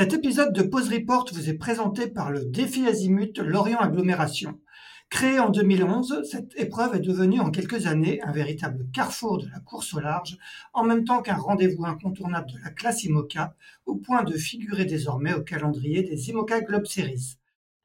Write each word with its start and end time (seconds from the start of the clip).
Cet 0.00 0.14
épisode 0.14 0.54
de 0.54 0.62
Pause 0.62 0.90
Report 0.90 1.28
vous 1.30 1.50
est 1.50 1.58
présenté 1.58 2.06
par 2.06 2.30
le 2.30 2.46
défi 2.46 2.86
Azimut 2.86 3.36
Lorient 3.36 3.80
Agglomération. 3.80 4.58
Créée 5.10 5.38
en 5.38 5.50
2011, 5.50 6.22
cette 6.24 6.58
épreuve 6.58 6.94
est 6.94 7.00
devenue 7.00 7.38
en 7.38 7.50
quelques 7.50 7.86
années 7.86 8.18
un 8.22 8.32
véritable 8.32 8.86
carrefour 8.94 9.36
de 9.36 9.46
la 9.50 9.60
course 9.60 9.92
au 9.92 10.00
large, 10.00 10.38
en 10.72 10.84
même 10.84 11.04
temps 11.04 11.20
qu'un 11.20 11.36
rendez-vous 11.36 11.84
incontournable 11.84 12.50
de 12.50 12.58
la 12.64 12.70
classe 12.70 13.04
IMOCA, 13.04 13.54
au 13.84 13.96
point 13.96 14.22
de 14.22 14.32
figurer 14.38 14.86
désormais 14.86 15.34
au 15.34 15.42
calendrier 15.42 16.02
des 16.02 16.30
IMOCA 16.30 16.62
Globe 16.62 16.86
Series. 16.86 17.36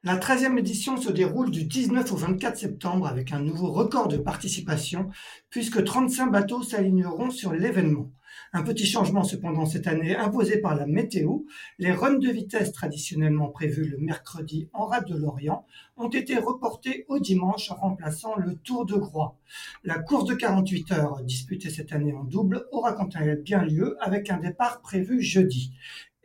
La 0.02 0.16
13e 0.16 0.56
édition 0.56 0.96
se 0.96 1.12
déroule 1.12 1.50
du 1.50 1.64
19 1.64 2.10
au 2.12 2.16
24 2.16 2.56
septembre 2.56 3.08
avec 3.08 3.32
un 3.32 3.40
nouveau 3.40 3.70
record 3.70 4.08
de 4.08 4.16
participation, 4.16 5.10
puisque 5.50 5.84
35 5.84 6.32
bateaux 6.32 6.62
s'aligneront 6.62 7.28
sur 7.28 7.52
l'événement. 7.52 8.10
Un 8.56 8.62
petit 8.62 8.86
changement 8.86 9.22
cependant 9.22 9.66
cette 9.66 9.86
année 9.86 10.16
imposé 10.16 10.56
par 10.62 10.74
la 10.74 10.86
météo, 10.86 11.40
les 11.78 11.92
runs 11.92 12.18
de 12.18 12.30
vitesse 12.30 12.72
traditionnellement 12.72 13.50
prévus 13.50 13.84
le 13.84 13.98
mercredi 13.98 14.70
en 14.72 14.86
rade 14.86 15.06
de 15.06 15.14
Lorient 15.14 15.66
ont 15.98 16.08
été 16.08 16.38
reportés 16.38 17.04
au 17.08 17.18
dimanche 17.18 17.68
remplaçant 17.68 18.34
le 18.34 18.56
Tour 18.56 18.86
de 18.86 18.94
Groix. 18.94 19.36
La 19.84 19.98
course 19.98 20.24
de 20.24 20.32
48 20.32 20.92
heures 20.92 21.22
disputée 21.22 21.68
cette 21.68 21.92
année 21.92 22.14
en 22.14 22.24
double 22.24 22.66
aura 22.72 22.94
quant 22.94 23.10
à 23.14 23.26
elle 23.26 23.42
bien 23.42 23.62
lieu 23.62 23.98
avec 24.00 24.30
un 24.30 24.38
départ 24.38 24.80
prévu 24.80 25.20
jeudi. 25.20 25.74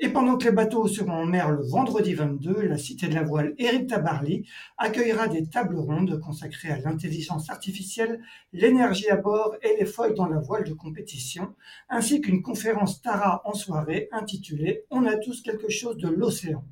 Et 0.04 0.10
pendant 0.10 0.36
que 0.36 0.46
les 0.46 0.52
bateaux 0.52 0.88
seront 0.88 1.12
en 1.12 1.26
mer 1.28 1.52
le 1.52 1.62
vendredi 1.62 2.16
22, 2.16 2.64
la 2.64 2.80
Cité 2.80 3.08
de 3.08 3.14
la 3.14 3.22
Voile 3.22 3.54
Éric 3.60 3.86
Tabarly 3.86 4.48
accueillera 4.80 5.28
des 5.28 5.48
tables 5.48 5.78
rondes 5.78 6.20
consacrées 6.20 6.72
à 6.72 6.80
l'intelligence 6.80 7.52
artificielle, 7.52 8.20
l'énergie 8.52 9.10
à 9.10 9.18
bord 9.18 9.56
et 9.62 9.76
les 9.78 9.86
feuilles 9.86 10.16
dans 10.16 10.26
la 10.26 10.40
voile 10.40 10.64
de 10.64 10.74
compétition, 10.74 11.54
ainsi 11.88 12.20
qu'une 12.20 12.42
conférence 12.42 13.04
Tara 13.04 13.44
en 13.46 13.54
soirée 13.54 14.10
intitulée 14.12 14.86
On 14.90 15.06
a 15.06 15.18
tous 15.18 15.44
quelque 15.44 15.70
chose 15.70 15.98
de 15.98 16.08
l'océan. 16.08 16.64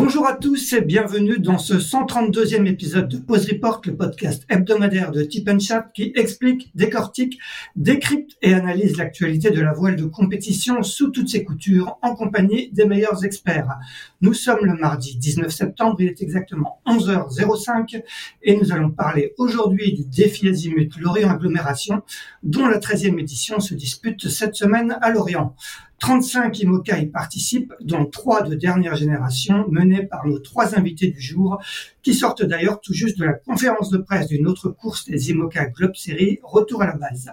Bonjour 0.00 0.28
à 0.28 0.36
tous 0.36 0.74
et 0.74 0.80
bienvenue 0.80 1.40
dans 1.40 1.58
ce 1.58 1.74
132e 1.74 2.66
épisode 2.66 3.08
de 3.08 3.16
Pause 3.16 3.50
Report, 3.50 3.80
le 3.84 3.96
podcast 3.96 4.44
hebdomadaire 4.48 5.10
de 5.10 5.24
Tip 5.24 5.50
Chat 5.58 5.90
qui 5.92 6.12
explique, 6.14 6.70
décortique, 6.76 7.36
décrypte 7.74 8.36
et 8.40 8.54
analyse 8.54 8.96
l'actualité 8.96 9.50
de 9.50 9.60
la 9.60 9.72
voile 9.72 9.96
de 9.96 10.04
compétition 10.04 10.84
sous 10.84 11.10
toutes 11.10 11.28
ses 11.28 11.42
coutures 11.42 11.98
en 12.02 12.14
compagnie 12.14 12.70
des 12.70 12.84
meilleurs 12.84 13.24
experts. 13.24 13.74
Nous 14.20 14.34
sommes 14.34 14.64
le 14.64 14.74
mardi 14.74 15.16
19 15.16 15.50
septembre, 15.50 15.96
il 15.98 16.06
est 16.06 16.22
exactement 16.22 16.80
11h05 16.86 18.00
et 18.44 18.56
nous 18.56 18.70
allons 18.70 18.92
parler 18.92 19.34
aujourd'hui 19.36 19.94
du 19.94 20.04
défi 20.04 20.48
Azimut 20.48 20.96
Lorient 21.00 21.30
Agglomération 21.30 22.02
dont 22.44 22.68
la 22.68 22.78
13e 22.78 23.18
édition 23.18 23.58
se 23.58 23.74
dispute 23.74 24.28
cette 24.28 24.54
semaine 24.54 24.96
à 25.00 25.10
Lorient. 25.10 25.56
35 26.00 26.60
IMOCA 26.60 26.98
y 26.98 27.06
participent, 27.06 27.74
dont 27.80 28.06
trois 28.06 28.42
de 28.42 28.54
dernière 28.54 28.94
génération, 28.94 29.66
menés 29.68 29.87
par 30.06 30.26
nos 30.26 30.38
trois 30.38 30.76
invités 30.76 31.08
du 31.08 31.20
jour, 31.20 31.60
qui 32.02 32.14
sortent 32.14 32.42
d'ailleurs 32.42 32.80
tout 32.80 32.94
juste 32.94 33.18
de 33.18 33.24
la 33.24 33.32
conférence 33.32 33.90
de 33.90 33.98
presse 33.98 34.28
d'une 34.28 34.46
autre 34.46 34.68
course 34.68 35.06
des 35.06 35.30
IMOCA 35.30 35.66
Globe 35.66 35.94
Series, 35.94 36.38
retour 36.42 36.82
à 36.82 36.86
la 36.86 36.96
base. 36.96 37.30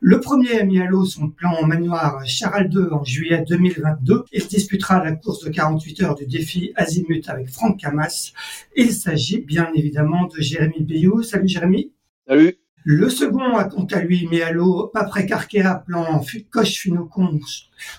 Le 0.00 0.20
premier 0.20 0.60
a 0.60 0.64
mis 0.64 0.80
à 0.80 0.86
l'eau 0.86 1.04
son 1.04 1.28
plan 1.28 1.52
en 1.52 1.66
manoir 1.66 2.24
Charal 2.26 2.68
2 2.68 2.90
en 2.92 3.04
juillet 3.04 3.44
2022. 3.48 4.24
Il 4.32 4.46
disputera 4.46 5.02
la 5.02 5.12
course 5.12 5.44
de 5.44 5.50
48 5.50 6.02
heures 6.02 6.14
du 6.14 6.26
défi 6.26 6.72
Azimut 6.76 7.28
avec 7.28 7.48
Franck 7.48 7.80
Camas. 7.80 8.32
Il 8.76 8.92
s'agit 8.92 9.40
bien 9.40 9.70
évidemment 9.74 10.26
de 10.26 10.40
Jérémy 10.40 10.82
Bayou. 10.82 11.22
Salut 11.22 11.48
Jérémy. 11.48 11.92
Salut. 12.26 12.63
Le 12.86 13.08
second 13.08 13.56
a 13.56 13.64
quant 13.64 13.86
à 13.92 14.00
lui 14.00 14.28
mis 14.28 14.42
à 14.42 14.52
l'eau 14.52 14.90
Paprec 14.92 15.30
Arkea 15.32 15.82
plan 15.86 16.22
Coche 16.50 16.80
Finocon 16.80 17.40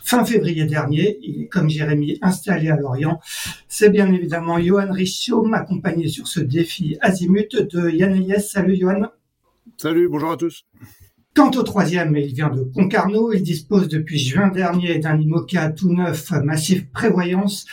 fin 0.03 0.23
février 0.23 0.65
dernier. 0.65 1.17
Il 1.23 1.41
est 1.41 1.47
comme 1.47 1.71
Jérémy 1.71 2.19
installé 2.21 2.69
à 2.69 2.75
Lorient. 2.75 3.19
C'est 3.67 3.89
bien 3.89 4.13
évidemment 4.13 4.59
Johan 4.59 4.91
Richaume 4.91 5.55
accompagné 5.55 6.07
sur 6.07 6.27
ce 6.27 6.39
défi 6.39 6.97
azimut 7.01 7.55
de 7.55 7.89
Yann 7.89 8.13
Elias. 8.13 8.41
Salut 8.41 8.77
Johan. 8.77 9.07
Salut, 9.77 10.07
bonjour 10.07 10.31
à 10.33 10.37
tous. 10.37 10.65
Quant 11.35 11.49
au 11.49 11.63
troisième, 11.63 12.15
il 12.15 12.35
vient 12.35 12.49
de 12.49 12.61
Concarneau. 12.61 13.33
Il 13.33 13.41
dispose 13.41 13.87
depuis 13.87 14.19
juin 14.19 14.49
dernier 14.49 14.99
d'un 14.99 15.19
IMOCA 15.19 15.71
tout 15.71 15.91
neuf 15.91 16.29
massif 16.43 16.91
prévoyance 16.91 17.65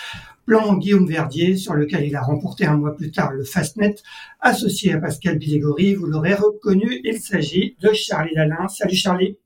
plan 0.46 0.76
Guillaume 0.76 1.06
Verdier, 1.06 1.56
sur 1.56 1.74
lequel 1.74 2.04
il 2.04 2.16
a 2.16 2.22
remporté 2.22 2.66
un 2.66 2.76
mois 2.76 2.96
plus 2.96 3.10
tard 3.10 3.32
le 3.32 3.44
Fastnet, 3.44 3.96
associé 4.40 4.92
à 4.92 4.98
Pascal 4.98 5.38
Bidégory. 5.38 5.94
Vous 5.94 6.06
l'aurez 6.06 6.34
reconnu, 6.34 7.00
il 7.04 7.20
s'agit 7.20 7.76
de 7.80 7.92
Charlie 7.92 8.34
Lalin. 8.34 8.68
Salut 8.68 8.96
Charlie. 8.96 9.36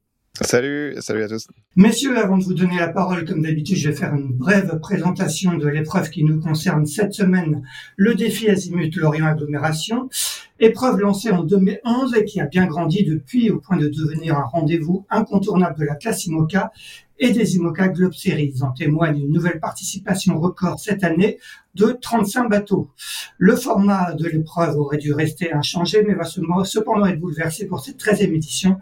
Salut, 0.42 0.94
salut 1.00 1.22
à 1.22 1.28
tous. 1.28 1.48
Messieurs, 1.76 2.18
avant 2.18 2.36
de 2.36 2.44
vous 2.44 2.52
donner 2.52 2.78
la 2.78 2.88
parole, 2.88 3.24
comme 3.24 3.42
d'habitude, 3.42 3.78
je 3.78 3.88
vais 3.88 3.96
faire 3.96 4.14
une 4.14 4.32
brève 4.32 4.78
présentation 4.80 5.54
de 5.54 5.66
l'épreuve 5.66 6.10
qui 6.10 6.24
nous 6.24 6.40
concerne 6.40 6.84
cette 6.84 7.14
semaine, 7.14 7.62
le 7.96 8.14
défi 8.14 8.48
Azimut 8.48 8.94
Lorient 8.96 9.26
Agglomération. 9.26 10.10
Épreuve 10.58 11.00
lancée 11.00 11.30
en 11.30 11.42
2011 11.42 12.14
et 12.16 12.24
qui 12.24 12.40
a 12.40 12.46
bien 12.46 12.66
grandi 12.66 13.04
depuis 13.04 13.50
au 13.50 13.60
point 13.60 13.76
de 13.76 13.88
devenir 13.88 14.36
un 14.36 14.44
rendez-vous 14.44 15.06
incontournable 15.10 15.78
de 15.78 15.84
la 15.84 15.94
classe 15.94 16.26
IMOCA 16.26 16.70
et 17.18 17.30
des 17.30 17.56
IMOCA 17.56 17.88
Globe 17.88 18.12
Series. 18.12 18.56
En 18.62 18.72
témoigne 18.72 19.20
une 19.20 19.32
nouvelle 19.32 19.60
participation 19.60 20.38
record 20.38 20.78
cette 20.78 21.04
année 21.04 21.38
de 21.74 21.96
35 22.00 22.48
bateaux. 22.48 22.90
Le 23.38 23.56
format 23.56 24.12
de 24.12 24.26
l'épreuve 24.26 24.76
aurait 24.76 24.98
dû 24.98 25.12
rester 25.12 25.52
inchangé, 25.52 26.02
mais 26.06 26.14
va 26.14 26.24
cependant 26.24 27.06
être 27.06 27.20
bouleversé 27.20 27.66
pour 27.66 27.80
cette 27.80 28.02
13e 28.02 28.34
édition 28.34 28.78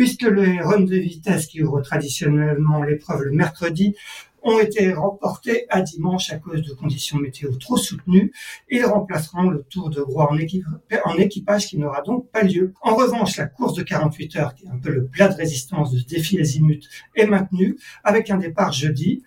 puisque 0.00 0.22
les 0.22 0.62
runs 0.62 0.80
de 0.80 0.96
vitesse 0.96 1.44
qui 1.44 1.62
ouvrent 1.62 1.82
traditionnellement 1.82 2.82
l'épreuve 2.82 3.24
le 3.24 3.32
mercredi 3.32 3.94
ont 4.42 4.58
été 4.58 4.94
remportés 4.94 5.66
à 5.68 5.82
dimanche 5.82 6.32
à 6.32 6.38
cause 6.38 6.62
de 6.62 6.72
conditions 6.72 7.18
météo 7.18 7.54
trop 7.56 7.76
soutenues. 7.76 8.32
Ils 8.70 8.86
remplaceront 8.86 9.50
le 9.50 9.62
Tour 9.68 9.90
de 9.90 10.00
Groix 10.00 10.32
en, 10.32 11.18
équipage 11.18 11.66
qui 11.66 11.76
n'aura 11.76 12.00
donc 12.00 12.30
pas 12.30 12.42
lieu. 12.42 12.72
En 12.80 12.94
revanche, 12.94 13.36
la 13.36 13.44
course 13.44 13.74
de 13.74 13.82
48 13.82 14.36
heures, 14.36 14.54
qui 14.54 14.64
est 14.64 14.70
un 14.70 14.78
peu 14.78 14.88
le 14.88 15.04
plat 15.04 15.28
de 15.28 15.34
résistance 15.34 15.92
de 15.92 15.98
ce 15.98 16.06
défi 16.06 16.40
azimut, 16.40 16.82
est 17.14 17.26
maintenue 17.26 17.76
avec 18.02 18.30
un 18.30 18.38
départ 18.38 18.72
jeudi. 18.72 19.22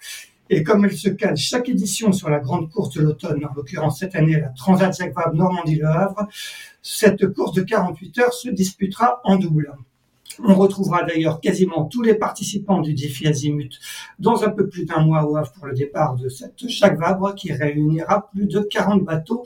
Et 0.49 0.63
comme 0.63 0.85
elle 0.85 0.97
se 0.97 1.09
cale 1.09 1.37
chaque 1.37 1.69
édition 1.69 2.11
sur 2.11 2.31
la 2.31 2.39
grande 2.39 2.71
course 2.71 2.95
de 2.95 3.03
l'automne, 3.03 3.45
en 3.45 3.53
l'occurrence 3.53 3.99
cette 3.99 4.15
année 4.15 4.39
la 4.39 4.49
Transat 4.49 4.97
Jacques 4.97 5.13
Vabre 5.13 5.35
Normandie-Le 5.35 5.85
Havre, 5.85 6.27
cette 6.81 7.31
course 7.31 7.53
de 7.53 7.61
48 7.61 8.17
heures 8.17 8.33
se 8.33 8.49
disputera 8.49 9.21
en 9.23 9.35
double. 9.35 9.71
On 10.43 10.55
retrouvera 10.55 11.03
d'ailleurs 11.03 11.39
quasiment 11.41 11.85
tous 11.85 12.01
les 12.01 12.15
participants 12.15 12.81
du 12.81 12.93
défi 12.93 13.27
Azimut 13.27 13.79
dans 14.19 14.43
un 14.43 14.49
peu 14.49 14.67
plus 14.67 14.85
d'un 14.85 15.01
mois 15.01 15.23
au 15.25 15.35
Havre 15.35 15.51
pour 15.51 15.67
le 15.67 15.73
départ 15.73 16.15
de 16.15 16.29
cette 16.29 16.67
Jacques 16.67 16.99
Vabre 16.99 17.35
qui 17.35 17.51
réunira 17.51 18.29
plus 18.31 18.47
de 18.47 18.59
40 18.59 19.03
bateaux 19.03 19.43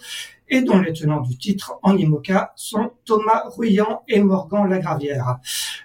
et 0.49 0.61
dont 0.61 0.79
les 0.79 0.93
tenants 0.93 1.21
du 1.21 1.37
titre 1.37 1.77
en 1.83 1.97
IMOCA 1.97 2.53
sont 2.55 2.91
Thomas 3.05 3.43
Ruyant 3.57 4.03
et 4.07 4.21
Morgan 4.21 4.69
Lagravière. 4.69 5.39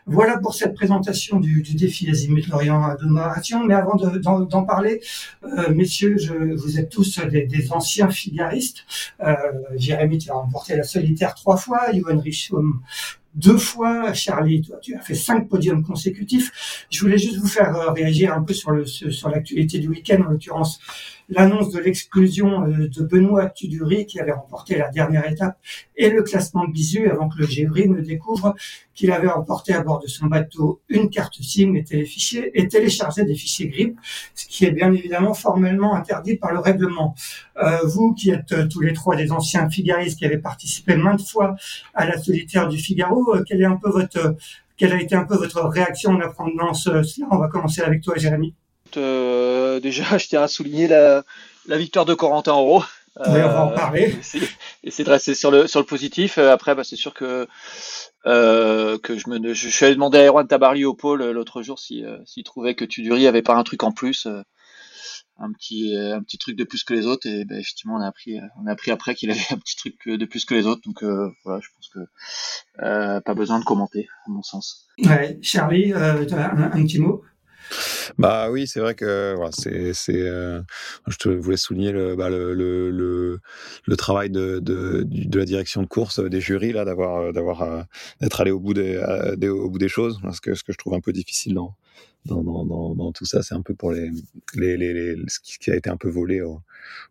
Voilà 0.06 0.38
pour 0.38 0.54
cette 0.54 0.74
présentation 0.74 1.40
du, 1.40 1.62
défi 1.62 2.08
Azimut 2.08 2.46
Lorient 2.48 2.82
Agglomération. 2.84 3.64
Mais 3.64 3.74
avant 3.74 3.96
d'en 3.96 4.64
parler, 4.64 5.00
euh, 5.44 5.72
messieurs, 5.74 6.16
vous 6.56 6.78
êtes 6.78 6.90
tous 6.90 7.18
des, 7.20 7.72
anciens 7.72 8.10
figaristes. 8.10 8.84
Euh, 9.24 9.34
Jérémy, 9.76 10.18
tu 10.18 10.30
as 10.30 10.34
remporté 10.34 10.76
la 10.76 10.84
solitaire 10.84 11.34
trois 11.34 11.56
fois, 11.56 11.92
Johan 11.92 12.18
Richaume 12.18 12.80
deux 13.34 13.56
fois. 13.56 14.12
Charlie, 14.12 14.62
toi, 14.62 14.78
tu 14.80 14.94
as 14.94 15.00
fait 15.00 15.14
cinq 15.14 15.48
podiums 15.48 15.82
consécutifs. 15.82 16.86
Je 16.90 17.00
voulais 17.00 17.18
juste 17.18 17.38
vous 17.38 17.48
faire 17.48 17.74
euh, 17.76 17.92
réagir 17.92 18.32
un 18.32 18.42
peu 18.42 18.54
sur 18.54 18.70
le 18.70 18.84
sur 18.86 19.28
l'actualité 19.28 19.78
du 19.78 19.88
week-end, 19.88 20.22
en 20.26 20.30
l'occurrence 20.30 20.80
l'annonce 21.28 21.70
de 21.70 21.80
l'exclusion 21.80 22.66
euh, 22.66 22.88
de 22.88 23.02
Benoît 23.02 23.48
Tuduri 23.50 24.06
qui 24.06 24.20
avait 24.20 24.32
remporté 24.32 24.76
la 24.76 24.90
dernière 24.90 25.30
étape 25.30 25.58
et 25.96 26.10
le 26.10 26.22
classement 26.22 26.66
bisu 26.66 27.08
avant 27.08 27.28
que 27.28 27.38
le 27.38 27.46
Gévry 27.46 27.88
ne 27.88 28.00
découvre 28.00 28.54
qu'il 28.94 29.10
avait 29.10 29.28
emporté 29.28 29.72
à 29.72 29.82
bord 29.82 30.00
de 30.00 30.06
son 30.06 30.26
bateau 30.26 30.80
une 30.88 31.10
carte 31.10 31.34
SIM 31.40 31.74
et, 31.74 32.68
téléchargé 32.68 33.24
des 33.24 33.34
fichiers 33.34 33.68
GRIP, 33.68 33.98
ce 34.34 34.46
qui 34.46 34.64
est 34.64 34.70
bien 34.70 34.92
évidemment 34.92 35.34
formellement 35.34 35.94
interdit 35.94 36.36
par 36.36 36.52
le 36.52 36.58
règlement. 36.58 37.14
Euh, 37.62 37.78
vous 37.84 38.14
qui 38.14 38.30
êtes 38.30 38.52
euh, 38.52 38.66
tous 38.66 38.80
les 38.80 38.92
trois 38.92 39.16
des 39.16 39.32
anciens 39.32 39.68
figaristes 39.70 40.18
qui 40.18 40.24
avaient 40.24 40.38
participé 40.38 40.96
maintes 40.96 41.26
fois 41.26 41.56
à 41.94 42.06
la 42.06 42.18
solitaire 42.18 42.68
du 42.68 42.78
Figaro, 42.78 43.36
quelle 43.46 43.62
est 43.62 43.66
un 43.66 43.76
peu 43.76 43.90
votre 43.90 44.36
quelle 44.76 44.94
a 44.94 45.00
été 45.00 45.14
un 45.14 45.24
peu 45.24 45.36
votre 45.36 45.62
réaction 45.68 46.12
en 46.12 46.20
apprenant 46.20 46.74
cela? 46.74 47.02
On 47.30 47.38
va 47.38 47.46
commencer 47.48 47.82
avec 47.82 48.02
toi, 48.02 48.14
Jérémy. 48.16 48.54
Déjà, 48.96 50.04
je 50.18 50.26
tiens 50.28 50.42
à 50.42 50.48
souligner 50.48 50.88
la, 50.88 51.24
la 51.66 51.76
victoire 51.78 52.04
de 52.04 52.14
Corentin 52.14 52.52
en 52.52 52.62
haut. 52.62 52.84
Oui, 53.18 53.40
on 53.42 53.48
va 53.48 53.64
en 53.66 53.72
parler. 53.72 54.14
Essayer 54.82 55.04
de 55.04 55.10
rester 55.10 55.34
sur 55.34 55.50
le, 55.50 55.66
sur 55.66 55.80
le 55.80 55.86
positif. 55.86 56.38
Après, 56.38 56.74
bah, 56.74 56.82
c'est 56.82 56.96
sûr 56.96 57.12
que 57.12 57.46
euh, 58.26 58.98
que 58.98 59.18
je 59.18 59.28
me 59.28 59.52
je, 59.52 59.68
suis 59.68 59.84
allé 59.84 59.94
demander 59.94 60.18
à 60.18 60.26
Erwan 60.26 60.46
Tabarly 60.46 60.84
au 60.84 60.94
pôle 60.94 61.22
euh, 61.22 61.32
l'autre 61.32 61.62
jour 61.62 61.80
s'il 61.80 62.20
si, 62.24 62.44
trouvait 62.44 62.76
que 62.76 62.84
Tuduri 62.84 63.26
avait 63.26 63.42
pas 63.42 63.56
un 63.56 63.64
truc 63.64 63.82
en 63.82 63.90
plus 63.90 64.28
un 65.38 65.52
petit 65.52 65.96
un 65.96 66.22
petit 66.22 66.38
truc 66.38 66.54
de 66.54 66.62
plus 66.62 66.84
que 66.84 66.94
les 66.94 67.06
autres 67.06 67.26
et 67.26 67.44
ben, 67.44 67.58
effectivement 67.58 67.96
on 67.96 68.00
a 68.00 68.06
appris 68.06 68.38
on 68.62 68.66
a 68.68 68.72
appris 68.72 68.92
après 68.92 69.16
qu'il 69.16 69.32
avait 69.32 69.40
un 69.50 69.56
petit 69.56 69.74
truc 69.74 69.96
de 70.06 70.24
plus 70.24 70.44
que 70.44 70.54
les 70.54 70.66
autres 70.66 70.82
donc 70.86 71.02
voilà 71.02 71.60
je 71.60 71.68
pense 71.74 71.88
que 71.88 71.98
euh, 72.84 73.20
pas 73.20 73.34
besoin 73.34 73.58
de 73.58 73.64
commenter 73.64 74.06
à 74.26 74.30
mon 74.30 74.42
sens 74.42 74.86
ouais 75.04 75.38
Charlie 75.42 75.92
euh, 75.92 76.24
un, 76.30 76.62
un, 76.62 76.84
petit 76.84 77.00
mot? 77.00 77.24
Bah 78.18 78.50
oui, 78.50 78.66
c'est 78.66 78.80
vrai 78.80 78.94
que 78.94 79.34
voilà, 79.36 79.50
c'est. 79.52 79.92
Euh, 80.08 80.60
je 81.08 81.16
te 81.16 81.28
voulais 81.28 81.56
souligner 81.56 81.92
le 81.92 82.16
bah, 82.16 82.28
le, 82.30 82.54
le, 82.54 82.90
le, 82.90 83.40
le 83.86 83.96
travail 83.96 84.30
de, 84.30 84.58
de 84.60 85.04
de 85.08 85.38
la 85.38 85.44
direction 85.44 85.82
de 85.82 85.86
course 85.86 86.20
des 86.20 86.40
jurys 86.40 86.72
là, 86.72 86.84
d'avoir 86.84 87.32
d'avoir 87.32 87.86
d'être 88.20 88.40
allé 88.40 88.50
au 88.50 88.60
bout 88.60 88.74
des, 88.74 89.02
des, 89.36 89.48
au 89.48 89.70
bout 89.70 89.78
des 89.78 89.88
choses. 89.88 90.18
Parce 90.22 90.40
que 90.40 90.54
ce 90.54 90.62
que 90.64 90.72
je 90.72 90.78
trouve 90.78 90.94
un 90.94 91.00
peu 91.00 91.12
difficile 91.12 91.54
dans 91.54 91.74
dans, 92.24 92.42
dans, 92.42 92.94
dans, 92.94 93.12
tout 93.12 93.24
ça, 93.24 93.42
c'est 93.42 93.54
un 93.54 93.62
peu 93.62 93.74
pour 93.74 93.90
les, 93.90 94.10
les, 94.54 94.76
les, 94.76 95.16
ce 95.26 95.40
qui 95.58 95.70
a 95.70 95.76
été 95.76 95.90
un 95.90 95.96
peu 95.96 96.08
volé 96.08 96.40
aux, 96.40 96.60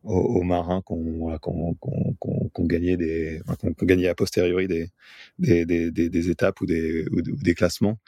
aux, 0.04 0.44
marins 0.44 0.82
qu'on 0.82 1.38
qu'on 1.40 1.76
qu'on 1.76 2.66
gagnait 2.66 2.96
des 2.96 3.42
qu'on 3.60 3.86
gagnait 3.86 4.08
a 4.08 4.16
posteriori 4.16 4.68
des 4.68 4.90
des, 5.38 5.66
des, 5.66 5.92
des, 5.92 6.30
étapes 6.30 6.62
ou 6.62 6.66
des 6.66 7.06
ou, 7.12 7.22
des 7.22 7.56
classements. 7.56 8.00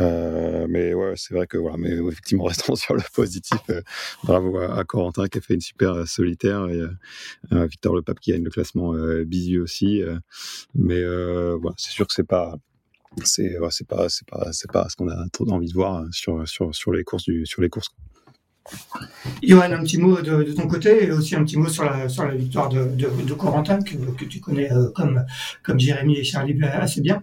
Euh, 0.00 0.66
mais 0.68 0.94
ouais, 0.94 1.14
c'est 1.16 1.34
vrai 1.34 1.46
que 1.48 1.58
voilà, 1.58 1.76
mais 1.76 1.90
effectivement 1.90 2.44
restons 2.44 2.76
sur 2.76 2.94
le 2.94 3.02
positif. 3.12 3.58
Euh, 3.70 3.82
bravo 4.22 4.58
à, 4.58 4.84
Corentin 4.84 5.26
qui 5.26 5.38
a 5.38 5.40
fait 5.40 5.54
une 5.54 5.60
super 5.60 5.92
euh, 5.92 6.06
solitaire 6.06 6.68
et 6.68 6.80
euh, 7.52 7.66
Victor 7.66 7.96
Le 7.96 8.02
Pape 8.02 8.20
qui 8.20 8.30
gagne 8.32 8.44
le 8.44 8.50
classement 8.50 8.94
euh, 8.94 9.26
aussi. 9.60 10.02
mais 10.74 11.02
voilà, 11.02 11.74
c'est 11.76 11.90
sûr 11.90 12.06
que 12.06 12.14
c'est 12.14 12.26
pas 12.26 12.56
c'est 13.22 13.56
c'est 13.70 13.86
pas 13.86 14.08
c'est 14.08 14.26
pas 14.28 14.52
c'est 14.52 14.70
pas 14.70 14.88
ce 14.88 14.96
qu'on 14.96 15.08
a 15.08 15.28
trop 15.32 15.48
envie 15.50 15.68
de 15.68 15.74
voir 15.74 16.04
sur 16.10 16.46
sur 16.48 16.74
sur 16.74 16.92
les 16.92 17.04
courses 17.04 17.24
du 17.24 17.46
sur 17.46 17.62
les 17.62 17.68
courses. 17.68 17.90
Johan, 19.42 19.72
un 19.72 19.82
petit 19.82 19.98
mot 19.98 20.22
de, 20.22 20.42
ton 20.54 20.66
côté 20.66 21.04
et 21.04 21.12
aussi 21.12 21.36
un 21.36 21.44
petit 21.44 21.58
mot 21.58 21.68
sur 21.68 21.84
la 21.84 22.08
sur 22.08 22.24
la 22.24 22.34
victoire 22.34 22.68
de, 22.70 22.84
de, 22.86 23.34
Corentin 23.34 23.82
que, 23.82 23.94
que, 23.94 24.24
tu 24.24 24.40
connais 24.40 24.72
euh, 24.72 24.90
comme 24.94 25.24
comme 25.62 25.78
Jérémy 25.78 26.18
et 26.18 26.24
Charlie 26.24 26.58
assez 26.62 27.02
bien. 27.02 27.22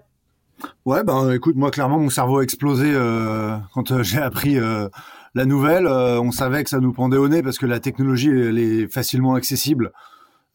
Ouais, 0.86 1.04
ben 1.04 1.32
écoute, 1.32 1.56
moi 1.56 1.72
clairement 1.72 1.98
mon 1.98 2.12
cerveau 2.12 2.40
a 2.40 2.44
explosé 2.44 2.92
euh, 2.94 3.58
quand 3.74 3.92
euh, 3.92 4.04
j'ai 4.04 4.20
appris 4.20 4.60
la 5.34 5.46
nouvelle. 5.46 5.88
on 5.88 6.32
savait 6.32 6.64
que 6.64 6.70
ça 6.70 6.80
nous 6.80 6.94
pendait 6.94 7.18
au 7.18 7.28
nez 7.28 7.42
parce 7.42 7.58
que 7.58 7.66
la 7.66 7.80
technologie 7.80 8.30
elle 8.30 8.60
est 8.60 8.88
facilement 8.88 9.34
accessible, 9.34 9.92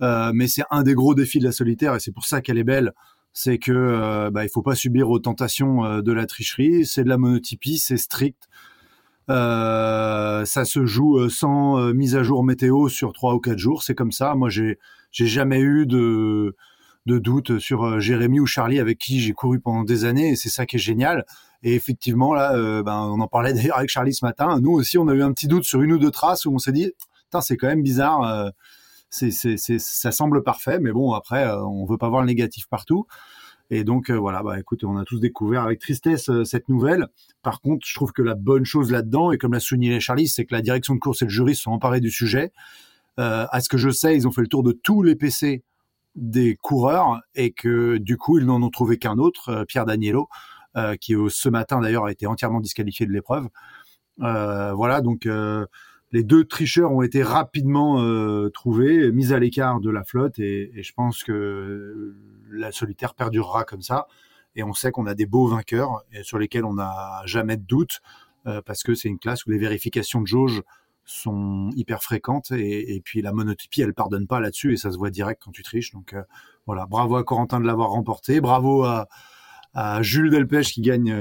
mais 0.01 0.47
c'est 0.47 0.65
un 0.71 0.85
des 0.85 0.95
gros 0.95 1.15
défis 1.15 1.41
de 1.41 1.45
la 1.45 1.53
solitaire 1.53 1.97
et 1.97 2.01
c'est 2.01 2.13
pour 2.13 2.27
ça 2.27 2.41
qu'elle 2.41 2.59
est 2.59 2.65
belle 2.65 2.93
c'est 3.39 3.59
que 3.59 3.71
euh, 3.71 4.31
bah, 4.31 4.45
il 4.45 4.49
faut 4.49 4.63
pas 4.63 4.75
subir 4.75 5.11
aux 5.11 5.19
tentations 5.19 5.85
euh, 5.85 6.01
de 6.01 6.11
la 6.11 6.25
tricherie. 6.25 6.87
C'est 6.87 7.05
de 7.05 7.09
la 7.11 7.19
monotypie, 7.19 7.77
c'est 7.77 7.99
strict. 7.99 8.49
Euh, 9.29 10.47
ça 10.47 10.65
se 10.65 10.87
joue 10.87 11.29
sans 11.29 11.93
mise 11.93 12.17
à 12.17 12.23
jour 12.23 12.43
météo 12.43 12.89
sur 12.89 13.13
trois 13.13 13.35
ou 13.35 13.39
quatre 13.39 13.59
jours. 13.59 13.83
C'est 13.83 13.95
comme 13.95 14.11
ça. 14.11 14.35
Moi, 14.35 14.49
j'ai 14.49 14.79
j'ai 15.11 15.27
jamais 15.27 15.61
eu 15.61 15.85
de 15.85 16.55
doute 17.07 17.59
sur 17.59 18.01
Jérémy 18.01 18.41
ou 18.41 18.47
Charlie 18.47 18.81
avec 18.81 18.97
qui 18.97 19.21
j'ai 19.21 19.33
couru 19.33 19.61
pendant 19.61 19.85
des 19.85 20.07
années. 20.07 20.31
Et 20.31 20.37
c'est 20.37 20.49
ça 20.49 20.65
qui 20.65 20.77
est 20.77 20.79
génial. 20.79 21.27
Et 21.63 21.75
effectivement, 21.75 22.33
là, 22.33 22.83
ben, 22.83 23.11
on 23.13 23.21
en 23.21 23.29
parlait 23.29 23.53
d'ailleurs 23.55 23.77
avec 23.77 23.91
Charlie 23.91 24.15
ce 24.15 24.25
matin. 24.25 24.61
Nous 24.63 24.73
aussi, 24.73 24.97
on 24.97 25.09
a 25.09 25.15
eu 25.15 25.23
un 25.23 25.33
petit 25.33 25.47
doute 25.47 25.65
sur 25.65 25.83
une 25.83 25.93
ou 25.93 25.99
deux 25.99 26.11
traces 26.11 26.47
où 26.47 26.55
on 26.55 26.59
s'est 26.59 26.73
dit, 26.73 26.91
c'est 27.43 27.59
quand 27.59 27.69
même 27.69 27.83
bizarre 27.83 28.51
c'est, 29.11 29.31
c'est, 29.31 29.79
ça 29.79 30.13
semble 30.13 30.43
parfait, 30.43 30.79
mais 30.81 30.93
bon, 30.93 31.13
après, 31.13 31.47
euh, 31.47 31.65
on 31.65 31.85
veut 31.87 31.99
pas 31.99 32.09
voir 32.09 32.23
le 32.23 32.27
négatif 32.27 32.67
partout. 32.69 33.07
Et 33.71 33.83
donc 33.83 34.11
euh, 34.11 34.15
voilà, 34.17 34.43
bah 34.45 34.61
écoute, 34.61 34.85
on 34.85 34.97
a 34.97 35.05
tous 35.05 35.19
découvert 35.19 35.63
avec 35.63 35.81
tristesse 35.81 36.29
euh, 36.29 36.45
cette 36.45 36.69
nouvelle. 36.69 37.09
Par 37.43 37.61
contre, 37.61 37.85
je 37.87 37.95
trouve 37.95 38.13
que 38.13 38.23
la 38.23 38.35
bonne 38.35 38.65
chose 38.65 38.93
là-dedans, 38.93 39.33
et 39.33 39.39
comme 39.39 39.53
l'a 39.53 39.61
souligné 39.61 39.99
Charlie, 39.99 40.29
c'est 40.29 40.45
que 40.45 40.55
la 40.55 40.63
direction 40.63 40.95
de 40.95 41.01
course 41.01 41.23
et 41.23 41.25
le 41.25 41.31
jury 41.31 41.57
se 41.57 41.63
sont 41.63 41.73
emparés 41.73 42.01
du 42.01 42.11
sujet. 42.11 42.53
À 43.19 43.61
ce 43.63 43.71
que 43.71 43.79
je 43.79 43.89
sais, 43.89 44.15
ils 44.15 44.29
ont 44.29 44.31
fait 44.31 44.43
le 44.43 44.47
tour 44.47 44.63
de 44.63 44.73
tous 44.73 45.03
les 45.03 45.17
PC 45.17 45.65
des 46.17 46.55
coureurs 46.55 47.23
et 47.35 47.51
que 47.51 47.97
du 47.97 48.19
coup, 48.19 48.39
ils 48.39 48.45
n'en 48.45 48.63
ont 48.63 48.69
trouvé 48.69 48.99
qu'un 48.99 49.17
autre, 49.17 49.65
Pierre 49.67 49.87
Daniello, 49.87 50.29
qui 51.01 51.15
ce 51.31 51.49
matin 51.49 51.81
d'ailleurs 51.81 52.05
a 52.05 52.13
été 52.13 52.27
entièrement 52.27 52.61
disqualifié 52.61 53.07
de 53.07 53.13
l'épreuve. 53.13 53.49
voilà, 54.19 55.01
donc 55.01 55.27
les 56.17 56.25
deux 56.25 56.47
tricheurs 56.47 56.93
ont 56.93 57.03
été 57.03 57.23
rapidement 57.23 58.01
euh, 58.01 58.49
trouvés, 58.49 59.13
mis 59.13 59.35
à 59.35 59.39
l'écart 59.39 59.81
de 59.81 59.91
la 59.91 60.03
flotte, 60.03 60.39
et, 60.39 60.73
je 60.75 60.93
pense 60.95 61.23
que 61.23 62.17
la 62.51 62.73
solitaire 62.73 63.13
perdurera 63.13 63.65
comme 63.65 63.83
ça. 63.83 64.07
Et 64.55 64.63
on 64.63 64.73
sait 64.73 64.93
qu'on 64.93 65.05
a 65.05 65.15
des 65.15 65.27
beaux 65.27 65.47
vainqueurs 65.47 66.05
sur 66.23 66.39
lesquels 66.39 66.65
on 66.65 66.73
n'a 66.73 67.21
jamais 67.27 67.59
de 67.59 67.65
doute, 67.65 68.01
euh, 68.47 68.63
parce 68.65 68.83
que 68.83 68.95
c'est 68.95 69.09
une 69.09 69.19
classe 69.19 69.45
où 69.45 69.51
les 69.51 69.59
vérifications 69.59 70.23
de 70.23 70.27
jauge 70.27 70.63
sont 71.05 71.69
hyper 71.77 72.03
fréquentes, 72.03 72.51
et, 72.51 73.03
puis 73.05 73.21
la 73.21 73.33
monotypie, 73.33 73.83
elle 73.83 73.93
pardonne 73.93 74.27
pas 74.27 74.41
là-dessus, 74.41 74.73
et 74.73 74.79
ça 74.79 74.91
se 74.93 74.97
voit 74.97 75.11
direct 75.11 75.43
quand 75.45 75.53
tu 75.53 75.63
triches. 75.63 75.93
Donc 75.93 76.15
euh, 76.15 76.23
voilà, 76.65 76.87
bravo 76.87 77.17
à 77.17 77.25
Corentin 77.25 77.61
de 77.61 77.67
l'avoir 77.67 77.91
remporté, 77.91 78.41
bravo 78.41 78.85
à, 78.85 79.07
à 79.75 80.01
Jules 80.01 80.31
Delpech 80.31 80.73
qui 80.73 80.81
gagne 80.81 81.15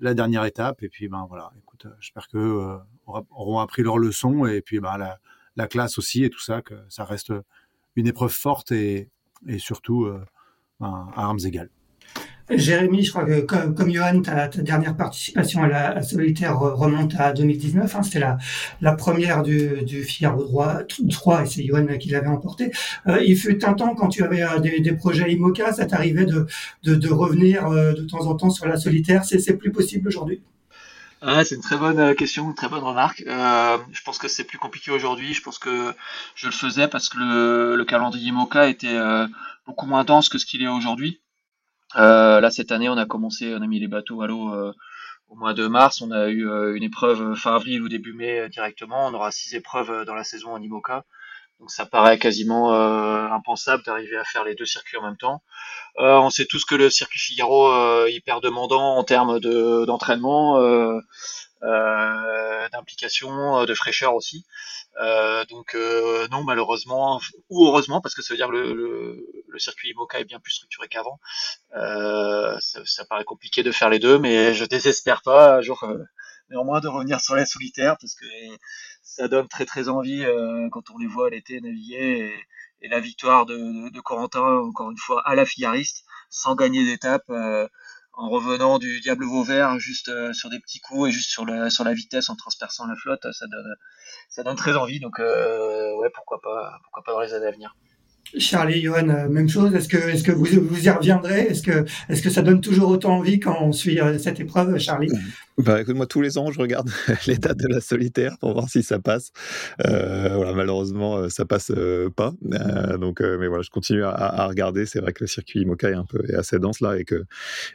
la 0.00 0.14
dernière 0.14 0.44
étape, 0.44 0.84
et 0.84 0.88
puis 0.88 1.08
ben 1.08 1.26
voilà, 1.28 1.50
écoute, 1.80 1.92
j'espère 2.00 2.28
que 2.28 2.78
auront 3.06 3.58
appris 3.58 3.82
leur 3.82 3.98
leçon 3.98 4.46
et 4.46 4.60
puis 4.60 4.80
bah, 4.80 4.96
la, 4.98 5.18
la, 5.56 5.66
classe 5.66 5.98
aussi 5.98 6.24
et 6.24 6.30
tout 6.30 6.40
ça, 6.40 6.62
que 6.62 6.74
ça 6.88 7.04
reste 7.04 7.32
une 7.96 8.06
épreuve 8.06 8.32
forte 8.32 8.72
et, 8.72 9.08
surtout 9.58 10.04
euh, 10.04 10.24
à 10.80 11.12
armes 11.16 11.38
égales. 11.44 11.70
Jérémy, 12.50 13.04
je 13.04 13.10
crois 13.10 13.24
que 13.24 13.40
comme, 13.42 13.74
comme 13.76 13.92
Johan, 13.92 14.22
ta, 14.22 14.48
dernière 14.48 14.96
participation 14.96 15.62
à 15.62 15.68
la 15.68 16.02
solitaire 16.02 16.58
remonte 16.58 17.14
à 17.16 17.32
2019. 17.32 17.94
Hein, 17.94 18.02
C'était 18.02 18.26
la, 18.80 18.92
première 18.94 19.44
du, 19.44 19.84
du 19.84 20.02
Figaro 20.02 20.42
3, 20.42 20.82
3 21.10 21.42
et 21.42 21.46
c'est 21.46 21.64
Johan 21.64 21.86
qui 21.98 22.08
l'avait 22.08 22.26
emporté. 22.26 22.72
Euh, 23.06 23.22
il 23.24 23.36
fut 23.36 23.64
un 23.64 23.74
temps 23.74 23.94
quand 23.94 24.08
tu 24.08 24.24
avais 24.24 24.42
euh, 24.42 24.58
des, 24.58 24.80
des, 24.80 24.92
projets 24.92 25.32
IMOCA, 25.32 25.72
ça 25.72 25.86
t'arrivait 25.86 26.26
de, 26.26 26.46
revenir 27.08 27.66
euh, 27.66 27.92
de 27.92 28.02
temps 28.02 28.26
en 28.26 28.34
temps 28.34 28.50
sur 28.50 28.66
la 28.66 28.76
solitaire. 28.76 29.24
C'est 29.24 29.56
plus 29.56 29.70
possible 29.70 30.08
aujourd'hui? 30.08 30.42
Ah, 31.22 31.44
c'est 31.44 31.54
une 31.54 31.60
très 31.60 31.76
bonne 31.76 31.98
euh, 31.98 32.14
question, 32.14 32.48
une 32.48 32.54
très 32.54 32.68
bonne 32.68 32.82
remarque. 32.82 33.22
Euh, 33.26 33.78
je 33.92 34.02
pense 34.02 34.18
que 34.18 34.28
c'est 34.28 34.44
plus 34.44 34.58
compliqué 34.58 34.90
aujourd'hui. 34.90 35.34
Je 35.34 35.42
pense 35.42 35.58
que 35.58 35.94
je 36.34 36.46
le 36.46 36.52
faisais 36.52 36.88
parce 36.88 37.08
que 37.08 37.18
le, 37.18 37.76
le 37.76 37.84
calendrier 37.84 38.32
Moka 38.32 38.68
était 38.68 38.96
euh, 38.96 39.26
beaucoup 39.66 39.86
moins 39.86 40.04
dense 40.04 40.28
que 40.30 40.38
ce 40.38 40.46
qu'il 40.46 40.62
est 40.62 40.68
aujourd'hui. 40.68 41.20
Euh, 41.96 42.40
là, 42.40 42.50
cette 42.50 42.72
année, 42.72 42.88
on 42.88 42.96
a 42.96 43.04
commencé, 43.04 43.54
on 43.54 43.62
a 43.62 43.66
mis 43.66 43.80
les 43.80 43.88
bateaux 43.88 44.22
à 44.22 44.26
l'eau 44.26 44.54
au 45.28 45.34
mois 45.34 45.52
de 45.52 45.66
mars. 45.66 46.00
On 46.00 46.10
a 46.10 46.28
eu 46.28 46.46
une 46.76 46.82
épreuve 46.82 47.34
fin 47.34 47.54
avril 47.54 47.82
ou 47.82 47.88
début 47.88 48.14
mai 48.14 48.48
directement. 48.48 49.06
On 49.06 49.14
aura 49.14 49.30
six 49.30 49.54
épreuves 49.54 50.04
dans 50.06 50.14
la 50.14 50.24
saison 50.24 50.52
en 50.52 50.62
IMOCA. 50.62 51.04
Donc 51.60 51.70
ça 51.70 51.84
paraît 51.84 52.18
quasiment 52.18 52.72
euh, 52.72 53.28
impensable 53.28 53.82
d'arriver 53.84 54.16
à 54.16 54.24
faire 54.24 54.44
les 54.44 54.54
deux 54.54 54.64
circuits 54.64 54.96
en 54.96 55.02
même 55.02 55.18
temps. 55.18 55.42
Euh, 55.98 56.16
on 56.16 56.30
sait 56.30 56.46
tous 56.46 56.64
que 56.64 56.74
le 56.74 56.88
circuit 56.88 57.20
Figaro 57.20 57.70
euh, 57.70 58.08
hyper 58.10 58.40
demandant 58.40 58.96
en 58.96 59.04
termes 59.04 59.40
de 59.40 59.84
d'entraînement, 59.84 60.58
d'implication, 62.72 63.66
de 63.66 63.74
fraîcheur 63.74 64.14
aussi. 64.14 64.46
donc 65.50 65.76
non 66.30 66.42
malheureusement 66.44 67.20
ou 67.50 67.66
heureusement 67.66 68.00
parce 68.00 68.14
que 68.14 68.22
ça 68.22 68.32
veut 68.32 68.38
dire 68.38 68.48
que 68.48 68.52
le, 68.52 69.26
le, 69.46 69.58
circuit 69.58 69.90
IMOCA 69.90 70.20
est 70.20 70.24
bien 70.24 70.40
plus 70.40 70.52
structuré 70.52 70.88
qu'avant. 70.88 71.20
Ça, 71.74 72.80
ça, 72.86 73.04
paraît 73.04 73.24
compliqué 73.24 73.62
de 73.62 73.70
faire 73.70 73.90
les 73.90 73.98
deux, 73.98 74.18
mais 74.18 74.54
je 74.54 74.64
désespère 74.64 75.20
pas 75.20 75.58
un 75.58 75.60
néanmoins 76.50 76.80
de 76.80 76.88
revenir 76.88 77.20
sur 77.20 77.36
la 77.36 77.46
solitaire 77.46 77.96
parce 78.00 78.14
que 78.14 78.26
ça 79.16 79.28
donne 79.28 79.48
très 79.48 79.66
très 79.66 79.88
envie 79.88 80.24
euh, 80.24 80.68
quand 80.70 80.90
on 80.90 80.98
les 80.98 81.06
voit 81.06 81.30
l'été 81.30 81.60
naviguer 81.60 82.32
et, 82.82 82.88
la 82.88 83.00
victoire 83.00 83.44
de, 83.44 84.00
Corentin 84.00 84.40
encore 84.40 84.90
une 84.90 84.96
fois 84.96 85.22
à 85.26 85.34
la 85.34 85.44
figariste 85.44 86.04
sans 86.30 86.54
gagner 86.54 86.82
d'étape 86.84 87.28
euh, 87.28 87.68
en 88.14 88.30
revenant 88.30 88.78
du 88.78 89.00
Diable 89.00 89.26
Vauvert 89.26 89.78
juste 89.78 90.10
sur 90.32 90.48
des 90.48 90.58
petits 90.60 90.80
coups 90.80 91.10
et 91.10 91.12
juste 91.12 91.30
sur 91.30 91.44
la, 91.44 91.68
sur 91.68 91.84
la 91.84 91.92
vitesse 91.92 92.30
en 92.30 92.36
transperçant 92.36 92.86
la 92.86 92.96
flotte, 92.96 93.30
ça 93.32 93.46
donne, 93.48 93.74
ça 94.30 94.42
donne 94.42 94.56
très 94.56 94.76
envie. 94.76 94.98
Donc, 94.98 95.18
ouais, 95.18 96.10
pourquoi 96.14 96.40
pas, 96.40 96.78
pourquoi 96.82 97.02
pas 97.04 97.12
dans 97.12 97.20
les 97.20 97.34
années 97.34 97.46
à 97.46 97.50
venir. 97.50 97.74
Charlie, 98.38 98.80
Johan, 98.80 99.08
euh, 99.08 99.28
même 99.28 99.48
chose. 99.48 99.74
Est-ce 99.74 99.88
que, 99.88 99.96
est-ce 99.96 100.22
que 100.22 100.32
vous, 100.32 100.46
y 100.46 100.90
reviendrez? 100.90 101.40
Est-ce 101.40 101.62
que, 101.62 101.84
est-ce 102.08 102.22
que 102.22 102.30
ça 102.30 102.42
donne 102.42 102.60
toujours 102.60 102.90
autant 102.90 103.16
envie 103.16 103.40
quand 103.40 103.56
on 103.60 103.72
suit 103.72 104.00
euh, 104.00 104.18
cette 104.18 104.38
épreuve, 104.38 104.78
Charlie? 104.78 105.10
Bah, 105.58 105.80
écoute, 105.80 105.96
moi, 105.96 106.06
tous 106.06 106.20
les 106.20 106.38
ans, 106.38 106.50
je 106.50 106.60
regarde 106.60 106.88
dates 107.26 107.58
de 107.58 107.68
la 107.68 107.80
solitaire 107.80 108.36
pour 108.40 108.52
voir 108.52 108.68
si 108.68 108.82
ça 108.82 108.98
passe. 108.98 109.32
Euh, 109.84 110.34
voilà, 110.34 110.54
malheureusement, 110.54 111.28
ça 111.28 111.44
passe 111.44 111.72
pas. 112.16 112.32
donc, 112.98 113.20
mais 113.20 113.46
voilà, 113.46 113.62
je 113.62 113.68
continue 113.68 114.04
à, 114.04 114.46
regarder. 114.46 114.86
C'est 114.86 115.00
vrai 115.00 115.12
que 115.12 115.24
le 115.24 115.28
circuit 115.28 115.60
IMOCA 115.60 115.90
est 115.90 115.94
un 115.94 116.06
peu 116.06 116.22
assez 116.38 116.58
dense 116.58 116.80
là 116.80 116.96
et 116.98 117.04
que, 117.04 117.24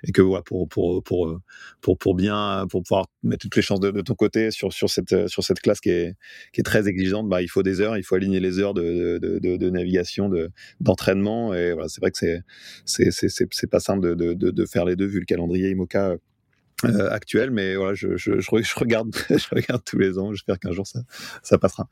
et 0.03 0.11
que 0.11 0.21
voilà, 0.21 0.41
pour, 0.41 0.67
pour, 0.67 1.03
pour, 1.03 1.39
pour, 1.81 1.97
pour 1.97 2.15
bien, 2.15 2.65
pour 2.71 2.81
pouvoir 2.81 3.05
mettre 3.21 3.43
toutes 3.43 3.55
les 3.55 3.61
chances 3.61 3.79
de, 3.79 4.01
ton 4.01 4.15
côté 4.15 4.49
sur, 4.51 4.73
sur, 4.73 4.89
cette, 4.89 5.27
sur 5.27 5.43
cette 5.43 5.59
classe 5.59 5.79
qui 5.79 5.89
est, 5.89 6.15
qui 6.53 6.61
est 6.61 6.63
très 6.63 6.87
exigeante, 6.87 7.29
bah, 7.29 7.41
il 7.43 7.49
faut 7.49 7.61
des 7.61 7.81
heures, 7.81 7.97
il 7.97 8.03
faut 8.03 8.15
aligner 8.15 8.39
les 8.39 8.59
heures 8.59 8.73
de, 8.73 9.19
de, 9.21 9.57
de 9.57 9.69
navigation, 9.69 10.27
de, 10.27 10.44
d'entraînement. 10.79 11.53
Et 11.53 11.73
voilà, 11.73 11.89
c'est 11.89 12.01
vrai 12.01 12.11
que 12.11 12.17
c'est 12.17 12.43
c'est 12.85 13.29
c'est 13.29 13.67
pas 13.67 13.79
simple 13.79 14.15
de, 14.15 14.33
de, 14.33 14.51
de, 14.51 14.65
faire 14.65 14.85
les 14.85 14.95
deux 14.95 15.05
vu 15.05 15.19
le 15.19 15.25
calendrier 15.25 15.69
IMOCA 15.71 16.15
euh, 16.83 17.09
actuel, 17.09 17.51
mais 17.51 17.75
voilà, 17.75 17.93
je, 17.93 18.17
je, 18.17 18.39
je, 18.39 18.75
regarde 18.75 19.15
je 19.29 19.47
regarde 19.51 19.83
tous 19.85 19.97
les 19.97 20.17
ans. 20.17 20.33
J'espère 20.33 20.59
qu'un 20.59 20.71
jour 20.71 20.85
ça 20.85 20.99
ça 21.41 21.57
passera. 21.57 21.87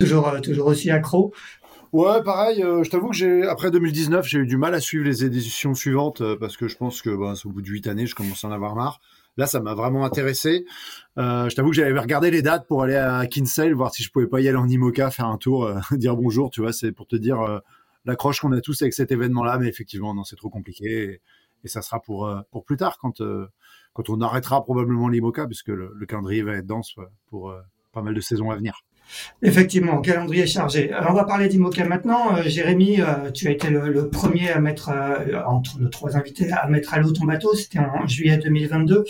Toujours 0.00 0.28
euh, 0.28 0.40
toujours 0.40 0.66
aussi 0.66 0.90
accro. 0.90 1.32
Ouais, 1.92 2.22
pareil. 2.22 2.62
Euh, 2.62 2.82
je 2.84 2.90
t'avoue 2.90 3.08
que 3.08 3.16
j'ai 3.16 3.44
après 3.44 3.70
2019, 3.70 4.26
j'ai 4.26 4.40
eu 4.40 4.46
du 4.46 4.58
mal 4.58 4.74
à 4.74 4.80
suivre 4.80 5.04
les 5.04 5.24
éditions 5.24 5.74
suivantes 5.74 6.22
parce 6.38 6.58
que 6.58 6.68
je 6.68 6.76
pense 6.76 7.00
que 7.00 7.10
bah, 7.10 7.32
au 7.44 7.48
bout 7.48 7.62
de 7.62 7.68
huit 7.68 7.86
années, 7.86 8.06
je 8.06 8.14
commence 8.14 8.44
à 8.44 8.48
en 8.48 8.52
avoir 8.52 8.74
marre. 8.74 9.00
Là, 9.38 9.46
ça 9.46 9.60
m'a 9.60 9.74
vraiment 9.74 10.04
intéressé. 10.04 10.66
Euh, 11.16 11.48
je 11.48 11.54
t'avoue 11.54 11.70
que 11.70 11.76
j'avais 11.76 11.98
regardé 11.98 12.32
les 12.32 12.42
dates 12.42 12.66
pour 12.66 12.82
aller 12.82 12.96
à 12.96 13.24
Kinsale, 13.28 13.72
voir 13.72 13.94
si 13.94 14.02
je 14.02 14.10
pouvais 14.10 14.26
pas 14.26 14.40
y 14.40 14.48
aller 14.48 14.58
en 14.58 14.68
IMOCA, 14.68 15.12
faire 15.12 15.26
un 15.26 15.38
tour, 15.38 15.64
euh, 15.64 15.78
dire 15.92 16.16
bonjour. 16.16 16.50
Tu 16.50 16.60
vois, 16.60 16.72
c'est 16.72 16.90
pour 16.90 17.06
te 17.06 17.14
dire 17.14 17.40
euh, 17.40 17.60
l'accroche 18.04 18.40
qu'on 18.40 18.50
a 18.50 18.60
tous 18.60 18.82
avec 18.82 18.94
cet 18.94 19.12
événement-là. 19.12 19.58
Mais 19.58 19.68
effectivement, 19.68 20.12
non, 20.12 20.24
c'est 20.24 20.34
trop 20.34 20.50
compliqué. 20.50 21.20
Et, 21.64 21.68
ça 21.68 21.82
sera 21.82 22.00
pour, 22.00 22.30
plus 22.64 22.76
tard, 22.76 22.98
quand, 22.98 23.20
quand 23.92 24.10
on 24.10 24.20
arrêtera 24.20 24.62
probablement 24.62 25.08
l'IMOCA, 25.08 25.46
puisque 25.46 25.68
le, 25.68 25.92
le, 25.94 26.06
calendrier 26.06 26.42
va 26.42 26.54
être 26.54 26.66
dense 26.66 26.94
pour 27.26 27.52
pas 27.92 28.00
mal 28.00 28.14
de 28.14 28.20
saisons 28.20 28.50
à 28.50 28.56
venir. 28.56 28.84
Effectivement, 29.42 30.00
calendrier 30.00 30.46
chargé. 30.46 30.92
Alors 30.92 31.12
on 31.12 31.14
va 31.14 31.24
parler 31.24 31.48
d'Imoca 31.48 31.84
maintenant. 31.84 32.36
Euh, 32.36 32.42
Jérémy, 32.44 33.00
euh, 33.00 33.30
tu 33.30 33.48
as 33.48 33.52
été 33.52 33.70
le, 33.70 34.08
premier 34.08 34.50
à 34.50 34.60
mettre, 34.60 34.90
euh, 34.90 35.42
entre 35.46 35.78
nos 35.80 35.88
trois 35.88 36.16
invités, 36.16 36.50
à 36.50 36.66
mettre 36.68 36.94
à 36.94 36.98
l'eau 36.98 37.12
ton 37.12 37.24
bateau. 37.24 37.54
C'était 37.54 37.78
en 37.78 38.06
juillet 38.06 38.38
2022. 38.38 39.04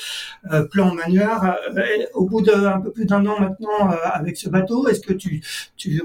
plan 0.71 0.95
manuel. 0.95 1.29
au 2.15 2.27
bout 2.27 2.43
d'un 2.43 2.81
peu 2.81 2.93
plus 2.93 3.07
d'un 3.07 3.25
an 3.27 3.41
maintenant 3.41 3.91
avec 4.13 4.37
ce 4.37 4.49
bateau, 4.49 4.89
est-ce 4.89 5.01
que 5.01 5.13
tu, 5.13 5.43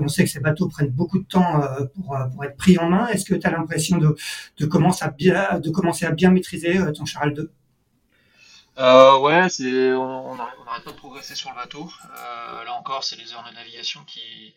on 0.01 0.07
sait 0.07 0.23
que 0.23 0.29
ces 0.29 0.39
bateaux 0.39 0.67
prennent 0.67 0.89
beaucoup 0.89 1.19
de 1.19 1.25
temps 1.25 1.61
pour, 1.95 2.15
être 2.43 2.57
pris 2.57 2.77
en 2.77 2.89
main. 2.89 3.07
Est-ce 3.07 3.25
que 3.25 3.35
tu 3.35 3.45
as 3.47 3.51
l'impression 3.51 3.97
de, 3.97 4.15
de, 4.59 4.65
commencer 4.65 5.05
à 5.05 5.09
bien, 5.09 5.59
de 5.59 5.69
commencer 5.69 6.05
à 6.05 6.11
bien 6.11 6.31
maîtriser 6.31 6.79
ton 6.93 7.05
Charles 7.05 7.33
2 7.33 7.51
euh, 8.79 9.17
ouais, 9.19 9.49
c'est 9.49 9.93
on 9.93 10.35
n'arrête 10.35 10.83
pas 10.83 10.91
de 10.91 10.97
progresser 10.97 11.35
sur 11.35 11.49
le 11.51 11.55
bateau. 11.55 11.89
Euh, 12.05 12.63
là 12.63 12.73
encore, 12.73 13.03
c'est 13.03 13.15
les 13.15 13.33
heures 13.33 13.43
de 13.43 13.53
navigation 13.53 14.03
qui 14.05 14.55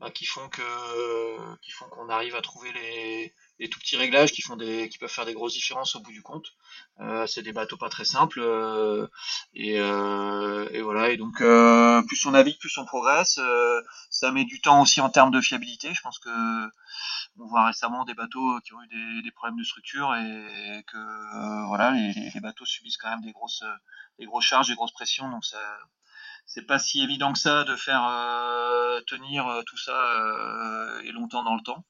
bah, 0.00 0.10
qui 0.10 0.26
font 0.26 0.48
que 0.48 1.56
qui 1.62 1.72
font 1.72 1.86
qu'on 1.86 2.08
arrive 2.08 2.36
à 2.36 2.40
trouver 2.42 2.72
les, 2.72 3.34
les 3.58 3.68
tout 3.68 3.78
petits 3.80 3.96
réglages 3.96 4.32
qui 4.32 4.42
font 4.42 4.56
des 4.56 4.88
qui 4.88 4.98
peuvent 4.98 5.10
faire 5.10 5.26
des 5.26 5.34
grosses 5.34 5.54
différences 5.54 5.96
au 5.96 6.00
bout 6.00 6.12
du 6.12 6.22
compte. 6.22 6.46
Euh, 7.00 7.26
c'est 7.26 7.42
des 7.42 7.52
bateaux 7.52 7.76
pas 7.76 7.88
très 7.88 8.04
simples 8.04 8.40
euh, 8.40 9.08
et, 9.54 9.80
euh, 9.80 10.68
et, 10.72 10.80
voilà 10.80 11.10
et 11.10 11.16
donc 11.16 11.38
plus 12.06 12.26
on 12.26 12.32
navigue, 12.32 12.58
plus 12.58 12.76
on 12.78 12.84
progresse. 12.84 13.40
ça 14.10 14.32
met 14.32 14.44
du 14.44 14.60
temps 14.60 14.82
aussi 14.82 15.00
en 15.00 15.10
termes 15.10 15.30
de 15.30 15.40
fiabilité. 15.40 15.92
Je 15.92 16.00
pense 16.02 16.18
que 16.18 16.68
on 17.40 17.46
voit 17.46 17.66
récemment 17.66 18.04
des 18.04 18.14
bateaux 18.14 18.60
qui 18.64 18.74
ont 18.74 18.82
eu 18.82 19.22
des, 19.22 19.30
problèmes 19.32 19.58
de 19.58 19.64
structure 19.64 20.14
et, 20.14 20.84
que 20.86 21.66
voilà, 21.66 21.92
les, 21.92 22.40
bateaux 22.40 22.64
subissent 22.64 22.96
quand 22.96 23.10
même 23.10 23.22
des 23.22 23.32
grosses, 23.32 23.64
des 24.18 24.26
grosses 24.26 24.44
charges, 24.44 24.68
des 24.68 24.74
grosses 24.74 24.92
pressions, 24.92 25.30
donc 25.30 25.44
ça, 25.44 25.58
c'est 26.46 26.66
pas 26.66 26.78
si 26.78 27.00
évident 27.02 27.32
que 27.32 27.38
ça 27.38 27.64
de 27.64 27.76
faire 27.76 28.02
tenir 29.06 29.62
tout 29.66 29.76
ça 29.76 31.00
et 31.04 31.12
longtemps 31.12 31.44
dans 31.44 31.54
le 31.54 31.62
temps. 31.62 31.84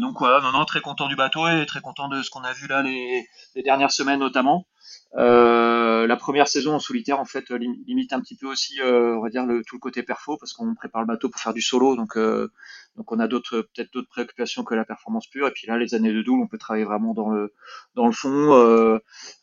Donc 0.00 0.18
voilà, 0.18 0.40
non, 0.40 0.52
non, 0.52 0.64
très 0.64 0.80
content 0.80 1.08
du 1.08 1.16
bateau 1.16 1.46
et 1.48 1.66
très 1.66 1.80
content 1.80 2.08
de 2.08 2.22
ce 2.22 2.30
qu'on 2.30 2.42
a 2.42 2.52
vu 2.52 2.66
là 2.66 2.82
les, 2.82 3.26
dernières 3.62 3.92
semaines 3.92 4.20
notamment. 4.20 4.66
Euh, 5.16 6.06
la 6.06 6.16
première 6.16 6.48
saison 6.48 6.74
en 6.74 6.78
solitaire 6.78 7.20
en 7.20 7.26
fait 7.26 7.50
limite 7.50 8.14
un 8.14 8.20
petit 8.20 8.34
peu 8.34 8.46
aussi 8.46 8.80
euh, 8.80 9.14
on 9.16 9.22
va 9.22 9.28
dire 9.28 9.44
le, 9.44 9.62
tout 9.62 9.76
le 9.76 9.80
côté 9.80 10.02
perfo 10.02 10.38
parce 10.38 10.54
qu'on 10.54 10.74
prépare 10.74 11.02
le 11.02 11.06
bateau 11.06 11.28
pour 11.28 11.40
faire 11.40 11.52
du 11.52 11.60
solo 11.60 11.96
donc 11.96 12.16
euh, 12.16 12.50
donc 12.96 13.12
on 13.12 13.18
a 13.18 13.28
d'autres 13.28 13.60
peut-être 13.60 13.92
d'autres 13.92 14.08
préoccupations 14.08 14.64
que 14.64 14.74
la 14.74 14.86
performance 14.86 15.26
pure 15.26 15.46
et 15.46 15.50
puis 15.50 15.66
là 15.66 15.76
les 15.76 15.94
années 15.94 16.14
de 16.14 16.22
double 16.22 16.42
on 16.42 16.46
peut 16.46 16.56
travailler 16.56 16.84
vraiment 16.84 17.12
dans 17.12 17.28
le 17.28 17.54
dans 17.94 18.06
le 18.06 18.12
fond 18.12 18.98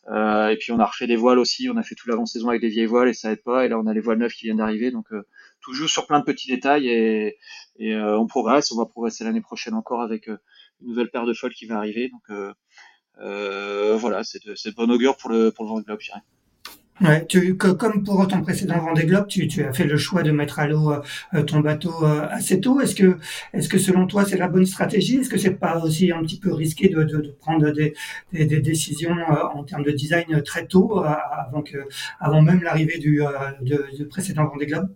et 0.08 0.56
puis 0.58 0.72
on 0.72 0.80
a 0.80 0.86
refait 0.86 1.06
des 1.06 1.16
voiles 1.16 1.38
aussi 1.38 1.68
on 1.70 1.76
a 1.76 1.84
fait 1.84 1.94
toute 1.94 2.08
l'avant-saison 2.08 2.48
avec 2.48 2.60
des 2.60 2.68
vieilles 2.68 2.86
voiles 2.86 3.08
et 3.08 3.14
ça 3.14 3.30
aide 3.30 3.42
pas 3.44 3.64
et 3.64 3.68
là 3.68 3.78
on 3.78 3.86
a 3.86 3.94
les 3.94 4.00
voiles 4.00 4.18
neuves 4.18 4.32
qui 4.32 4.46
viennent 4.46 4.58
d'arriver 4.58 4.90
donc 4.90 5.06
tout 5.62 5.72
joue 5.74 5.88
sur 5.88 6.06
plein 6.06 6.20
de 6.20 6.24
petits 6.24 6.48
détails 6.48 6.88
et, 6.88 7.36
et 7.78 7.96
on 7.96 8.26
progresse 8.26 8.72
on 8.72 8.78
va 8.78 8.86
progresser 8.86 9.24
l'année 9.24 9.40
prochaine 9.40 9.74
encore 9.74 10.00
avec 10.00 10.26
une 10.26 10.38
nouvelle 10.80 11.10
paire 11.10 11.26
de 11.26 11.34
folles 11.34 11.54
qui 11.54 11.66
va 11.66 11.76
arriver 11.76 12.08
donc 12.08 12.54
euh, 13.20 13.96
voilà, 13.98 14.24
c'est 14.24 14.44
de, 14.44 14.52
de 14.52 14.74
bon 14.74 14.90
augure 14.90 15.16
pour 15.16 15.30
le, 15.30 15.50
pour 15.50 15.64
le 15.64 15.70
Vendée 15.70 15.84
Globe, 15.84 16.00
je 16.00 16.06
dirais. 16.06 16.22
Ouais, 17.02 17.26
tu, 17.26 17.56
comme 17.56 18.04
pour 18.04 18.28
ton 18.28 18.42
précédent 18.42 18.78
Vendée 18.78 19.06
Globe, 19.06 19.26
tu, 19.26 19.48
tu 19.48 19.64
as 19.64 19.72
fait 19.72 19.86
le 19.86 19.96
choix 19.96 20.22
de 20.22 20.32
mettre 20.32 20.58
à 20.58 20.66
l'eau 20.66 20.92
euh, 20.92 21.42
ton 21.44 21.60
bateau 21.60 22.04
euh, 22.04 22.26
assez 22.30 22.60
tôt. 22.60 22.78
Est-ce 22.80 22.94
que, 22.94 23.16
est-ce 23.54 23.70
que 23.70 23.78
selon 23.78 24.06
toi 24.06 24.26
c'est 24.26 24.36
la 24.36 24.48
bonne 24.48 24.66
stratégie? 24.66 25.16
Est-ce 25.16 25.30
que 25.30 25.38
c'est 25.38 25.54
pas 25.54 25.78
aussi 25.82 26.12
un 26.12 26.20
petit 26.20 26.38
peu 26.38 26.52
risqué 26.52 26.90
de, 26.90 27.02
de, 27.02 27.18
de 27.22 27.30
prendre 27.30 27.70
des, 27.70 27.94
des, 28.32 28.60
décisions 28.60 29.16
en 29.54 29.64
termes 29.64 29.82
de 29.82 29.92
design 29.92 30.42
très 30.42 30.66
tôt, 30.66 31.02
avant 31.02 31.62
que, 31.62 31.78
avant 32.20 32.42
même 32.42 32.62
l'arrivée 32.62 32.98
du, 32.98 33.22
du 33.62 34.06
précédent 34.06 34.46
Vendée 34.46 34.66
Globe? 34.66 34.94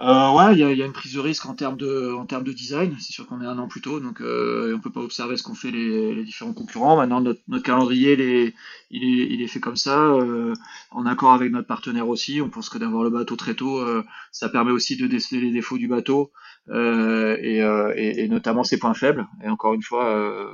Euh, 0.00 0.32
ouais, 0.32 0.54
il 0.54 0.58
y 0.58 0.64
a, 0.64 0.72
y 0.72 0.82
a, 0.82 0.86
une 0.86 0.94
prise 0.94 1.12
de 1.12 1.20
risque 1.20 1.44
en 1.44 1.54
termes 1.54 1.76
de, 1.76 2.14
en 2.14 2.24
termes 2.24 2.44
de 2.44 2.52
design. 2.52 2.96
C'est 2.98 3.12
sûr 3.12 3.26
qu'on 3.26 3.42
est 3.42 3.46
un 3.46 3.58
an 3.58 3.68
plus 3.68 3.82
tôt, 3.82 4.00
donc 4.00 4.22
euh, 4.22 4.74
on 4.74 4.80
peut 4.80 4.90
pas 4.90 5.00
observer 5.00 5.36
ce 5.36 5.42
qu'ont 5.42 5.54
fait 5.54 5.70
les, 5.70 6.14
les, 6.14 6.24
différents 6.24 6.54
concurrents. 6.54 6.96
Maintenant, 6.96 7.20
notre, 7.20 7.40
notre 7.48 7.64
calendrier, 7.64 8.14
il 8.14 8.20
est, 8.22 8.54
il 8.90 9.04
est, 9.04 9.26
il 9.34 9.42
est 9.42 9.46
fait 9.46 9.60
comme 9.60 9.76
ça, 9.76 9.98
euh, 9.98 10.54
en 10.90 11.04
accord 11.04 11.32
avec 11.32 11.52
notre 11.52 11.66
partenaire 11.66 12.08
aussi. 12.08 12.40
On 12.40 12.48
pense 12.48 12.70
que 12.70 12.78
d'avoir 12.78 13.04
le 13.04 13.10
bateau 13.10 13.36
très 13.36 13.54
tôt, 13.54 13.78
euh, 13.78 14.02
ça 14.32 14.48
permet 14.48 14.70
aussi 14.70 14.96
de 14.96 15.06
déceler 15.06 15.42
les 15.42 15.50
défauts 15.50 15.76
du 15.76 15.86
bateau 15.86 16.32
euh, 16.70 17.36
et, 17.40 17.62
euh, 17.62 17.92
et, 17.94 18.24
et, 18.24 18.28
notamment 18.28 18.64
ses 18.64 18.78
points 18.78 18.94
faibles. 18.94 19.26
Et 19.44 19.48
encore 19.48 19.74
une 19.74 19.82
fois, 19.82 20.50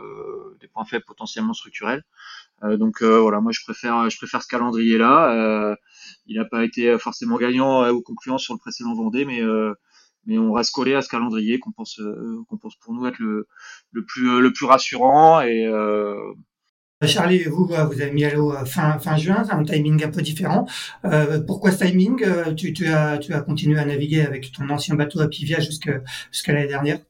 des 0.60 0.66
points 0.68 0.84
faibles 0.84 1.04
potentiellement 1.04 1.54
structurels. 1.54 2.02
Donc 2.62 3.02
voilà, 3.02 3.40
moi 3.40 3.52
je 3.52 3.60
préfère, 3.62 4.08
je 4.10 4.16
préfère 4.16 4.42
ce 4.42 4.48
calendrier-là. 4.48 5.76
Il 6.26 6.36
n'a 6.36 6.44
pas 6.44 6.64
été 6.64 6.98
forcément 6.98 7.36
gagnant 7.36 7.84
euh, 7.84 7.92
ou 7.92 8.02
concluant 8.02 8.38
sur 8.38 8.54
le 8.54 8.58
précédent 8.58 8.94
Vendée, 8.94 9.24
mais 9.24 9.42
euh, 9.42 9.74
mais 10.26 10.38
on 10.38 10.52
reste 10.52 10.72
collé 10.72 10.94
à 10.94 11.02
ce 11.02 11.08
calendrier 11.08 11.58
qu'on 11.58 11.70
pense 11.70 12.00
euh, 12.00 12.42
qu'on 12.48 12.56
pense 12.56 12.76
pour 12.76 12.94
nous 12.94 13.06
être 13.06 13.18
le, 13.18 13.46
le 13.92 14.04
plus 14.04 14.40
le 14.40 14.52
plus 14.52 14.66
rassurant 14.66 15.40
et 15.40 15.66
Charlie, 17.06 17.44
vous, 17.44 17.66
vous 17.66 17.72
avez 17.74 18.10
mis 18.10 18.24
à 18.24 18.34
l'eau 18.34 18.52
fin, 18.64 18.98
fin 18.98 19.18
juin, 19.18 19.44
c'est 19.44 19.52
un 19.52 19.62
timing 19.62 20.02
un 20.02 20.10
peu 20.10 20.22
différent. 20.22 20.66
Euh, 21.04 21.40
pourquoi 21.46 21.70
ce 21.70 21.84
timing? 21.84 22.24
Tu, 22.56 22.72
tu, 22.72 22.86
as, 22.86 23.18
tu 23.18 23.34
as 23.34 23.42
continué 23.42 23.78
à 23.78 23.84
naviguer 23.84 24.22
avec 24.22 24.50
ton 24.50 24.68
ancien 24.70 24.94
bateau 24.94 25.20
à 25.20 25.28
Pivia 25.28 25.60
jusqu'à 25.60 26.00
l'année 26.48 26.68
dernière? 26.68 27.00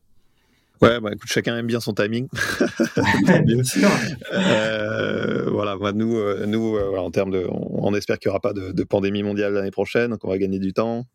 Ouais, 0.83 1.01
bah, 1.01 1.11
écoute, 1.13 1.31
chacun 1.31 1.57
aime 1.57 1.67
bien 1.67 1.81
son 1.81 1.95
timing. 1.95 2.29
bien 3.45 3.65
sûr. 3.65 3.89
Euh, 4.33 5.49
voilà, 5.51 5.77
bah, 5.77 5.93
nous, 5.93 6.19
euh, 6.19 6.45
nous 6.47 6.77
euh, 6.77 6.99
en 6.99 7.11
termes 7.11 7.31
de, 7.31 7.47
on, 7.49 7.95
espère 7.95 8.19
qu'il 8.19 8.29
n'y 8.29 8.33
aura 8.33 8.41
pas 8.41 8.53
de, 8.53 8.73
de 8.73 8.85
pandémie 8.85 9.23
mondiale 9.23 9.55
l'année 9.55 9.71
prochaine, 9.71 10.19
qu'on 10.19 10.29
va 10.29 10.39
gagner 10.39 10.59
du 10.59 10.75
temps, 10.75 11.07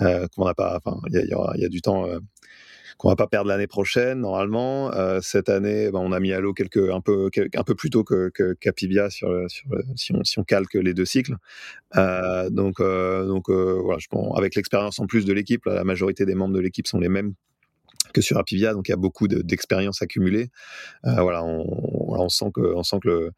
euh, 0.00 0.26
qu'on 0.36 0.44
n'a 0.44 0.54
pas, 0.54 0.80
enfin, 0.84 1.00
il 1.10 1.18
y, 1.18 1.24
y, 1.24 1.60
y 1.62 1.64
a, 1.64 1.68
du 1.68 1.80
temps 1.80 2.06
qu'on 2.98 3.08
va 3.08 3.16
pas 3.16 3.26
perdre 3.26 3.48
l'année 3.48 3.66
prochaine 3.66 4.20
normalement. 4.20 4.92
cette 5.20 5.48
année, 5.48 5.90
bah, 5.90 5.98
on 6.00 6.12
a 6.12 6.20
mis 6.20 6.32
à 6.32 6.38
l'eau 6.38 6.52
quelques 6.54 6.90
un 6.90 7.00
peu 7.00 7.28
un 7.56 7.64
peu 7.64 7.74
plus 7.74 7.90
tôt 7.90 8.04
que, 8.04 8.30
sur, 9.10 9.50
sur 9.50 9.70
si, 9.96 10.14
on, 10.14 10.22
si 10.22 10.38
on 10.38 10.44
calque 10.44 10.74
les 10.74 10.94
deux 10.94 11.06
cycles. 11.06 11.34
donc 11.96 12.80
donc 12.80 13.50
voilà, 13.50 13.98
je 13.98 14.06
pense 14.08 14.38
avec 14.38 14.54
l'expérience 14.54 15.00
en 15.00 15.06
plus 15.06 15.24
de 15.24 15.32
l'équipe, 15.32 15.64
la 15.64 15.82
majorité 15.82 16.24
des 16.24 16.36
membres 16.36 16.54
de 16.54 16.60
l'équipe 16.60 16.86
sont 16.86 17.00
les 17.00 17.08
mêmes 17.08 17.34
que 18.12 18.20
sur 18.20 18.38
Apivia, 18.38 18.72
donc 18.74 18.88
il 18.88 18.92
y 18.92 18.94
a 18.94 18.98
beaucoup 18.98 19.28
d'expérience 19.28 20.02
accumulée. 20.02 20.50
voilà, 21.04 21.44
on, 21.44 21.64
on, 22.08 22.28
sent 22.28 22.50
que, 22.54 22.60
on 22.60 22.82
sent 22.82 22.98
que 23.02 23.08
le, 23.08 23.32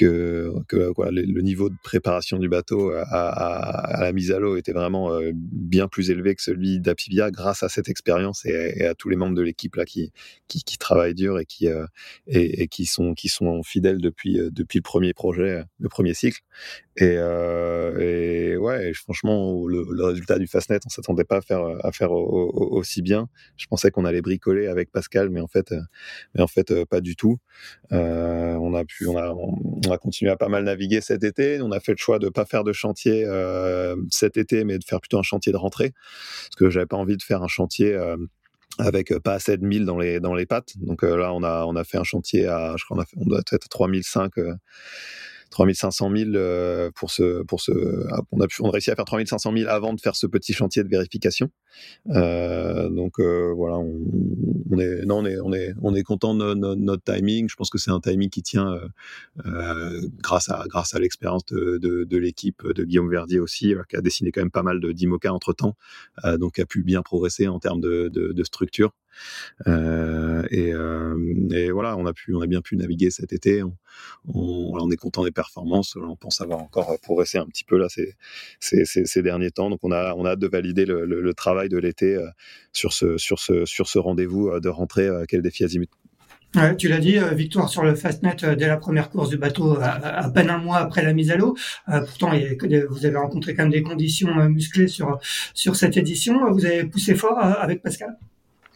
que, 0.00 0.52
que 0.68 0.92
quoi, 0.92 1.10
le, 1.10 1.40
niveau 1.42 1.68
de 1.68 1.76
préparation 1.82 2.38
du 2.38 2.48
bateau 2.48 2.90
à, 2.90 3.02
à, 3.02 4.00
la 4.00 4.12
mise 4.12 4.30
à 4.32 4.38
l'eau 4.38 4.56
était 4.56 4.72
vraiment 4.72 5.10
bien 5.34 5.88
plus 5.88 6.10
élevé 6.10 6.34
que 6.34 6.42
celui 6.42 6.80
d'Apivia 6.80 7.30
grâce 7.30 7.62
à 7.62 7.68
cette 7.68 7.88
expérience 7.88 8.44
et, 8.46 8.84
à 8.84 8.94
tous 8.94 9.08
les 9.08 9.16
membres 9.16 9.34
de 9.34 9.42
l'équipe 9.42 9.76
là 9.76 9.84
qui, 9.84 10.12
qui, 10.48 10.62
qui, 10.62 10.78
travaillent 10.78 11.14
dur 11.14 11.38
et 11.38 11.44
qui 11.44 11.66
et, 12.26 12.62
et, 12.62 12.68
qui 12.68 12.86
sont 12.86 13.14
qui 13.14 13.28
sont 13.28 13.62
fidèles 13.62 14.00
depuis 14.00 14.38
depuis 14.50 14.78
le 14.78 14.82
premier 14.82 15.12
projet, 15.12 15.64
le 15.78 15.88
premier 15.88 16.14
cycle. 16.14 16.40
Et, 16.96 17.14
euh, 17.16 17.98
et 17.98 18.56
ouais, 18.56 18.92
franchement, 18.92 19.66
le, 19.66 19.86
le, 19.90 20.04
résultat 20.04 20.38
du 20.38 20.46
Fastnet, 20.46 20.80
on 20.84 20.90
s'attendait 20.90 21.24
pas 21.24 21.38
à 21.38 21.40
faire 21.40 21.64
à 21.82 21.92
faire 21.92 22.12
aussi 22.12 23.00
bien. 23.00 23.28
Je 23.56 23.66
pensais 23.66 23.90
qu'on 23.90 24.04
allait 24.04 24.20
bricoler 24.20 24.66
avec 24.66 24.90
Pascal, 24.90 25.30
mais 25.30 25.40
en 25.40 25.48
fait, 25.48 25.72
mais 26.34 26.42
en 26.42 26.46
fait, 26.46 26.70
euh, 26.70 26.84
pas 26.84 27.00
du 27.00 27.16
tout. 27.16 27.38
Euh, 27.92 28.54
on 28.54 28.74
a 28.74 28.84
pu, 28.84 29.06
on 29.06 29.16
a, 29.16 29.89
a 29.90 29.98
continué 29.98 30.30
à 30.30 30.36
pas 30.36 30.48
mal 30.48 30.64
naviguer 30.64 31.00
cet 31.00 31.24
été. 31.24 31.60
On 31.60 31.72
a 31.72 31.80
fait 31.80 31.92
le 31.92 31.98
choix 31.98 32.18
de 32.18 32.28
pas 32.28 32.44
faire 32.44 32.64
de 32.64 32.72
chantier 32.72 33.24
euh, 33.26 33.96
cet 34.10 34.36
été, 34.36 34.64
mais 34.64 34.78
de 34.78 34.84
faire 34.84 35.00
plutôt 35.00 35.18
un 35.18 35.22
chantier 35.22 35.52
de 35.52 35.56
rentrée, 35.56 35.92
parce 35.92 36.56
que 36.56 36.70
j'avais 36.70 36.86
pas 36.86 36.96
envie 36.96 37.16
de 37.16 37.22
faire 37.22 37.42
un 37.42 37.48
chantier. 37.48 37.94
Euh, 37.94 38.16
avec 38.78 39.12
pas 39.18 39.34
assez 39.34 39.58
de 39.58 39.66
1000 39.66 39.84
dans 39.84 39.98
les 39.98 40.20
dans 40.20 40.32
les 40.32 40.46
pattes. 40.46 40.74
Donc 40.78 41.02
euh, 41.02 41.16
là, 41.16 41.34
on 41.34 41.42
a 41.42 41.64
on 41.66 41.74
a 41.74 41.84
fait 41.84 41.98
un 41.98 42.04
chantier 42.04 42.46
à, 42.46 42.76
je 42.78 42.84
crois, 42.84 42.96
on, 42.96 43.00
a 43.00 43.04
fait, 43.04 43.16
on 43.18 43.26
doit 43.26 43.40
être 43.40 43.52
à 43.52 43.58
3005 43.58 44.32
3500 45.50 46.10
000 46.16 46.30
euh, 46.34 46.90
pour 46.94 47.10
ce, 47.10 47.42
pour 47.42 47.60
ce, 47.60 47.72
ah, 48.10 48.22
on 48.32 48.40
a 48.40 48.46
pu, 48.46 48.62
on 48.62 48.68
a 48.68 48.70
réussi 48.70 48.90
à 48.90 48.96
faire 48.96 49.04
3500 49.04 49.52
000 49.56 49.68
avant 49.68 49.92
de 49.92 50.00
faire 50.00 50.16
ce 50.16 50.26
petit 50.26 50.52
chantier 50.52 50.82
de 50.84 50.88
vérification. 50.88 51.50
Euh, 52.10 52.88
donc 52.88 53.18
euh, 53.18 53.52
voilà, 53.54 53.78
on, 53.78 54.78
est, 54.78 55.04
non, 55.04 55.18
on 55.18 55.26
est, 55.26 55.38
on 55.40 55.52
est, 55.52 55.74
on 55.82 55.94
est 55.94 56.02
content 56.02 56.34
de, 56.34 56.54
notre 56.54 57.02
timing. 57.02 57.48
Je 57.48 57.56
pense 57.56 57.70
que 57.70 57.78
c'est 57.78 57.90
un 57.90 58.00
timing 58.00 58.30
qui 58.30 58.42
tient 58.42 58.80
grâce 60.22 60.48
à, 60.48 60.64
grâce 60.68 60.94
à 60.94 60.98
l'expérience 60.98 61.44
de, 61.46 61.78
de, 61.78 62.16
l'équipe 62.16 62.66
de 62.66 62.84
Guillaume 62.84 63.10
Verdier 63.10 63.40
aussi, 63.40 63.74
qui 63.88 63.96
a 63.96 64.00
dessiné 64.00 64.30
quand 64.32 64.40
même 64.40 64.50
pas 64.50 64.62
mal 64.62 64.80
de 64.80 64.92
d'IMOCA 64.92 65.32
entre 65.32 65.52
temps, 65.52 65.76
donc 66.38 66.58
a 66.58 66.66
pu 66.66 66.82
bien 66.82 67.02
progresser 67.02 67.48
en 67.48 67.58
termes 67.58 67.80
de 67.80 68.44
structure. 68.44 68.92
Euh, 69.66 70.42
et, 70.50 70.72
euh, 70.72 71.16
et, 71.52 71.70
voilà, 71.70 71.96
on 71.96 72.06
a 72.06 72.12
pu, 72.12 72.34
on 72.34 72.40
a 72.40 72.46
bien 72.46 72.62
pu 72.62 72.76
naviguer 72.76 73.10
cet 73.10 73.32
été. 73.32 73.62
On, 73.62 73.76
on, 74.34 74.90
est 74.90 74.96
content 74.96 75.24
des 75.24 75.30
performances. 75.30 75.96
On 75.96 76.16
pense 76.16 76.40
avoir 76.40 76.60
encore 76.60 76.98
progressé 77.00 77.38
un 77.38 77.46
petit 77.46 77.64
peu 77.64 77.78
là 77.78 77.88
ces, 77.88 79.22
derniers 79.22 79.50
temps. 79.50 79.70
Donc 79.70 79.80
on 79.82 79.92
a, 79.92 80.14
hâte 80.14 80.38
de 80.38 80.48
valider 80.48 80.84
le, 80.86 81.34
travail 81.34 81.68
de 81.68 81.78
l'été 81.78 82.16
euh, 82.16 82.28
sur 82.72 82.92
ce, 82.92 83.98
rendez-vous 83.98 84.58
de 84.60 84.68
rentrée. 84.68 85.08
Quel 85.28 85.42
défi 85.42 85.64
azimut 85.64 85.90
tu 86.78 86.88
l'as 86.88 86.98
dit, 86.98 87.16
victoire 87.34 87.68
sur 87.68 87.84
le 87.84 87.94
Fastnet 87.94 88.34
dès 88.56 88.66
la 88.66 88.76
première 88.76 89.08
course 89.08 89.28
du 89.28 89.36
bateau, 89.36 89.78
à, 89.80 90.28
peine 90.30 90.50
un 90.50 90.58
mois 90.58 90.78
après 90.78 91.04
la 91.04 91.12
mise 91.12 91.30
à 91.30 91.36
l'eau. 91.36 91.56
Pourtant, 91.86 92.32
vous 92.88 93.06
avez 93.06 93.16
rencontré 93.16 93.54
quand 93.54 93.62
même 93.62 93.70
des 93.70 93.84
conditions 93.84 94.34
musclées 94.48 94.88
sur 94.88 95.76
cette 95.76 95.96
édition. 95.96 96.52
Vous 96.52 96.64
avez 96.64 96.82
poussé 96.82 97.14
fort 97.14 97.38
avec 97.38 97.82
Pascal? 97.82 98.16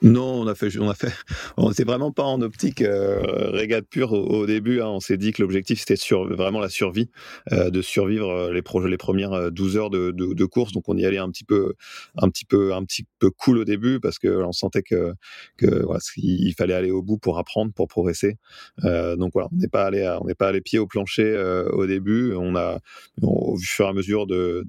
Non, 0.02 0.40
on 0.40 0.46
a 0.46 0.54
fait, 0.54 0.76
on 0.78 0.90
a 0.90 0.94
fait, 0.94 1.12
on 1.56 1.70
vraiment 1.70 2.12
pas 2.12 2.24
en 2.24 2.42
optique 2.42 2.82
euh, 2.82 3.50
régate 3.50 3.86
pure 3.88 4.12
au, 4.12 4.44
début. 4.46 4.80
Hein. 4.80 4.88
On 4.88 5.00
s'est 5.00 5.16
dit 5.16 5.32
que 5.32 5.40
l'objectif 5.40 5.80
c'était 5.80 5.96
vraiment 6.14 6.60
la 6.60 6.68
survie, 6.68 7.10
euh, 7.52 7.70
de 7.70 7.80
survivre 7.80 8.28
euh, 8.28 8.52
les 8.52 8.62
les 8.88 8.96
premières 8.96 9.52
12 9.52 9.76
heures 9.76 9.90
de, 9.90 10.10
de, 10.10 10.34
de, 10.34 10.44
course. 10.44 10.72
Donc 10.72 10.88
on 10.88 10.96
y 10.96 11.06
allait 11.06 11.18
un 11.18 11.30
petit 11.30 11.44
peu, 11.44 11.74
un 12.16 12.28
petit 12.28 12.44
peu, 12.44 12.74
un 12.74 12.84
petit 12.84 13.06
peu 13.18 13.30
cool 13.30 13.58
au 13.58 13.64
début 13.64 14.00
parce 14.00 14.18
que 14.18 14.28
on 14.42 14.52
sentait 14.52 14.82
que, 14.82 15.14
que 15.56 15.84
voilà, 15.84 16.00
il 16.16 16.52
fallait 16.54 16.74
aller 16.74 16.90
au 16.90 17.02
bout 17.02 17.18
pour 17.18 17.38
apprendre, 17.38 17.72
pour 17.72 17.88
progresser. 17.88 18.36
Euh, 18.84 19.16
donc 19.16 19.32
voilà, 19.32 19.48
on 19.52 19.56
n'est 19.56 19.68
pas 19.68 19.84
allé, 19.84 20.06
on 20.20 20.26
n'est 20.26 20.34
pas 20.34 20.48
allé 20.48 20.60
pied 20.60 20.78
au 20.78 20.86
plancher 20.86 21.24
euh, 21.24 21.68
au 21.70 21.86
début. 21.86 22.34
On 22.34 22.56
a, 22.56 22.78
au 23.22 23.56
fur 23.56 23.86
et 23.86 23.88
à 23.88 23.92
mesure 23.92 24.26
de 24.26 24.64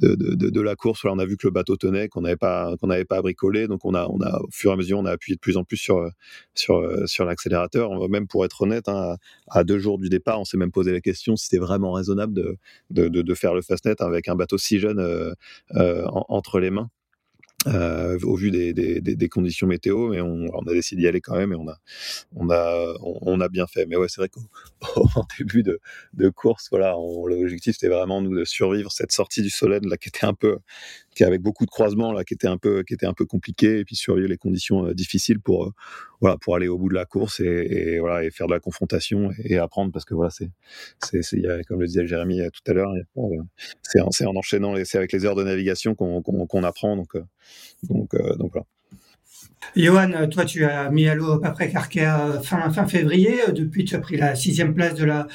de, 0.00 0.14
de, 0.14 0.60
la 0.60 0.76
course, 0.76 1.02
voilà, 1.02 1.16
on 1.16 1.18
a 1.18 1.26
vu 1.26 1.36
que 1.36 1.46
le 1.46 1.52
bateau 1.52 1.76
tenait, 1.76 2.08
qu'on 2.08 2.22
n'avait 2.22 2.36
pas, 2.36 2.74
qu'on 2.80 2.88
n'avait 2.88 3.04
pas 3.04 3.18
à 3.18 3.22
bricoler. 3.22 3.66
Donc 3.66 3.84
on 3.84 3.94
a, 3.94 4.06
on 4.08 4.20
a 4.20 4.40
fur 4.56 4.70
et 4.70 4.74
à 4.74 4.76
mesure, 4.76 4.98
on 4.98 5.04
a 5.04 5.12
appuyé 5.12 5.36
de 5.36 5.40
plus 5.40 5.56
en 5.56 5.64
plus 5.64 5.76
sur 5.76 6.08
sur 6.54 7.08
sur 7.08 7.24
l'accélérateur. 7.24 7.90
Même 8.08 8.26
pour 8.26 8.44
être 8.44 8.62
honnête, 8.62 8.88
hein, 8.88 9.16
à 9.48 9.64
deux 9.64 9.78
jours 9.78 9.98
du 9.98 10.08
départ, 10.08 10.40
on 10.40 10.44
s'est 10.44 10.56
même 10.56 10.72
posé 10.72 10.92
la 10.92 11.00
question 11.00 11.36
si 11.36 11.46
c'était 11.46 11.58
vraiment 11.58 11.92
raisonnable 11.92 12.32
de, 12.32 12.56
de, 12.90 13.08
de, 13.08 13.34
faire 13.34 13.54
le 13.54 13.62
fastnet 13.62 14.00
avec 14.02 14.28
un 14.28 14.36
bateau 14.36 14.58
si 14.58 14.78
jeune 14.78 14.98
euh, 15.00 15.32
euh, 15.74 16.04
entre 16.06 16.60
les 16.60 16.70
mains. 16.70 16.90
Euh, 17.66 18.16
au 18.22 18.36
vu 18.36 18.52
des, 18.52 18.72
des, 18.72 19.28
conditions 19.28 19.66
météo, 19.66 20.10
mais 20.10 20.20
on, 20.20 20.46
on 20.54 20.66
a 20.68 20.72
décidé 20.72 21.02
d'y 21.02 21.08
aller 21.08 21.20
quand 21.20 21.34
même 21.34 21.52
et 21.52 21.56
on 21.56 21.66
a, 21.68 21.78
on 22.36 22.48
a, 22.50 22.94
on, 23.00 23.40
a 23.40 23.48
bien 23.48 23.66
fait. 23.66 23.86
Mais 23.86 23.96
ouais, 23.96 24.06
c'est 24.08 24.20
vrai 24.20 24.28
qu'au 24.28 24.42
début 25.38 25.64
de, 25.64 25.80
de 26.12 26.28
course, 26.28 26.68
voilà, 26.70 26.92
l'objectif 26.92 27.74
c'était 27.74 27.92
vraiment 27.92 28.20
nous 28.20 28.38
de 28.38 28.44
survivre 28.44 28.92
cette 28.92 29.10
sortie 29.10 29.42
du 29.42 29.50
Solène 29.50 29.88
là 29.88 29.96
qui 29.96 30.10
était 30.10 30.26
un 30.26 30.34
peu, 30.34 30.58
qui 31.16 31.24
avec 31.24 31.40
beaucoup 31.40 31.64
de 31.64 31.70
croisements 31.70 32.12
là, 32.12 32.24
qui 32.24 32.34
était 32.34 32.46
un 32.46 32.58
peu, 32.58 32.82
qui 32.84 32.94
était 32.94 33.06
un 33.06 33.14
peu 33.14 33.24
compliqué, 33.24 33.78
et 33.80 33.84
puis 33.84 33.96
survivre 33.96 34.28
les 34.28 34.36
conditions 34.36 34.86
euh, 34.86 34.94
difficiles 34.94 35.40
pour, 35.40 35.64
euh, 35.64 35.72
voilà, 36.20 36.36
pour 36.36 36.54
aller 36.54 36.68
au 36.68 36.78
bout 36.78 36.90
de 36.90 36.94
la 36.94 37.06
course 37.06 37.40
et, 37.40 37.44
et, 37.44 37.98
voilà 37.98 38.22
et 38.22 38.30
faire 38.30 38.46
de 38.46 38.52
la 38.52 38.60
confrontation 38.60 39.30
et, 39.42 39.56
apprendre 39.56 39.90
parce 39.92 40.04
que 40.04 40.14
voilà, 40.14 40.30
c'est, 40.30 40.50
comme 41.66 41.80
le 41.80 41.86
disait 41.86 42.06
Jérémy 42.06 42.40
tout 42.52 42.70
à 42.70 42.74
l'heure, 42.74 42.92
c'est 43.82 44.00
en, 44.00 44.10
en 44.30 44.36
enchaînant, 44.36 44.74
c'est 44.84 44.98
avec 44.98 45.12
les 45.12 45.24
heures 45.24 45.34
de 45.34 45.42
navigation 45.42 45.94
qu'on, 45.94 46.20
qu'on, 46.22 46.46
qu'on 46.46 46.62
apprend, 46.62 46.96
donc, 46.96 47.16
donc, 47.84 48.14
donc 48.38 48.52
voilà. 48.52 48.66
Johan, 49.74 50.28
toi, 50.30 50.44
tu 50.44 50.64
as 50.64 50.90
mis 50.90 51.06
à 51.06 51.14
l'eau 51.14 51.32
à 51.32 51.40
peu 51.40 51.52
près 51.52 51.70
Carquet 51.70 52.08
fin, 52.42 52.70
fin 52.70 52.86
février. 52.86 53.40
Depuis, 53.52 53.84
tu 53.84 53.94
as 53.94 53.98
pris 53.98 54.16
la 54.16 54.34
sixième 54.34 54.74
place 54.74 54.94
de 54.94 55.04
la 55.04 55.26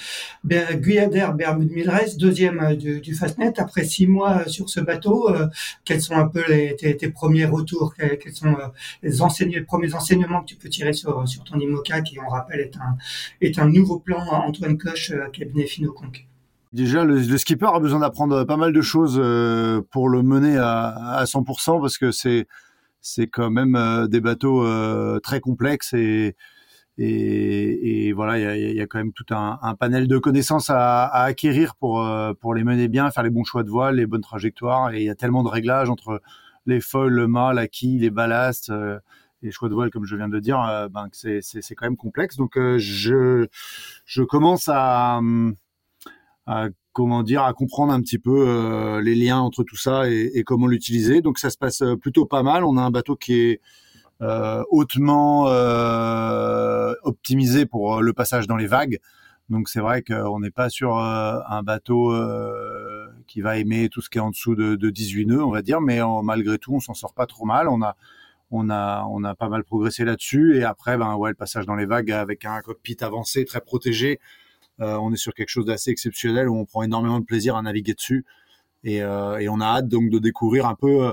Guyadère 0.44 1.34
Bermude 1.34 1.72
Milres, 1.72 2.18
deuxième 2.18 2.60
euh, 2.60 2.76
du, 2.76 3.14
Fastnet. 3.14 3.60
Après 3.60 3.84
six 3.84 4.08
mois 4.08 4.40
euh, 4.40 4.50
sur 4.50 4.70
ce 4.70 4.80
bateau, 4.80 5.30
euh, 5.30 5.48
quels 5.86 6.02
sont 6.02 6.16
un 6.16 6.28
peu 6.28 6.44
les, 6.48 6.76
tes, 6.76 7.10
premiers 7.10 7.46
retours? 7.46 7.94
Quels 7.96 8.34
sont 8.34 8.56
les, 9.04 9.62
premiers 9.62 9.94
enseignements 9.94 10.42
que 10.42 10.48
tu 10.48 10.56
peux 10.56 10.70
tirer 10.70 10.94
sur, 10.94 11.24
ton 11.46 11.60
IMOCA, 11.60 12.02
qui, 12.02 12.18
on 12.20 12.30
rappelle, 12.30 12.62
est 12.62 12.76
un, 12.78 12.98
est 13.42 13.60
un 13.60 13.68
nouveau 13.68 14.00
plan 14.00 14.20
Antoine 14.20 14.78
Coche, 14.78 15.14
cabinet 15.34 15.66
Finoconque 15.66 16.28
Déjà, 16.74 17.04
le, 17.04 17.20
le, 17.20 17.38
skipper 17.38 17.70
a 17.74 17.80
besoin 17.80 18.00
d'apprendre 18.00 18.46
pas 18.46 18.56
mal 18.56 18.72
de 18.72 18.82
choses 18.82 19.22
pour 19.92 20.10
le 20.10 20.24
mener 20.24 20.58
à, 20.58 21.18
à 21.18 21.26
100% 21.26 21.82
parce 21.82 21.98
que 21.98 22.12
c'est 22.12 22.48
c'est 23.02 23.28
quand 23.28 23.50
même 23.50 23.76
euh, 23.76 24.08
des 24.08 24.22
bateaux 24.22 24.64
euh, 24.66 25.20
très 25.20 25.40
complexes 25.42 25.94
et 25.94 26.36
et, 26.98 28.08
et 28.10 28.14
voilà, 28.14 28.38
il 28.38 28.44
y 28.44 28.46
a, 28.46 28.74
y 28.74 28.82
a, 28.82 28.86
quand 28.86 29.00
même 29.00 29.14
tout 29.14 29.26
un, 29.34 29.58
un 29.62 29.76
panel 29.76 30.08
de 30.08 30.18
connaissances 30.20 30.70
à, 30.70 31.06
à, 31.06 31.24
acquérir 31.24 31.76
pour 31.76 32.06
euh, 32.06 32.34
pour 32.34 32.54
les 32.54 32.64
mener 32.64 32.90
bien, 32.90 33.10
faire 33.12 33.24
les 33.24 33.30
bons 33.32 33.46
choix 33.46 33.64
de 33.64 33.70
voile, 33.70 33.96
les 33.96 34.06
bonnes 34.06 34.22
trajectoires. 34.22 34.94
Et 34.94 35.00
il 35.00 35.06
y 35.06 35.10
a 35.10 35.16
tellement 35.16 35.44
de 35.44 35.50
réglages 35.50 35.90
entre 35.90 36.22
les 36.68 36.82
foils, 36.82 37.12
le 37.12 37.28
mât, 37.28 37.54
la 37.54 37.68
quille, 37.68 38.00
les 38.00 38.12
ballasts, 38.12 38.72
les 39.42 39.52
choix 39.52 39.70
de 39.70 39.74
voile, 39.74 39.90
comme 39.90 40.06
je 40.06 40.16
viens 40.16 40.30
de 40.30 40.40
dire, 40.40 40.90
ben 40.92 41.08
c'est 41.12 41.76
quand 41.76 41.86
même 41.86 41.98
complexe. 41.98 42.36
Donc 42.38 42.54
je 42.78 43.48
je 44.06 44.24
commence 44.24 44.70
à, 44.72 45.22
à 46.46 46.68
comment 46.94 47.24
dire, 47.24 47.44
à 47.44 47.54
comprendre 47.54 47.94
un 47.94 48.02
petit 48.02 48.20
peu 48.20 48.48
euh, 48.48 49.02
les 49.02 49.16
liens 49.16 49.40
entre 49.40 49.64
tout 49.64 49.78
ça 49.78 50.10
et, 50.10 50.32
et 50.36 50.44
comment 50.44 50.68
l'utiliser. 50.68 51.22
Donc 51.22 51.40
ça 51.40 51.50
se 51.50 51.58
passe 51.58 51.82
euh, 51.82 51.96
plutôt 51.96 52.26
pas 52.26 52.44
mal. 52.44 52.64
On 52.64 52.78
a 52.78 52.82
un 52.82 52.92
bateau 52.92 53.16
qui 53.16 53.34
est 53.34 53.62
euh, 54.22 54.64
hautement 54.70 55.48
euh, 55.48 56.94
optimisé 57.02 57.66
pour 57.66 57.98
euh, 57.98 58.02
le 58.02 58.14
passage 58.14 58.46
dans 58.46 58.56
les 58.56 58.68
vagues. 58.68 59.00
Donc 59.50 59.68
c'est 59.68 59.80
vrai 59.80 60.04
qu'on 60.04 60.40
n'est 60.40 60.52
pas 60.52 60.70
sur 60.70 60.98
un 60.98 61.62
bateau 61.62 62.16
qui 63.28 63.42
va 63.42 63.58
aimer 63.58 63.90
tout 63.90 64.00
ce 64.00 64.10
qui 64.10 64.18
est 64.18 64.22
en 64.22 64.30
dessous 64.30 64.56
de, 64.56 64.76
de 64.76 64.90
18 64.90 65.26
nœuds, 65.26 65.44
on 65.44 65.52
va 65.52 65.62
dire, 65.62 65.82
mais 65.82 66.00
malgré 66.24 66.58
tout, 66.58 66.74
on 66.74 66.80
s'en 66.80 66.94
sort 66.94 67.14
pas 67.14 67.26
trop 67.26 67.44
mal. 67.44 67.68
On 67.68 67.82
a 67.82 67.98
on 68.50 68.70
a 68.70 69.06
on 69.10 69.26
a 69.26 69.36
pas 69.36 69.50
mal 69.50 69.66
progressé 69.66 70.06
là-dessus 70.06 70.58
et 70.58 70.64
après 70.64 70.98
ben 70.98 71.16
ouais 71.16 71.32
le 71.32 71.36
passage 71.36 71.66
dans 71.66 71.76
les 71.76 71.86
vagues 71.86 72.12
avec 72.12 72.46
un 72.46 72.62
cockpit 72.62 72.98
avancé 73.02 73.44
très 73.44 73.60
protégé 73.62 74.20
euh, 74.20 74.41
on 74.82 75.14
est 75.14 75.18
sur 75.18 75.34
quelque 75.34 75.50
chose 75.50 75.66
d'assez 75.66 75.92
exceptionnel 75.92 76.50
où 76.50 76.58
on 76.58 76.66
prend 76.66 76.84
énormément 76.84 77.20
de 77.20 77.26
plaisir 77.26 77.56
à 77.56 77.62
naviguer 77.62 77.94
dessus. 77.94 78.26
Et, 78.84 79.02
euh, 79.02 79.40
on 79.50 79.60
a 79.62 79.66
hâte 79.66 79.88
donc 79.88 80.10
de 80.10 80.20
découvrir 80.20 80.66
un 80.66 80.76
peu 80.76 81.06
euh, 81.06 81.12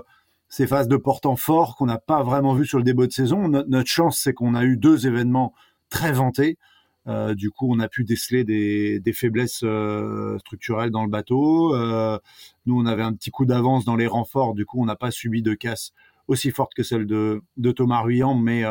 ces 0.49 0.67
phases 0.67 0.89
de 0.89 0.97
portant 0.97 1.37
fort 1.37 1.77
qu'on 1.77 1.87
n'a 1.87 1.99
pas 1.99 2.23
vraiment 2.23 2.55
vu 2.55 2.67
sur 2.67 2.79
le 2.79 2.85
début 2.85 3.07
de 3.07 3.13
saison. 3.13 3.49
Notre, 3.49 3.89
chance, 3.89 4.19
c'est 4.19 4.33
qu'on 4.33 4.55
a 4.55 4.65
eu 4.65 4.77
deux 4.77 5.07
événements 5.07 5.55
très 5.91 6.13
vantés. 6.13 6.59
Euh, 7.07 7.35
du 7.35 7.51
coup, 7.51 7.67
on 7.71 7.79
a 7.81 7.89
pu 7.89 8.05
déceler 8.05 8.45
des, 8.45 9.13
faiblesses 9.13 9.61
euh, 9.63 10.39
structurelles 10.39 10.91
dans 10.91 11.05
le 11.05 11.11
bateau. 11.11 11.75
Euh, 11.75 12.19
nous, 12.67 12.79
on 12.79 12.87
avait 12.87 13.03
un 13.03 13.15
petit 13.15 13.31
coup 13.31 13.47
d'avance 13.47 13.85
dans 13.85 13.97
les 13.97 14.07
renforts. 14.07 14.55
Du 14.55 14.67
coup, 14.67 14.81
on 14.81 14.87
n'a 14.87 14.97
pas 14.97 15.11
subi 15.11 15.43
de 15.43 15.55
casse 15.55 15.93
aussi 16.27 16.51
forte 16.51 16.75
que 16.75 16.83
celle 16.83 17.07
de, 17.07 17.41
de 17.57 17.73
Thomas 17.73 18.03
Ruyant, 18.03 18.35
mais 18.35 18.63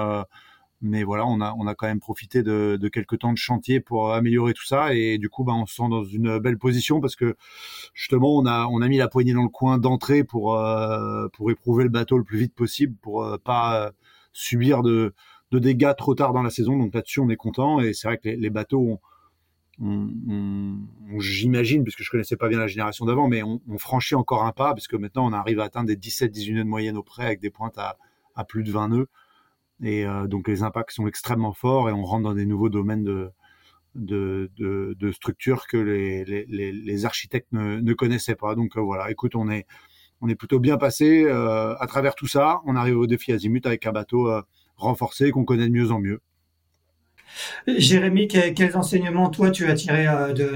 mais 0.82 1.04
voilà, 1.04 1.26
on 1.26 1.42
a, 1.42 1.56
on 1.58 1.66
a 1.66 1.74
quand 1.76 1.88
même 1.88 2.00
profité 2.00 2.44
de, 2.44 2.78
de 2.80 2.88
quelques 2.88 3.20
temps 3.20 3.34
de 3.34 3.38
chantier 3.38 3.80
pour 3.80 4.13
améliorer 4.13 4.54
tout 4.54 4.66
ça. 4.66 4.94
Et 4.94 5.18
du 5.18 5.30
coup, 5.30 5.44
bah, 5.44 5.54
on 5.54 5.66
se 5.66 5.76
sent 5.76 5.90
dans 5.90 6.04
une 6.04 6.38
belle 6.40 6.58
position 6.58 7.02
parce 7.02 7.16
que 7.16 7.36
justement, 7.94 8.36
on 8.38 8.46
a, 8.46 8.68
on 8.68 8.82
a 8.82 8.88
mis 8.88 8.98
la 8.98 9.08
poignée 9.08 9.34
dans 9.34 9.44
le 9.44 9.50
coin 9.50 9.80
d'entrée 9.80 10.24
pour, 10.24 10.56
euh, 10.56 11.28
pour 11.34 11.50
éprouver 11.50 11.84
le 11.84 11.90
bateau 11.90 12.18
le 12.18 12.24
plus 12.24 12.38
vite 12.38 12.54
possible, 12.54 12.96
pour 13.02 13.24
euh, 13.24 13.38
pas 13.38 13.92
subir 14.34 14.84
de, 14.84 15.13
de 15.52 15.60
dégâts 15.60 15.96
trop 15.98 16.13
tard 16.13 16.34
dans 16.34 16.44
la 16.44 16.52
saison. 16.52 16.78
Donc 16.78 16.94
là-dessus, 16.94 17.22
on 17.22 17.30
est 17.30 17.38
content. 17.38 17.80
Et 17.80 17.94
c'est 17.94 18.08
vrai 18.08 18.20
que 18.20 18.30
les, 18.30 18.50
bateaux, 18.52 19.00
j'imagine, 21.18 21.84
puisque 21.84 22.04
je 22.04 22.12
connaissais 22.12 22.38
pas 22.38 22.50
bien 22.50 22.60
la 22.60 22.68
génération 22.68 23.06
d'avant, 23.06 23.28
mais 23.28 23.42
on, 23.42 23.60
franchit 23.80 24.16
encore 24.16 24.44
un 24.44 24.52
pas, 24.52 24.74
parce 24.74 24.88
que 24.88 24.96
maintenant, 24.96 25.26
on 25.28 25.34
arrive 25.34 25.60
à 25.60 25.66
atteindre 25.66 25.88
des 25.88 25.96
17-18 25.96 26.54
nœuds 26.54 26.63
de 26.63 26.70
moyenne 26.70 26.98
au 26.98 27.04
près 27.04 27.26
avec 27.26 27.40
des 27.40 27.50
pointes 27.50 27.80
à, 27.80 27.98
à 28.36 28.44
plus 28.44 28.63
de 28.63 28.72
20 28.72 28.90
nœuds. 28.90 29.08
Et 29.84 30.06
euh, 30.06 30.28
donc 30.28 30.48
les 30.48 30.63
impacts 30.63 30.92
sont 30.92 31.08
extrêmement 31.08 31.54
forts 31.54 31.90
et 31.90 31.94
on 31.94 32.04
rentre 32.04 32.24
dans 32.24 32.34
des 32.34 32.46
nouveaux 32.46 32.70
domaines 32.70 33.04
de, 33.04 33.30
de, 33.96 34.50
de, 34.58 34.96
de 35.00 35.12
structures 35.12 35.68
que 35.68 35.78
les, 35.78 36.26
les, 36.26 36.72
les 36.72 37.06
architectes 37.06 37.52
ne, 37.52 37.94
connaissaient 37.94 38.36
pas. 38.36 38.56
Donc 38.56 38.78
euh, 38.78 38.82
voilà, 38.82 39.12
écoute, 39.12 39.36
on 39.36 39.50
est, 39.50 39.66
on 40.22 40.30
est 40.30 40.36
plutôt 40.36 40.60
bien 40.60 40.78
passé 40.78 41.26
euh, 41.26 41.76
à 41.78 41.88
travers 41.88 42.16
tout 42.16 42.28
ça. 42.28 42.62
On 42.66 42.76
arrive 42.76 42.98
au 42.98 43.08
défi 43.08 43.32
Azimut 43.32 43.66
avec 43.66 43.86
un 43.86 43.92
bateau 43.92 44.32
renforcé 44.78 45.32
qu'on 45.32 45.46
connaît 45.46 45.68
de 45.68 45.74
mieux 45.74 45.92
en 45.92 46.00
mieux. 46.00 46.22
Jérémy, 47.68 48.28
quels 48.28 48.78
enseignements 48.78 49.30
toi 49.30 49.52
tu 49.52 49.68
as 49.68 49.74
tiré 49.74 50.08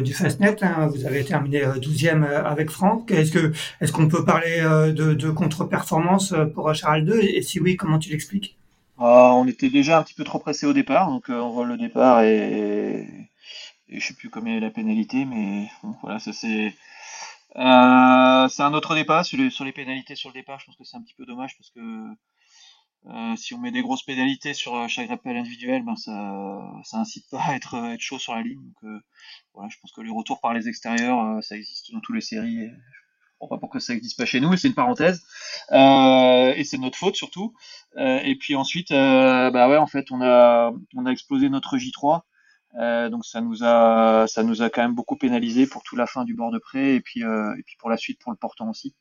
du 0.01 0.13
Fastnet 0.13 0.63
hein? 0.63 0.87
Vous 0.87 1.05
avez 1.05 1.23
terminé 1.23 1.63
12e 1.63 2.23
avec 2.23 2.71
Franck. 2.71 3.11
Est-ce 3.11 3.91
qu'on 3.91 4.07
peut 4.07 4.23
parler 4.23 4.61
de, 4.61 5.13
de 5.13 5.29
contre-performance 5.29 6.33
pour 6.55 6.73
Charles 6.73 7.05
2 7.05 7.19
Et 7.19 7.41
si 7.43 7.59
oui, 7.59 7.75
comment 7.75 7.99
tu 7.99 8.09
l'expliques? 8.09 8.57
On 9.01 9.47
était 9.47 9.69
déjà 9.69 9.97
un 9.97 10.03
petit 10.03 10.13
peu 10.13 10.23
trop 10.23 10.39
pressé 10.39 10.65
au 10.65 10.73
départ, 10.73 11.09
donc 11.09 11.29
euh, 11.29 11.39
on 11.39 11.51
voit 11.51 11.65
le 11.65 11.77
départ 11.77 12.21
et, 12.21 13.07
je 13.89 13.99
sais 13.99 14.13
plus 14.13 14.29
combien 14.29 14.55
est 14.55 14.59
la 14.59 14.69
pénalité, 14.69 15.25
mais 15.25 15.69
voilà, 16.01 16.19
ça 16.19 16.31
c'est 16.33 16.73
euh, 17.57 18.47
un 18.57 18.73
autre 18.73 18.95
débat 18.95 19.23
sur 19.23 19.37
les, 19.37 19.71
pénalités 19.73 20.15
sur 20.15 20.29
le 20.29 20.33
départ. 20.33 20.59
Je 20.59 20.65
pense 20.67 20.77
que 20.77 20.83
c'est 20.85 20.97
un 20.97 21.01
petit 21.01 21.15
peu 21.15 21.25
dommage 21.25 21.57
parce 21.57 21.69
que 21.71 21.79
euh, 23.07 23.35
si 23.35 23.53
on 23.53 23.57
met 23.57 23.71
des 23.71 23.81
grosses 23.81 24.03
pénalités 24.03 24.53
sur 24.53 24.87
chaque 24.87 25.09
rappel 25.09 25.35
individuel, 25.35 25.83
ben 25.83 25.95
ça 25.97 26.61
ça 26.83 26.97
incite 26.97 27.29
pas 27.29 27.41
à 27.41 27.55
être, 27.55 27.75
être 27.75 27.99
chaud 27.99 28.19
sur 28.19 28.35
la 28.35 28.43
ligne. 28.43 28.61
Donc 28.61 29.01
voilà, 29.53 29.69
je 29.69 29.77
pense 29.81 29.91
que 29.91 30.01
les 30.01 30.11
retours 30.11 30.39
par 30.39 30.53
les 30.53 30.69
extérieurs, 30.69 31.43
ça 31.43 31.57
existe 31.57 31.91
dans 31.91 31.99
toutes 31.99 32.15
les 32.15 32.21
séries 32.21 32.69
pourquoi 33.47 33.79
ça 33.79 33.93
n'existe 33.93 34.17
pas 34.17 34.25
chez 34.25 34.39
nous, 34.39 34.55
c'est 34.55 34.67
une 34.67 34.73
parenthèse. 34.73 35.23
Euh, 35.71 36.53
et 36.55 36.63
c'est 36.63 36.77
notre 36.77 36.97
faute 36.97 37.15
surtout. 37.15 37.53
Euh, 37.97 38.19
et 38.23 38.35
puis 38.35 38.55
ensuite, 38.55 38.91
euh, 38.91 39.51
bah 39.51 39.69
ouais, 39.69 39.77
en 39.77 39.87
fait, 39.87 40.11
on 40.11 40.21
a, 40.21 40.71
on 40.95 41.05
a 41.05 41.11
explosé 41.11 41.49
notre 41.49 41.77
J3. 41.77 42.21
donc 43.09 43.25
ça 43.25 43.41
nous 43.41 43.63
a, 43.63 44.25
ça 44.27 44.43
nous 44.43 44.61
a 44.61 44.69
quand 44.69 44.81
même 44.81 44.95
beaucoup 44.95 45.17
pénalisé 45.17 45.67
pour 45.67 45.83
toute 45.83 45.97
la 45.97 46.07
fin 46.07 46.23
du 46.23 46.35
bord 46.35 46.51
de 46.51 46.59
près 46.59 46.95
et 46.95 47.01
puis, 47.01 47.21
et 47.21 47.63
puis 47.65 47.75
pour 47.79 47.89
la 47.89 47.97
suite 47.97 48.19
pour 48.19 48.31
le 48.31 48.37
portant 48.37 48.69
aussi. 48.69 48.95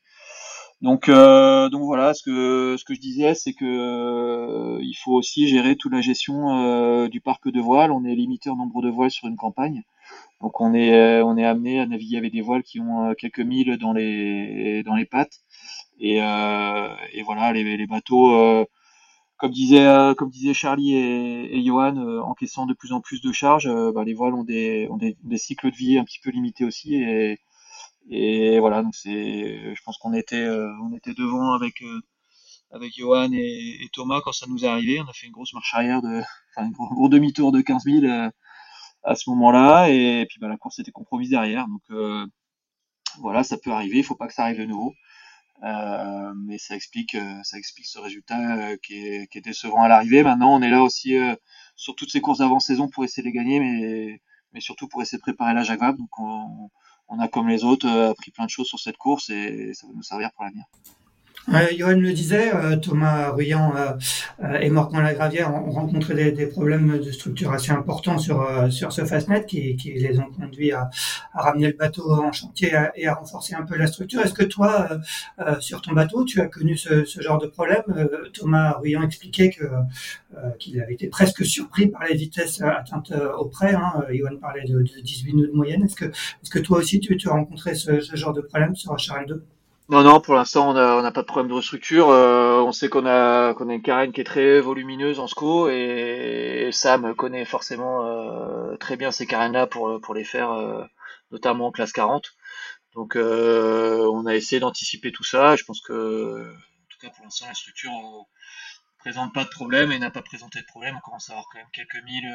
Donc, 0.80 1.08
donc 1.10 1.82
voilà, 1.82 2.14
ce 2.14 2.22
que, 2.22 2.76
ce 2.78 2.84
que 2.84 2.94
je 2.94 3.00
disais, 3.00 3.34
c'est 3.34 3.52
que 3.52 4.78
il 4.80 4.94
faut 4.94 5.12
aussi 5.12 5.46
gérer 5.48 5.76
toute 5.76 5.92
la 5.92 6.00
gestion 6.00 7.06
du 7.08 7.20
parc 7.20 7.48
de 7.50 7.60
voiles. 7.60 7.92
On 7.92 8.04
est 8.04 8.14
limité 8.14 8.50
en 8.50 8.56
nombre 8.56 8.82
de 8.82 8.88
voiles 8.88 9.10
sur 9.10 9.28
une 9.28 9.36
campagne. 9.36 9.84
Donc 10.40 10.60
on 10.60 10.72
est 10.74 10.92
euh, 10.94 11.24
on 11.24 11.36
est 11.36 11.44
amené 11.44 11.80
à 11.80 11.86
naviguer 11.86 12.16
avec 12.16 12.32
des 12.32 12.40
voiles 12.40 12.62
qui 12.62 12.80
ont 12.80 13.10
euh, 13.10 13.14
quelques 13.14 13.40
milles 13.40 13.76
dans 13.78 13.92
les 13.92 14.82
dans 14.84 14.94
les 14.94 15.04
pattes. 15.04 15.40
Et, 15.98 16.22
euh, 16.22 16.94
et 17.12 17.22
voilà 17.22 17.52
les, 17.52 17.86
bateaux 17.86 18.66
comme 19.36 19.50
disait 19.50 19.86
comme 20.16 20.30
disait 20.30 20.54
Charlie 20.54 20.94
et, 20.96 21.62
Johan 21.64 21.96
encaissant 22.22 22.66
de 22.66 22.74
plus 22.74 22.92
en 22.92 23.00
plus 23.00 23.20
de 23.20 23.32
charges 23.32 23.70
bah, 23.94 24.04
les 24.04 24.14
voiles 24.14 24.34
ont 24.34 24.44
des 24.44 24.88
ont 24.90 24.96
des, 24.96 25.16
cycles 25.36 25.70
de 25.70 25.76
vie 25.76 25.98
un 25.98 26.04
petit 26.04 26.20
peu 26.20 26.30
limités 26.30 26.64
aussi. 26.64 26.94
Et 26.96 27.38
et 28.10 28.58
voilà 28.60 28.82
donc 28.82 28.94
c'est 28.94 29.74
je 29.74 29.82
pense 29.84 29.98
qu'on 29.98 30.14
était 30.14 30.48
on 30.48 30.94
était 30.96 31.14
devant 31.14 31.52
avec 31.52 31.82
avec 32.72 32.96
Johan 32.96 33.32
et, 33.32 33.78
et, 33.82 33.88
Thomas 33.92 34.20
quand 34.24 34.32
ça 34.32 34.46
nous 34.48 34.64
est 34.64 34.68
arrivé. 34.68 35.00
On 35.00 35.08
a 35.08 35.12
fait 35.12 35.26
une 35.26 35.32
grosse 35.32 35.52
marche 35.54 35.74
arrière 35.74 36.02
de 36.02 36.22
enfin 36.56 36.66
un 36.66 36.70
gros, 36.70 37.08
demi-tour 37.08 37.52
de 37.52 37.60
15 37.60 37.84
000 37.84 38.30
à 39.02 39.14
ce 39.14 39.30
moment-là. 39.30 39.88
Et, 39.88 40.26
puis 40.28 40.38
bah, 40.40 40.48
la 40.48 40.56
course 40.56 40.78
était 40.78 40.92
compromise 40.92 41.30
derrière. 41.30 41.66
Donc 41.68 41.82
euh, 41.90 42.26
voilà, 43.18 43.44
ça 43.44 43.56
peut 43.58 43.72
arriver. 43.72 43.98
Il 43.98 44.04
faut 44.04 44.16
pas 44.16 44.26
que 44.26 44.34
ça 44.34 44.44
arrive 44.44 44.58
de 44.58 44.66
nouveau. 44.66 44.94
Euh, 45.62 46.32
mais 46.46 46.58
ça 46.58 46.74
explique, 46.74 47.14
euh, 47.14 47.40
ça 47.42 47.58
explique 47.58 47.86
ce 47.86 47.98
résultat 47.98 48.76
qui, 48.78 48.94
est, 48.96 49.44
décevant 49.44 49.82
à 49.82 49.88
l'arrivée. 49.88 50.22
Maintenant, 50.22 50.54
on 50.54 50.62
est 50.62 50.70
là 50.70 50.82
aussi 50.82 51.14
sur 51.76 51.94
toutes 51.94 52.10
ces 52.10 52.20
courses 52.20 52.38
d'avant-saison 52.38 52.88
pour 52.88 53.04
essayer 53.04 53.22
de 53.22 53.28
les 53.28 53.34
gagner, 53.34 53.60
mais, 53.60 54.20
mais 54.52 54.60
surtout 54.60 54.88
pour 54.88 55.02
essayer 55.02 55.18
de 55.18 55.22
préparer 55.22 55.54
la 55.54 55.62
Jaguar. 55.62 55.94
Donc 55.94 56.18
on, 56.18 56.70
on, 57.08 57.18
a, 57.20 57.28
comme 57.28 57.48
les 57.48 57.64
autres, 57.64 57.88
appris 57.88 58.30
plein 58.30 58.46
de 58.46 58.50
choses 58.50 58.68
sur 58.68 58.78
cette 58.78 58.96
course 58.96 59.30
et 59.30 59.74
ça 59.74 59.86
va 59.86 59.92
nous 59.94 60.02
servir 60.02 60.30
pour 60.32 60.44
l'avenir. 60.44 60.64
Euh, 61.48 61.66
Johan 61.76 61.98
le 61.98 62.12
disait, 62.12 62.54
euh, 62.54 62.76
Thomas 62.76 63.30
Ruyant 63.30 63.74
euh, 63.74 64.58
et 64.60 64.68
Morgan 64.68 65.02
Lagravière 65.02 65.52
ont 65.52 65.70
rencontré 65.70 66.14
des, 66.14 66.32
des, 66.32 66.46
problèmes 66.46 66.98
de 66.98 67.10
structure 67.10 67.50
assez 67.52 67.72
importants 67.72 68.18
sur, 68.18 68.46
sur 68.70 68.92
ce 68.92 69.04
Fastnet 69.04 69.46
qui, 69.46 69.74
les 69.84 70.20
ont 70.20 70.30
conduits 70.30 70.72
à, 70.72 70.90
à, 71.32 71.42
ramener 71.42 71.68
le 71.68 71.76
bateau 71.76 72.12
en 72.12 72.30
chantier 72.32 72.72
et 72.94 73.06
à 73.06 73.14
renforcer 73.14 73.54
un 73.54 73.62
peu 73.62 73.76
la 73.76 73.86
structure. 73.86 74.20
Est-ce 74.20 74.34
que 74.34 74.44
toi, 74.44 74.88
sur 75.60 75.80
ton 75.80 75.92
bateau, 75.92 76.24
tu 76.24 76.40
as 76.40 76.46
connu 76.46 76.76
ce, 76.76 77.04
genre 77.20 77.38
de 77.38 77.46
problème? 77.46 77.82
Thomas 78.32 78.78
Ruyant 78.78 79.02
expliquait 79.02 79.50
que 79.50 79.64
qu'il 80.58 80.80
avait 80.80 80.94
été 80.94 81.08
presque 81.08 81.44
surpris 81.44 81.88
par 81.88 82.04
les 82.04 82.14
vitesses 82.14 82.60
atteintes 82.60 83.12
au 83.38 83.46
près. 83.46 83.74
Hein. 83.74 84.04
Johan 84.12 84.36
parlait 84.40 84.64
de, 84.64 84.78
de 84.78 85.00
18 85.00 85.34
nœuds 85.34 85.46
de 85.48 85.52
moyenne. 85.52 85.84
Est-ce 85.84 85.96
que, 85.96 86.06
est-ce 86.06 86.50
que 86.50 86.58
toi 86.58 86.78
aussi, 86.78 87.00
tu, 87.00 87.16
tu 87.16 87.28
as 87.28 87.32
rencontré 87.32 87.74
ce, 87.74 88.00
ce 88.00 88.16
genre 88.16 88.32
de 88.32 88.40
problème 88.40 88.74
sur 88.76 88.98
Charles 88.98 89.26
2 89.26 89.44
non, 89.90 90.04
non, 90.04 90.20
pour 90.20 90.34
l'instant, 90.34 90.70
on 90.70 91.02
n'a 91.02 91.10
pas 91.10 91.22
de 91.22 91.26
problème 91.26 91.52
de 91.52 91.60
structure. 91.60 92.10
Euh, 92.10 92.60
on 92.62 92.70
sait 92.70 92.88
qu'on 92.88 93.06
a, 93.06 93.54
qu'on 93.54 93.68
a 93.68 93.74
une 93.74 93.82
carène 93.82 94.12
qui 94.12 94.20
est 94.20 94.24
très 94.24 94.60
volumineuse 94.60 95.18
en 95.18 95.26
SCO 95.26 95.68
et, 95.68 96.70
Sam 96.72 97.12
connaît 97.16 97.44
forcément 97.44 98.06
euh, 98.06 98.76
très 98.76 98.96
bien 98.96 99.10
ces 99.10 99.26
carènes-là 99.26 99.66
pour, 99.66 100.00
pour 100.00 100.14
les 100.14 100.22
faire, 100.22 100.52
euh, 100.52 100.84
notamment 101.32 101.66
en 101.66 101.72
classe 101.72 101.92
40. 101.92 102.36
Donc, 102.94 103.16
on 103.16 104.26
a 104.26 104.34
essayé 104.36 104.60
d'anticiper 104.60 105.10
tout 105.10 105.24
ça. 105.24 105.56
Je 105.56 105.64
pense 105.64 105.80
que, 105.80 106.54
en 106.54 106.88
tout 106.88 106.98
cas, 107.00 107.10
pour 107.10 107.24
l'instant, 107.24 107.46
la 107.48 107.54
structure 107.54 107.90
ne 107.90 108.98
présente 109.00 109.34
pas 109.34 109.42
de 109.42 109.50
problème 109.50 109.90
et 109.90 109.98
n'a 109.98 110.12
pas 110.12 110.22
présenté 110.22 110.60
de 110.60 110.66
problème. 110.66 110.94
On 110.98 111.00
commence 111.00 111.30
à 111.30 111.32
avoir 111.32 111.46
quand 111.52 111.58
même 111.58 111.68
quelques 111.72 112.02
milles 112.04 112.32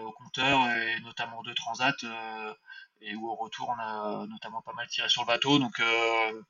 au 0.00 0.12
compteur 0.12 0.60
et 0.70 1.00
notamment 1.00 1.42
deux 1.42 1.54
transats 1.54 1.96
et 3.00 3.14
où 3.14 3.28
au 3.28 3.34
retour 3.34 3.68
on 3.68 3.80
a 3.80 4.26
notamment 4.26 4.62
pas 4.62 4.72
mal 4.72 4.86
tiré 4.88 5.08
sur 5.08 5.22
le 5.22 5.26
bateau. 5.26 5.58
Donc 5.58 5.78
euh, 5.80 6.42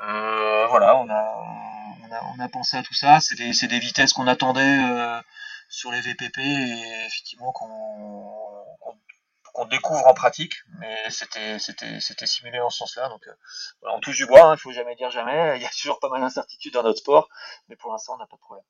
euh, 0.00 0.66
voilà, 0.66 0.96
on 0.96 1.08
a, 1.08 1.96
on 2.02 2.12
a, 2.12 2.22
on, 2.36 2.40
a, 2.40 2.48
pensé 2.48 2.76
à 2.76 2.82
tout 2.82 2.94
ça. 2.94 3.20
C'est 3.20 3.36
des, 3.36 3.78
vitesses 3.78 4.12
qu'on 4.12 4.26
attendait 4.26 4.60
euh, 4.60 5.20
sur 5.68 5.90
les 5.92 6.00
VPP 6.00 6.38
et 6.38 7.06
effectivement 7.06 7.52
qu'on 7.52 8.64
découvre 9.70 10.06
en 10.06 10.14
pratique, 10.14 10.54
mais 10.78 11.10
c'était 11.10 11.58
simulé 12.26 12.58
dans 12.58 12.70
ce 12.70 12.78
sens-là. 12.78 13.08
Donc 13.08 13.26
on 13.82 14.00
touche 14.00 14.16
du 14.16 14.26
bois, 14.26 14.40
il 14.40 14.42
hein, 14.42 14.56
faut 14.56 14.72
jamais 14.72 14.96
dire 14.96 15.10
jamais. 15.10 15.56
Il 15.56 15.62
y 15.62 15.66
a 15.66 15.70
toujours 15.70 15.98
pas 16.00 16.08
mal 16.08 16.20
d'incertitudes 16.20 16.74
dans 16.74 16.82
notre 16.82 16.98
sport, 17.00 17.28
mais 17.68 17.76
pour 17.76 17.92
l'instant 17.92 18.14
on 18.14 18.18
n'a 18.18 18.26
pas 18.26 18.36
de 18.36 18.42
problème. 18.42 18.64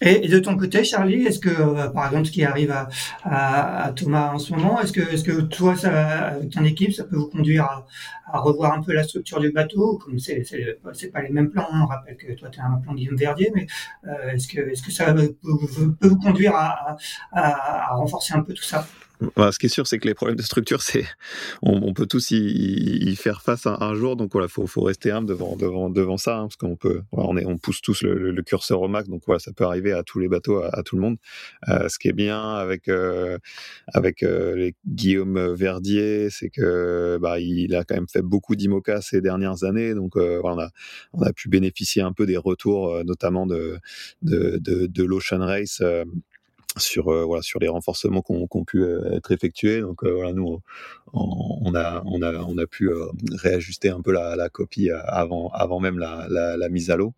Et, 0.00 0.28
de 0.28 0.38
ton 0.38 0.56
côté, 0.56 0.84
Charlie, 0.84 1.24
est-ce 1.26 1.40
que, 1.40 1.48
euh, 1.48 1.88
par 1.88 2.06
exemple, 2.06 2.26
ce 2.26 2.30
qui 2.32 2.44
arrive 2.44 2.70
à, 2.70 2.88
à, 3.24 3.84
à 3.86 3.92
Thomas 3.92 4.32
en 4.32 4.38
ce 4.38 4.52
moment, 4.52 4.80
est-ce 4.80 4.92
que, 4.92 5.00
est-ce 5.00 5.24
que 5.24 5.40
toi, 5.42 5.76
ça, 5.76 6.28
avec 6.28 6.50
ton 6.50 6.64
équipe, 6.64 6.92
ça 6.92 7.04
peut 7.04 7.16
vous 7.16 7.28
conduire 7.28 7.64
à, 7.64 7.86
à 8.32 8.38
revoir 8.38 8.74
un 8.74 8.82
peu 8.82 8.92
la 8.92 9.02
structure 9.02 9.40
du 9.40 9.50
bateau 9.50 9.98
Comme 9.98 10.18
c'est, 10.18 10.44
c'est, 10.44 10.78
c'est 10.92 11.08
pas 11.10 11.22
les 11.22 11.30
mêmes 11.30 11.50
plans, 11.50 11.66
hein. 11.72 11.82
on 11.82 11.86
rappelle 11.86 12.16
que 12.16 12.32
toi, 12.34 12.48
tu 12.48 12.60
as 12.60 12.66
un 12.66 12.76
plan 12.76 12.94
Guillaume 12.94 13.16
Verdier, 13.16 13.50
mais 13.54 13.66
euh, 14.06 14.30
est-ce 14.30 14.46
que, 14.46 14.60
est-ce 14.60 14.82
que 14.82 14.92
ça 14.92 15.12
peut, 15.12 15.34
vous 15.42 16.16
conduire 16.18 16.54
à, 16.54 16.96
à 17.32 17.94
renforcer 17.96 18.34
un 18.34 18.42
peu 18.42 18.54
tout 18.54 18.62
ça? 18.62 18.86
Voilà, 19.34 19.52
ce 19.52 19.58
qui 19.58 19.66
est 19.66 19.70
sûr, 19.70 19.86
c'est 19.86 19.98
que 19.98 20.06
les 20.06 20.14
problèmes 20.14 20.36
de 20.36 20.42
structure, 20.42 20.82
c'est 20.82 21.04
on, 21.62 21.92
peut 21.92 22.06
tous 22.06 22.30
y, 22.30 22.36
y, 22.36 23.16
faire 23.16 23.42
face 23.42 23.66
un, 23.66 23.94
jour. 23.94 24.16
Donc 24.16 24.32
voilà, 24.32 24.48
faut, 24.48 24.66
faut 24.66 24.82
rester 24.82 25.10
humble 25.10 25.28
devant 25.28 25.56
devant 25.56 25.90
devant 25.90 26.16
ça, 26.16 26.38
hein, 26.38 26.42
parce 26.42 26.56
qu'on 26.56 26.76
peut, 26.76 27.02
on 27.12 27.36
est, 27.36 27.44
on 27.44 27.58
pousse 27.58 27.80
tous 27.80 28.02
le, 28.02 28.30
le, 28.30 28.42
curseur 28.42 28.80
au 28.80 28.88
max. 28.88 29.08
Donc 29.08 29.22
voilà, 29.26 29.38
ça 29.40 29.52
peut 29.52 29.64
arriver 29.64 29.92
à 29.92 30.02
tous 30.02 30.18
les 30.20 30.28
bateaux, 30.28 30.62
à, 30.62 30.82
tout 30.82 30.96
le 30.96 31.02
monde. 31.02 31.16
Euh, 31.68 31.88
ce 31.88 31.98
qui 31.98 32.08
est 32.08 32.12
bien 32.12 32.54
avec 32.54 32.88
euh, 32.88 33.38
avec 33.88 34.22
euh, 34.22 34.54
les 34.54 34.74
Guillaume 34.86 35.52
Verdier, 35.54 36.30
c'est 36.30 36.50
que 36.50 37.18
bah, 37.20 37.40
il 37.40 37.74
a 37.74 37.84
quand 37.84 37.96
même 37.96 38.08
fait 38.08 38.22
beaucoup 38.22 38.56
d'IMOCA 38.56 39.00
ces 39.00 39.20
dernières 39.20 39.64
années. 39.64 39.94
Donc 39.94 40.16
euh, 40.16 40.38
voilà, 40.40 40.56
on 40.56 40.60
a 40.60 40.70
on 41.14 41.22
a 41.22 41.32
pu 41.32 41.48
bénéficier 41.48 42.02
un 42.02 42.12
peu 42.12 42.26
des 42.26 42.36
retours, 42.36 42.88
euh, 42.94 43.04
notamment 43.04 43.46
de 43.46 43.78
de 44.22 44.58
de, 44.58 44.86
de 44.86 45.04
l'Ocean 45.04 45.40
Race 45.40 45.82
sur 46.76 47.08
euh, 47.08 47.24
voilà 47.24 47.42
sur 47.42 47.58
les 47.60 47.68
renforcements 47.68 48.22
qui 48.22 48.32
ont 48.32 48.64
pu 48.64 48.82
euh, 48.82 49.16
être 49.16 49.32
effectués. 49.32 49.80
Donc 49.80 50.04
euh, 50.04 50.12
voilà 50.14 50.32
nous 50.32 50.60
on, 51.12 51.74
a 51.74 52.02
on 52.06 52.22
a 52.22 52.32
on 52.34 52.58
a 52.58 52.66
pu 52.66 52.90
réajuster 53.32 53.88
un 53.88 54.00
peu 54.02 54.12
la, 54.12 54.36
la 54.36 54.48
copie 54.48 54.90
avant 54.90 55.48
avant 55.50 55.80
même 55.80 55.98
la, 55.98 56.26
la, 56.28 56.56
la 56.56 56.68
mise 56.68 56.90
à 56.90 56.96
l'eau 56.96 57.14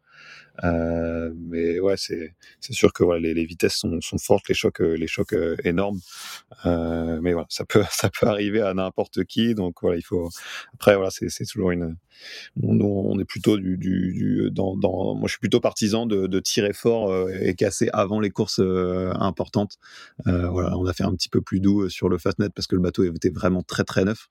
mais 0.62 1.80
ouais, 1.80 1.94
c'est 1.96 2.72
sûr 2.72 2.92
que 2.92 3.04
voilà, 3.04 3.20
les, 3.20 3.34
les 3.34 3.44
vitesses 3.44 3.76
sont, 3.76 4.00
sont 4.00 4.18
fortes, 4.18 4.48
les 4.48 4.54
chocs 4.54 4.80
les 4.80 5.06
chocs 5.06 5.34
énormes. 5.64 6.00
mais 6.64 7.32
voilà, 7.32 7.46
ça 7.48 7.64
peut 7.64 7.84
ça 7.90 8.10
peut 8.10 8.26
arriver 8.26 8.60
à 8.60 8.74
n'importe 8.74 9.24
qui. 9.24 9.54
Donc 9.54 9.76
voilà, 9.82 9.96
il 9.96 10.02
faut. 10.02 10.28
Après 10.74 10.96
voilà, 10.96 11.10
c'est 11.10 11.44
toujours 11.44 11.70
une 11.70 11.96
on, 12.62 12.80
on, 12.80 13.18
est 13.18 13.24
plutôt 13.24 13.56
du, 13.56 13.76
du, 13.76 14.12
du 14.12 14.50
dans, 14.50 14.76
dans, 14.76 15.14
moi 15.14 15.26
je 15.26 15.32
suis 15.32 15.40
plutôt 15.40 15.60
partisan 15.60 16.06
de, 16.06 16.26
de 16.26 16.40
tirer 16.40 16.72
fort 16.72 17.10
euh, 17.10 17.32
et 17.40 17.54
casser 17.54 17.88
avant 17.92 18.20
les 18.20 18.30
courses 18.30 18.60
euh, 18.60 19.12
importantes. 19.14 19.76
Euh, 20.26 20.48
voilà, 20.48 20.76
on 20.76 20.86
a 20.86 20.92
fait 20.92 21.04
un 21.04 21.14
petit 21.14 21.28
peu 21.28 21.40
plus 21.40 21.60
doux 21.60 21.88
sur 21.88 22.08
le 22.08 22.18
Fastnet 22.18 22.50
parce 22.50 22.66
que 22.66 22.76
le 22.76 22.82
bateau 22.82 23.04
était 23.04 23.30
vraiment 23.30 23.62
très 23.62 23.84
très 23.84 24.04
neuf. 24.04 24.28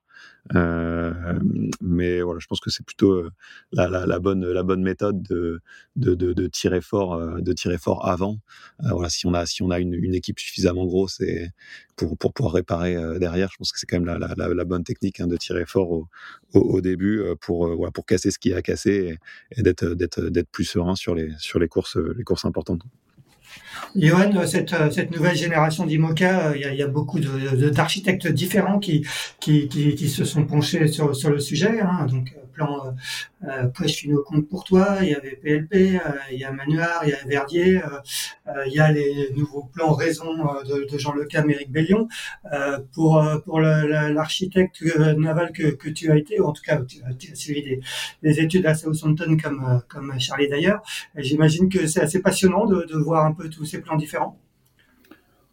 Euh, 0.55 1.39
mais 1.81 2.21
voilà, 2.21 2.39
je 2.39 2.47
pense 2.47 2.59
que 2.59 2.69
c'est 2.69 2.85
plutôt 2.85 3.11
euh, 3.11 3.31
la, 3.73 4.19
bonne 4.19 4.83
méthode 4.83 5.21
de 5.21 6.47
tirer 6.47 6.81
fort 6.81 7.13
euh, 7.13 7.39
de 7.39 7.53
tirer 7.53 7.77
fort 7.77 8.07
avant. 8.07 8.39
voilà, 8.79 9.09
si 9.09 9.27
on 9.27 9.33
a 9.33 9.45
si 9.45 9.61
on 9.61 9.69
a 9.69 9.79
une, 9.79 10.15
équipe 10.15 10.39
suffisamment 10.39 10.85
grosse 10.85 11.21
et 11.21 11.49
pour 11.95 12.17
pour 12.17 12.33
pouvoir 12.33 12.53
réparer 12.53 12.97
derrière, 13.19 13.49
je 13.51 13.57
pense 13.57 13.71
que 13.71 13.79
c'est 13.79 13.85
quand 13.85 13.99
même 13.99 14.17
la, 14.17 14.65
bonne 14.65 14.83
technique 14.83 15.19
hein, 15.19 15.27
de 15.27 15.37
tirer 15.37 15.65
fort 15.65 16.07
au, 16.53 16.81
début 16.81 17.23
pour 17.41 17.91
pour 17.93 18.05
casser 18.05 18.31
ce 18.31 18.39
qui 18.39 18.53
a 18.53 18.61
cassé 18.61 19.19
et, 19.51 19.59
et 19.59 19.63
d'être 19.63 19.85
d'être 19.85 20.49
plus 20.49 20.65
serein 20.65 20.95
sur 20.95 21.15
les 21.15 21.31
sur 21.37 21.59
les 21.59 21.67
courses 21.67 21.97
les 21.97 22.23
courses 22.23 22.45
importantes. 22.45 22.81
Johan, 23.95 24.45
cette, 24.45 24.75
cette 24.91 25.11
nouvelle 25.11 25.35
génération 25.35 25.85
d'IMOCA, 25.85 26.55
il 26.55 26.61
y 26.61 26.65
a, 26.65 26.73
il 26.73 26.79
y 26.79 26.83
a 26.83 26.87
beaucoup 26.87 27.19
d'architectes 27.19 28.27
différents 28.27 28.79
qui, 28.79 29.05
se 29.43 30.25
sont 30.25 30.45
penchés 30.45 30.87
sur, 30.87 31.29
le 31.29 31.39
sujet. 31.39 31.79
Hein, 31.81 32.05
donc, 32.09 32.33
plan 32.59 32.93
euh, 33.47 33.87
Finot 33.87 34.23
compte 34.23 34.47
pour 34.49 34.63
toi, 34.63 34.97
il 35.01 35.09
y 35.09 35.15
avait 35.15 35.35
PLP, 35.35 35.73
euh, 35.73 35.99
il 36.31 36.39
y 36.39 36.43
a 36.43 36.51
Manuard, 36.51 37.01
il 37.03 37.09
y 37.09 37.13
a 37.13 37.25
Verdier, 37.25 37.77
euh, 37.77 37.87
euh, 38.47 38.63
il 38.67 38.73
y 38.73 38.79
a 38.79 38.91
les 38.91 39.31
nouveaux 39.35 39.63
plans 39.73 39.93
raison 39.93 40.35
de, 40.63 40.91
de 40.91 40.97
Jean 40.97 41.13
Lecam, 41.13 41.49
Éric 41.49 41.71
Bellion. 41.71 42.07
pour 42.93 43.23
pour 43.45 43.61
l'architecte 43.61 44.83
naval 45.17 45.51
que, 45.53 45.89
tu 45.89 46.11
as 46.11 46.17
été, 46.17 46.39
ou 46.39 46.45
en 46.45 46.53
tout 46.53 46.63
cas 46.63 46.77
tu, 46.81 47.31
as 47.31 47.35
suivi 47.35 47.63
des, 47.63 47.79
des, 48.23 48.39
études 48.41 48.65
à 48.65 48.73
Southampton 48.75 49.37
comme 49.41 49.81
comme 49.87 50.19
Charlie 50.19 50.49
d'ailleurs, 50.49 50.81
j'imagine 51.15 51.69
que 51.69 51.87
c'est 51.87 52.01
assez 52.01 52.21
passionnant 52.21 52.65
de, 52.65 52.97
voir 52.99 53.25
un 53.25 53.33
peu 53.33 53.49
tous 53.49 53.65
ces 53.65 53.79
plans 53.81 53.95
différents. 53.95 54.37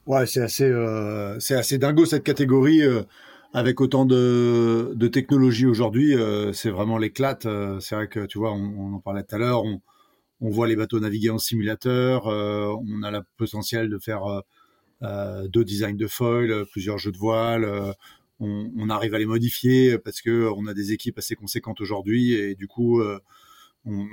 Ouais, 0.07 0.25
c'est 0.27 0.41
assez, 0.41 0.65
euh, 0.65 1.37
assez 1.51 1.79
dingo 1.79 2.05
cette 2.07 2.23
catégorie. 2.23 2.83
Euh, 2.83 3.03
avec 3.53 3.81
autant 3.81 4.05
de, 4.05 4.93
de 4.95 5.09
technologie 5.09 5.67
aujourd'hui, 5.67 6.15
euh, 6.15 6.53
c'est 6.53 6.71
vraiment 6.71 6.99
l'éclate. 6.99 7.47
Euh, 7.47 7.81
c'est 7.81 7.95
vrai 7.95 8.09
que 8.09 8.27
tu 8.27 8.39
vois, 8.39 8.53
on, 8.53 8.95
en 8.95 9.01
parlait 9.01 9.23
tout 9.23 9.35
à 9.35 9.39
l'heure, 9.39 9.63
on, 9.65 9.81
voit 10.41 10.69
les 10.69 10.77
bateaux 10.77 11.01
naviguer 11.01 11.31
en 11.31 11.39
simulateur, 11.39 12.27
euh, 12.27 12.75
on 12.87 13.03
a 13.03 13.11
le 13.11 13.21
potentiel 13.37 13.89
de 13.89 13.99
faire 13.99 14.43
deux 15.03 15.65
designs 15.65 15.97
de 15.97 16.07
foil, 16.07 16.65
plusieurs 16.73 16.99
jeux 16.99 17.13
de 17.13 17.19
voile. 17.19 17.95
On, 18.39 18.91
arrive 18.91 19.15
à 19.15 19.19
les 19.19 19.27
modifier 19.27 19.99
parce 19.99 20.21
que 20.21 20.51
on 20.55 20.67
a 20.67 20.75
des 20.75 20.93
équipes 20.93 21.19
assez 21.19 21.35
conséquentes 21.35 21.81
aujourd'hui 21.81 22.35
et 22.35 22.55
du 22.55 22.67
coup, 22.67 23.03
on, 23.03 23.19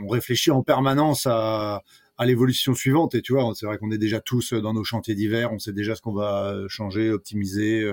on, 0.04 0.08
réfléchit 0.08 0.52
en 0.52 0.64
permanence 0.64 1.26
à, 1.26 1.84
à 2.18 2.26
l'évolution 2.26 2.74
suivante. 2.74 3.16
Et 3.16 3.22
tu 3.22 3.34
vois, 3.34 3.52
c'est 3.56 3.66
vrai 3.66 3.78
qu'on 3.78 3.92
est 3.92 3.98
déjà 3.98 4.22
tous 4.22 4.54
dans 4.54 4.74
nos 4.74 4.84
chantiers 4.86 5.16
d'hiver, 5.16 5.52
on 5.52 5.60
sait 5.60 5.74
déjà 5.74 5.96
ce 5.96 6.02
qu'on 6.02 6.14
va 6.14 6.56
changer, 6.70 7.12
optimiser. 7.12 7.90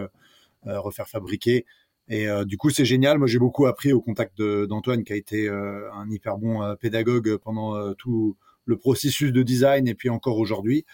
Euh, 0.66 0.79
refaire 0.81 1.09
fabriquer. 1.09 1.64
Et 2.09 2.29
euh, 2.29 2.44
du 2.44 2.57
coup, 2.57 2.70
c'est 2.70 2.85
génial. 2.85 3.18
Moi, 3.18 3.27
j'ai 3.27 3.38
beaucoup 3.38 3.66
appris 3.66 3.92
au 3.92 4.01
contact 4.01 4.42
d'Antoine, 4.42 5.05
qui 5.05 5.12
a 5.12 5.16
été 5.16 5.49
euh, 5.49 5.90
un 5.92 6.11
hyper 6.11 6.38
bon 6.38 6.77
pédagogue 6.77 7.37
pendant 7.37 7.94
tout 7.94 8.37
le 8.66 8.77
processus 8.77 9.33
de 9.33 9.42
design 9.42 9.88
et 9.88 9.94
puis 9.94 10.11
encore 10.11 10.38
aujourd'hui. 10.38 10.85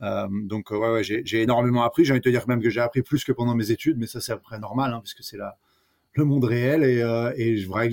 Donc 0.00 0.70
ouais, 0.70 1.02
j'ai 1.02 1.42
énormément 1.42 1.82
appris. 1.82 2.04
J'ai 2.04 2.12
envie 2.12 2.20
de 2.20 2.24
te 2.24 2.28
dire 2.28 2.46
même 2.46 2.60
que 2.60 2.68
j'ai 2.68 2.80
appris 2.80 3.02
plus 3.02 3.24
que 3.24 3.32
pendant 3.32 3.54
mes 3.54 3.70
études, 3.70 3.96
mais 3.98 4.06
ça 4.06 4.20
c'est 4.20 4.32
après 4.32 4.58
normal 4.58 4.92
hein, 4.92 5.00
puisque 5.02 5.22
c'est 5.22 5.38
là 5.38 5.56
le 6.16 6.24
monde 6.24 6.44
réel 6.44 6.82
et, 6.82 7.02
euh, 7.02 7.32
je, 7.36 7.66
vrai, 7.66 7.90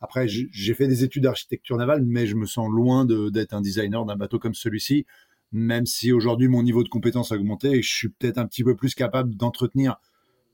après 0.00 0.28
j'ai 0.28 0.74
fait 0.74 0.86
des 0.86 1.04
études 1.04 1.24
d'architecture 1.24 1.76
navale, 1.76 2.02
mais 2.04 2.26
je 2.26 2.36
me 2.36 2.46
sens 2.46 2.68
loin 2.70 3.04
d'être 3.04 3.54
un 3.54 3.60
designer 3.60 4.04
d'un 4.04 4.16
bateau 4.16 4.38
comme 4.38 4.54
celui-ci. 4.54 5.06
Même 5.52 5.84
si 5.84 6.12
aujourd'hui 6.12 6.48
mon 6.48 6.62
niveau 6.62 6.82
de 6.82 6.88
compétence 6.88 7.32
a 7.32 7.34
augmenté 7.34 7.72
et 7.72 7.82
je 7.82 7.92
suis 7.92 8.08
peut-être 8.08 8.38
un 8.38 8.46
petit 8.46 8.64
peu 8.64 8.74
plus 8.74 8.94
capable 8.94 9.34
d'entretenir 9.36 9.96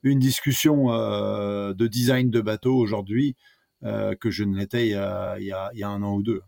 une 0.09 0.19
discussion 0.19 0.93
euh, 0.93 1.75
de 1.75 1.87
design 1.87 2.31
de 2.31 2.41
bateau 2.41 2.75
aujourd'hui 2.75 3.37
euh, 3.85 4.15
que 4.15 4.31
je 4.31 4.45
ne 4.45 4.57
l'étais 4.57 4.89
il, 4.89 5.45
y 5.45 5.83
a 5.83 5.89
un 5.89 6.03
an 6.03 6.15
ou 6.15 6.23
deux. 6.23 6.43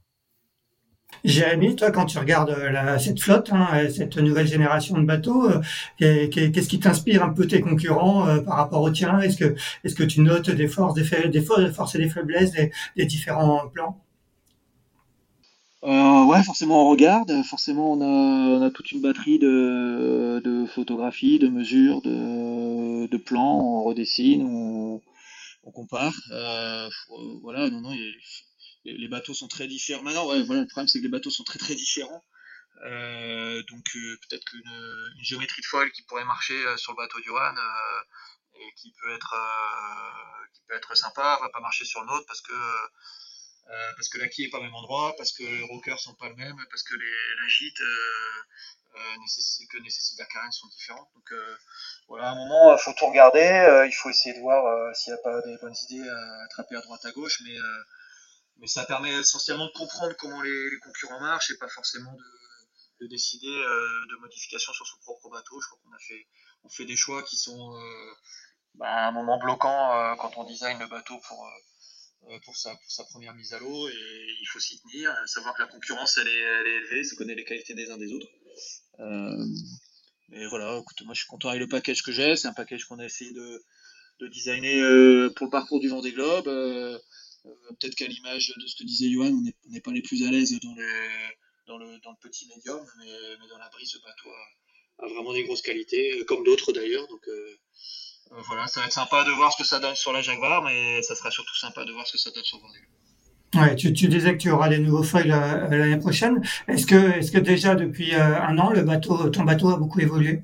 Jérémy, 1.25 1.75
toi, 1.75 1.90
quand 1.90 2.07
tu 2.07 2.18
regardes 2.18 2.51
euh, 2.51 2.99
cette 2.99 3.20
flotte, 3.20 3.51
hein, 3.53 3.88
cette 3.90 4.16
nouvelle 4.16 4.46
génération 4.46 4.96
de 4.96 5.05
bateaux, 5.05 5.51
qu'est-ce 5.99 6.68
qui 6.68 6.79
t'inspire 6.79 7.25
un 7.25 7.31
peu 7.31 7.46
tes 7.46 7.61
concurrents 7.61 8.27
par 8.44 8.57
rapport 8.57 8.83
au 8.83 8.90
tien 8.90 9.18
Est-ce 9.20 9.37
que, 9.37 9.57
est-ce 9.85 9.94
que 9.94 10.05
tu 10.05 10.20
notes 10.20 10.51
des 10.51 10.68
forces, 10.68 10.94
des, 10.94 11.03
forces 11.03 11.94
et 11.96 11.99
des 11.99 12.09
faiblesses 12.09 12.53
des 12.96 13.07
différents 13.07 13.68
plans? 13.68 14.01
Euh, 15.83 16.25
ouais, 16.27 16.43
forcément 16.43 16.87
on 16.87 16.90
regarde, 16.90 17.43
forcément 17.45 17.93
on 17.93 18.01
a, 18.03 18.59
on 18.59 18.62
a 18.62 18.71
toute 18.71 18.93
une 18.93 19.01
batterie 19.01 19.38
de, 19.38 20.40
de 20.45 20.66
photographies, 20.66 21.38
de 21.38 21.49
mesures, 21.49 22.03
de, 22.03 23.07
de 23.07 23.16
plans, 23.16 23.59
on 23.59 23.85
redessine, 23.85 24.43
on, 24.43 25.03
on 25.64 25.73
compare. 25.73 26.14
Euh, 26.33 26.88
voilà, 27.43 27.71
non, 27.71 27.81
non, 27.81 27.95
les, 28.85 29.09
bateaux 29.09 29.35
sont 29.35 29.49
très 29.49 29.66
différents. 29.66 30.03
Maintenant, 30.03 30.29
ouais, 30.29 30.43
voilà, 30.43 30.62
le 30.62 30.66
problème 30.66 30.88
c'est 30.88 30.99
que 30.99 31.05
les 31.05 31.11
bateaux 31.11 31.31
sont 31.31 31.45
très 31.45 31.59
très 31.59 31.75
différents. 31.75 32.25
Euh, 32.87 33.62
donc 33.71 33.85
euh, 33.95 34.19
peut-être 34.29 34.45
qu'une 34.45 34.62
une 34.66 35.25
géométrie 35.25 35.61
de 35.61 35.66
foil 35.66 35.90
qui 35.93 36.03
pourrait 36.03 36.25
marcher 36.25 36.55
euh, 36.66 36.77
sur 36.79 36.93
le 36.93 36.97
bateau 36.97 37.21
du 37.21 37.29
Juan 37.29 37.55
et 38.55 38.75
qui 38.77 38.95
peut 39.03 39.11
être 39.14 39.35
qui 40.55 40.62
peut 40.66 40.75
être 40.75 40.97
sympa 40.97 41.38
va 41.43 41.49
pas 41.51 41.61
marcher 41.61 41.85
sur 41.85 42.01
le 42.01 42.07
nôtre 42.07 42.25
parce 42.27 42.40
que 42.40 42.53
euh, 43.68 43.92
parce 43.96 44.09
que 44.09 44.18
la 44.18 44.29
quille 44.29 44.46
est 44.46 44.51
pas 44.51 44.59
au 44.59 44.62
même 44.62 44.75
endroit, 44.75 45.14
parce 45.16 45.33
que 45.33 45.42
les 45.42 45.62
rockers 45.64 46.01
sont 46.01 46.14
pas 46.14 46.29
le 46.29 46.35
même, 46.35 46.57
parce 46.70 46.83
que 46.83 46.94
les, 46.94 47.42
la 47.42 47.49
gîte 47.49 47.81
euh, 47.81 48.96
euh, 48.96 49.16
nécessite, 49.20 49.70
que 49.70 49.79
nécessite 49.79 50.18
la 50.18 50.27
carène 50.27 50.51
sont 50.53 50.66
différentes. 50.68 51.09
Donc 51.14 51.33
voilà, 52.09 52.29
à 52.29 52.33
un 52.33 52.35
moment, 52.35 52.75
il 52.75 52.81
faut 52.81 52.92
tout 52.94 53.07
regarder, 53.07 53.87
il 53.87 53.94
faut 53.94 54.11
essayer 54.11 54.35
de 54.35 54.40
voir 54.40 54.94
s'il 54.96 55.12
n'y 55.12 55.18
a 55.18 55.23
pas 55.23 55.40
des 55.42 55.57
bonnes 55.59 55.77
idées 55.88 56.09
à 56.09 56.44
attraper 56.44 56.77
à 56.77 56.81
droite 56.81 57.05
à 57.05 57.12
gauche, 57.12 57.40
mais, 57.44 57.57
mais 58.59 58.66
ça 58.66 58.85
permet 58.85 59.12
essentiellement 59.12 59.66
de 59.66 59.73
comprendre 59.73 60.14
comment 60.18 60.42
les, 60.42 60.70
les 60.70 60.79
concurrents 60.81 61.20
marchent 61.20 61.51
et 61.53 61.59
pas 61.59 61.68
forcément 61.68 62.12
de, 62.12 63.05
de 63.05 63.09
décider 63.09 63.46
de 63.46 64.16
modifications 64.20 64.73
sur 64.73 64.87
son 64.87 64.99
propre 64.99 65.31
bateau. 65.31 65.61
Je 65.61 65.66
crois 65.68 65.79
qu'on 65.85 65.94
a 65.94 66.01
fait, 66.01 66.27
on 66.64 66.68
fait 66.68 66.85
des 66.85 66.96
choix 66.96 67.23
qui 67.23 67.37
sont 67.37 67.81
bah, 68.75 68.88
à 68.88 69.07
un 69.09 69.12
moment 69.12 69.38
bloquant 69.38 70.16
quand 70.16 70.37
on 70.37 70.44
design 70.44 70.81
le 70.81 70.88
bateau 70.88 71.18
pour 71.29 71.46
euh, 71.46 71.51
pour 72.44 72.56
sa, 72.56 72.74
pour 72.74 72.90
sa 72.90 73.04
première 73.04 73.35
mise 73.35 73.52
à 73.52 73.59
l'eau 73.59 73.88
et 73.88 74.26
il 74.40 74.46
faut 74.46 74.61
s'y 74.61 74.80
tenir, 74.83 75.14
savoir 75.26 75.54
que 75.54 75.62
la 75.62 75.68
concurrence 75.68 76.18
elle 76.18 76.28
est, 76.28 76.76
élevée, 76.76 77.04
ça 77.04 77.16
connaît 77.16 77.35
les 77.35 77.44
qualités 77.44 77.74
des 77.74 77.90
uns 77.90 77.96
des 77.96 78.12
autres. 78.12 78.28
Euh, 79.00 79.46
mais 80.28 80.46
voilà, 80.46 80.78
écoute, 80.78 81.02
moi 81.02 81.14
je 81.14 81.20
suis 81.20 81.28
content 81.28 81.48
avec 81.48 81.61
le 81.61 81.68
package 81.68 82.02
que 82.02 82.12
j'ai, 82.12 82.37
c'est 82.37 82.48
un 82.48 82.52
package 82.52 82.85
qu'on 82.85 82.98
a 82.98 83.04
essayé 83.04 83.33
de, 83.33 83.64
de 84.20 84.28
designer 84.28 84.80
euh, 84.80 85.30
pour 85.35 85.46
le 85.46 85.50
parcours 85.50 85.80
du 85.80 85.88
Vendée 85.88 86.12
Globe. 86.12 86.46
Euh, 86.46 86.98
euh, 87.46 87.50
Peut-être 87.80 87.94
qu'à 87.94 88.06
l'image 88.06 88.52
de 88.56 88.66
ce 88.66 88.76
que 88.76 88.85
disait 88.85 89.11
Johan, 89.11 89.33
on 89.33 89.70
n'est 89.70 89.80
pas 89.80 89.92
les 89.92 90.02
plus 90.02 90.26
à 90.26 90.30
l'aise 90.30 90.52
dans 90.61 90.74
le, 90.74 90.87
dans, 91.66 91.78
le, 91.78 91.98
dans 92.00 92.11
le 92.11 92.16
petit 92.20 92.46
médium, 92.46 92.85
mais, 92.98 93.48
dans 93.48 93.59
la 93.59 93.68
brise, 93.70 93.90
ce 93.90 93.98
bateau 93.98 94.28
a, 95.02 95.06
vraiment 95.08 95.32
des 95.32 95.44
grosses 95.44 95.62
qualités, 95.62 96.24
comme 96.26 96.44
d'autres 96.44 96.72
d'ailleurs. 96.72 97.06
Donc 97.08 97.26
euh, 97.28 97.56
voilà, 98.46 98.66
ça 98.66 98.80
va 98.80 98.86
être 98.86 98.92
sympa 98.92 99.24
de 99.24 99.30
voir 99.32 99.52
ce 99.52 99.62
que 99.62 99.68
ça 99.68 99.80
donne 99.80 99.94
sur 99.94 100.12
la 100.12 100.22
Jaguar, 100.22 100.62
mais 100.62 101.02
ça 101.02 101.14
sera 101.14 101.30
surtout 101.30 101.56
sympa 101.56 101.84
de 101.84 101.92
voir 101.92 102.06
ce 102.06 102.12
que 102.12 102.18
ça 102.18 102.30
donne 102.30 102.44
sur 102.44 102.58
Vendée. 102.58 102.78
Ouais, 103.56 103.74
tu, 103.74 103.92
tu, 103.92 104.06
disais 104.06 104.32
que 104.36 104.42
tu 104.42 104.50
auras 104.50 104.68
des 104.68 104.78
nouveaux 104.78 105.02
foils 105.02 105.32
euh, 105.32 105.68
l'année 105.70 105.98
prochaine. 105.98 106.40
Est-ce 106.68 106.86
que, 106.86 107.18
est-ce 107.18 107.32
que 107.32 107.38
déjà 107.38 107.74
depuis 107.74 108.14
euh, 108.14 108.40
un 108.40 108.56
an, 108.58 108.70
le 108.70 108.82
bateau, 108.82 109.28
ton 109.30 109.42
bateau 109.42 109.70
a 109.70 109.76
beaucoup 109.76 109.98
évolué? 109.98 110.42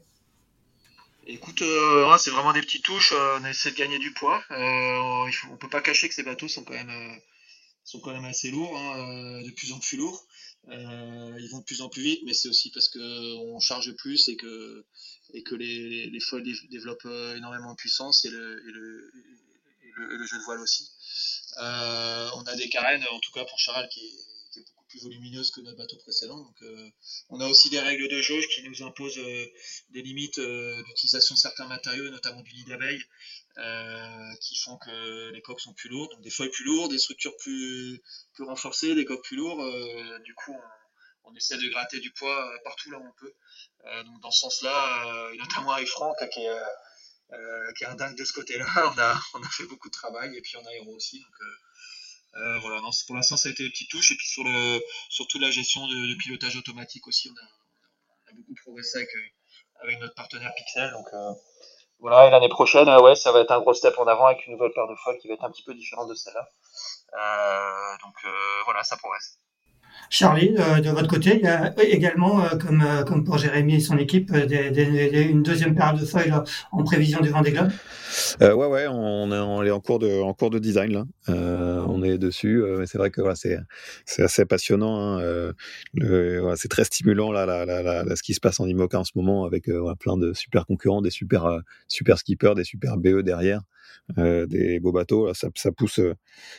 Écoute, 1.29 1.63
euh, 1.63 2.17
c'est 2.19 2.31
vraiment 2.31 2.53
des 2.53 2.61
petites 2.61 2.85
touches. 2.85 3.13
on 3.41 3.45
essaie 3.45 3.71
de 3.71 3.77
gagner 3.77 3.99
du 3.99 4.13
poids. 4.13 4.43
Euh, 4.51 5.31
on 5.53 5.57
peut 5.57 5.69
pas 5.69 5.81
cacher 5.81 6.09
que 6.09 6.15
ces 6.15 6.25
bateaux 6.25 6.49
sont 6.49 6.65
quand 6.65 6.75
même, 6.75 7.21
sont 7.85 8.01
quand 8.01 8.13
même 8.13 8.25
assez 8.25 8.51
lourds, 8.51 8.77
hein, 8.77 9.43
de 9.43 9.51
plus 9.53 9.73
en 9.73 9.79
plus 9.79 9.97
lourds. 9.97 10.25
Euh, 10.69 11.37
ils 11.39 11.49
vont 11.51 11.61
de 11.61 11.65
plus 11.65 11.81
en 11.81 11.89
plus 11.89 12.03
vite, 12.03 12.21
mais 12.25 12.35
c'est 12.35 12.49
aussi 12.49 12.71
parce 12.71 12.89
que 12.89 13.37
on 13.37 13.61
charge 13.61 13.95
plus 13.95 14.29
et 14.29 14.37
que 14.37 14.85
et 15.33 15.43
que 15.43 15.55
les, 15.55 15.89
les, 15.89 16.11
les 16.11 16.21
foils 16.21 16.43
développent 16.71 17.07
euh, 17.07 17.37
énormément 17.37 17.73
de 17.73 17.77
puissance 17.77 18.25
et 18.25 18.31
le, 18.31 18.63
et 18.69 18.73
le, 18.73 19.13
et 19.83 19.93
le, 19.95 20.25
et 20.25 20.27
jeu 20.27 20.39
de 20.39 20.45
voile 20.45 20.61
aussi. 20.61 20.91
Euh, 21.59 22.31
on 22.35 22.43
a 22.43 22.57
des 22.57 22.69
carènes, 22.69 23.05
en 23.11 23.21
tout 23.21 23.33
cas 23.33 23.45
pour 23.45 23.59
Charal, 23.59 23.89
qui 23.89 24.13
plus 24.89 25.03
volumineuse 25.03 25.51
que 25.51 25.61
notre 25.61 25.79
bateau 25.79 25.97
précédent. 25.99 26.39
Donc, 26.39 26.63
euh, 26.63 26.89
on 27.31 27.41
a 27.41 27.47
aussi 27.47 27.71
des 27.71 27.81
règles 27.81 28.09
de 28.09 28.21
jauge 28.21 28.47
qui 28.49 28.63
nous 28.69 28.83
imposent 28.83 29.19
euh, 29.19 29.47
des 29.91 30.03
limites 30.03 30.39
euh, 30.39 30.83
d'utilisation 30.85 31.35
de 31.35 31.39
certains 31.39 31.67
matériaux, 31.67 32.09
notamment 32.11 32.43
du 32.43 32.55
nid 32.55 32.65
d'abeille, 32.65 33.03
qui 34.41 34.59
font 34.59 34.77
que 34.77 35.31
les 35.31 35.41
coques 35.41 35.61
sont 35.61 35.73
plus 35.73 35.89
lourdes. 35.89 36.11
Donc 36.13 36.23
des 36.23 36.31
foils 36.31 36.51
plus 36.51 36.65
lourds, 36.65 36.89
des 36.89 36.99
structures 36.99 37.37
plus, 37.39 38.03
plus 38.35 38.45
renforcées, 38.45 38.95
des 38.95 39.05
coques 39.05 39.25
plus 39.25 39.37
lourdes. 39.37 40.23
du 40.25 40.35
coup, 40.35 40.55
on, 41.25 41.35
essaie 41.35 41.57
de 41.57 41.69
gratter 41.69 41.99
du 42.01 42.11
poids 42.13 42.51
partout 42.65 42.91
là 42.91 42.99
où 42.99 43.07
on 43.07 43.13
peut. 43.19 43.33
donc 44.05 44.21
dans 44.21 44.31
ce 44.31 44.41
sens-là, 44.41 45.31
notamment 45.39 45.73
avec 45.73 45.89
Franck 45.89 46.17
qui 46.33 46.41
est, 46.41 47.87
un 47.87 47.95
dingue 47.95 48.17
de 48.17 48.25
ce 48.25 48.35
côté-là, 48.35 48.67
on 49.35 49.43
a, 49.43 49.49
fait 49.49 49.65
beaucoup 49.65 49.89
de 49.89 49.95
travail 49.95 50.37
et 50.37 50.41
puis 50.43 50.57
on 50.59 50.67
a 50.67 50.75
Hero 50.75 50.95
aussi. 50.95 51.25
Voilà, 52.61 52.81
non, 52.81 52.91
pour 53.07 53.17
l'instant 53.17 53.37
ça 53.37 53.49
a 53.49 53.53
été 53.53 53.65
des 53.65 53.71
petites 53.71 53.91
touches 53.91 54.13
et 54.13 54.17
puis 54.17 54.27
sur 54.27 54.45
le 54.45 54.81
surtout 55.09 55.39
la 55.39 55.51
gestion 55.51 55.87
de, 55.87 56.15
pilotage 56.19 56.57
automatique 56.57 57.07
aussi, 57.09 57.31
on 57.31 57.41
a, 57.41 58.35
beaucoup 58.35 58.55
progressé 58.63 58.99
avec, 58.99 59.09
avec 59.81 60.01
notre 60.01 60.15
partenaire 60.15 60.53
Pixel. 60.57 60.91
Donc 60.93 61.07
voilà, 61.99 62.27
et 62.27 62.31
l'année 62.31 62.49
prochaine, 62.49 62.89
ouais, 62.89 63.17
ça 63.17 63.33
va 63.33 63.41
être 63.41 63.51
un 63.53 63.61
gros 63.61 63.73
step 63.73 63.99
en 63.99 64.07
avant 64.07 64.27
avec 64.27 64.47
une 64.47 64.53
nouvelle 64.53 64.73
paire 64.73 64.87
de 64.87 64.95
folles 64.97 65.19
qui 65.19 65.29
va 65.29 65.35
être 65.35 65.45
un 65.45 65.51
petit 65.51 65.63
peu 65.63 65.75
différente 65.75 66.09
de 66.09 66.15
celle-là. 66.15 66.47
Euh, 67.15 67.97
donc 68.05 68.15
euh, 68.25 68.63
voilà, 68.67 68.85
ça 68.85 68.97
progresse. 68.97 69.39
Charlie, 70.11 70.55
euh, 70.59 70.81
de 70.81 70.91
votre 70.91 71.09
côté, 71.09 71.37
il 71.37 71.45
y 71.45 71.49
a 71.49 71.75
également, 71.83 72.43
comme, 72.61 72.85
comme 73.07 73.25
pour 73.25 73.39
Jérémy 73.39 73.77
et 73.77 73.81
son 73.81 73.99
équipe, 73.99 74.33
une 74.33 75.43
deuxième 75.43 75.75
paire 75.75 75.95
de 75.95 76.05
feuilles 76.05 76.33
en 76.73 76.85
prévision 76.85 77.21
du 77.21 77.29
Vendée 77.29 77.53
Globe? 77.53 77.71
Euh, 78.43 78.55
Ouais, 78.55 78.67
ouais, 78.67 78.87
on 78.89 79.31
est, 79.65 79.71
en, 79.71 79.81
cours 79.81 79.99
de, 79.99 80.23
en 80.23 80.33
cours 80.33 80.51
de 80.51 80.59
design 80.59 80.93
là. 80.93 81.05
on 81.29 82.03
est 82.03 82.17
dessus. 82.19 82.63
c'est 82.87 82.99
vrai 82.99 83.11
que 83.11 83.21
voilà, 83.21 83.37
c'est 83.37 83.59
assez 84.19 84.45
passionnant. 84.45 85.19
Hein, 85.19 85.53
c'est 86.57 86.69
très 86.69 86.85
stimulant 86.85 87.33
là, 87.33 87.45
là, 87.47 87.65
là, 87.65 88.17
ce 88.17 88.23
qui 88.23 88.35
se 88.35 88.41
passe 88.41 88.61
en 88.61 88.67
IMOCA 88.67 89.01
en 89.01 89.05
ce 89.05 89.13
moment 89.17 89.45
avec 89.45 89.69
plein 89.99 90.17
de 90.17 90.33
super 90.33 90.67
concurrents, 90.67 91.03
des 91.03 91.11
super, 91.11 91.61
super 91.89 92.19
skippers, 92.19 92.55
des 92.55 92.65
super 92.65 92.97
BE 92.97 93.21
derrière. 93.23 93.61
Euh, 94.19 94.47
des 94.47 94.79
beaux 94.79 94.93
bateaux. 94.93 95.35
Ça, 95.35 95.49
ça 95.57 95.73
pousse, 95.73 95.99
euh, 95.99 96.15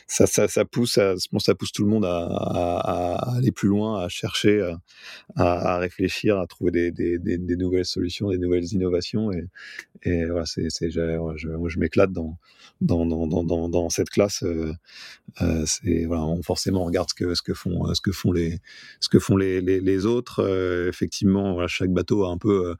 ça, 0.06 0.26
ça, 0.26 0.64
pousse, 0.66 0.98
à, 0.98 1.14
ça 1.16 1.54
pousse 1.54 1.72
tout 1.72 1.82
le 1.82 1.88
monde 1.88 2.04
à, 2.04 3.14
aller 3.36 3.52
plus 3.52 3.68
loin, 3.68 4.04
à 4.04 4.08
chercher, 4.08 4.60
à, 5.36 5.74
à 5.74 5.78
réfléchir, 5.78 6.38
à 6.38 6.46
trouver 6.46 6.90
des, 6.90 7.56
nouvelles 7.56 7.86
solutions, 7.86 8.28
des 8.30 8.38
nouvelles 8.38 8.70
innovations. 8.72 9.30
Et, 10.02 10.26
voilà, 10.26 10.44
c'est, 10.44 10.68
je, 10.90 11.78
m'éclate 11.78 12.12
dans, 12.12 12.38
dans, 12.82 13.06
dans, 13.06 13.26
dans, 13.26 13.68
dans 13.68 13.88
cette 13.88 14.10
classe. 14.10 14.42
Euh, 14.42 14.74
euh, 15.40 15.64
voilà, 16.06 16.24
on, 16.24 16.42
forcément 16.42 16.82
on 16.82 16.86
regarde 16.86 17.08
ce 17.08 17.14
que, 17.14 17.34
ce 17.34 17.42
que 17.42 17.54
font, 17.54 17.92
ce 17.94 18.00
que 18.02 18.12
font 18.12 18.30
les, 18.30 18.58
ce 19.00 19.08
que 19.08 19.18
font 19.18 19.36
les, 19.36 19.62
les, 19.62 20.06
autres. 20.06 20.46
effectivement, 20.88 21.66
chaque 21.66 21.92
bateau 21.92 22.24
a 22.24 22.28
un 22.28 22.38
peu. 22.38 22.74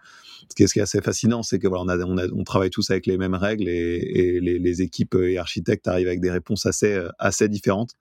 ce, 0.51 0.55
qui 0.55 0.79
est, 0.79 0.83
assez 0.83 1.01
fascinant, 1.01 1.43
c'est 1.43 1.59
que 1.59 1.69
voilà, 1.69 1.97
on, 2.07 2.45
travaille 2.45 2.71
tous 2.71 2.91
avec 2.91 3.07
les 3.07 3.17
mêmes 3.17 3.35
règles 3.35 3.69
et 3.69 4.38
les 4.41 4.59
les, 4.59 4.83
équipes 4.83 5.15
et 5.15 5.39
architectes 5.39 5.89
arrivent 5.89 6.09
avec 6.09 6.21
des 6.21 6.31
réponses 6.31 6.67
assez, 6.67 6.95
euh, 6.95 7.49
différentes, 7.49 7.93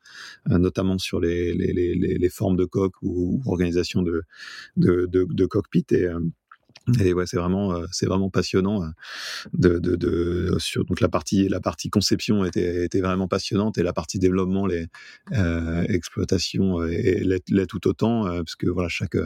euh, 0.52 0.58
notamment 0.58 0.98
sur 0.98 1.20
les, 1.20 2.30
formes 2.30 2.58
de 2.58 2.66
coque 2.66 2.96
ou, 3.02 3.42
organisation 3.46 4.02
de, 4.02 4.24
de, 4.78 5.46
cockpit. 5.46 5.86
Et, 5.92 6.06
euh, 6.06 6.20
et 7.02 7.14
ouais, 7.14 7.26
c'est 7.26 7.38
vraiment, 7.38 7.74
euh, 7.74 7.86
c'est 7.92 8.06
vraiment 8.06 8.30
passionnant. 8.30 8.84
Euh, 8.84 8.88
de, 9.54 9.80
de, 9.80 9.96
de, 9.96 10.56
sur 10.58 10.86
donc 10.86 11.02
la 11.02 11.10
partie, 11.10 11.50
la 11.50 11.60
partie 11.60 11.90
conception 11.90 12.46
était, 12.46 12.86
était 12.86 13.02
vraiment 13.02 13.28
passionnante 13.28 13.78
et 13.78 13.84
la 13.84 13.94
partie 13.94 14.20
développement, 14.20 14.66
les 14.66 14.88
euh, 15.34 15.84
exploitations 15.90 16.80
l'est 16.80 17.68
tout 17.68 17.88
autant 17.88 18.24
parce 18.24 18.56
que 18.56 18.68
voilà 18.70 18.90
chaque, 18.90 19.18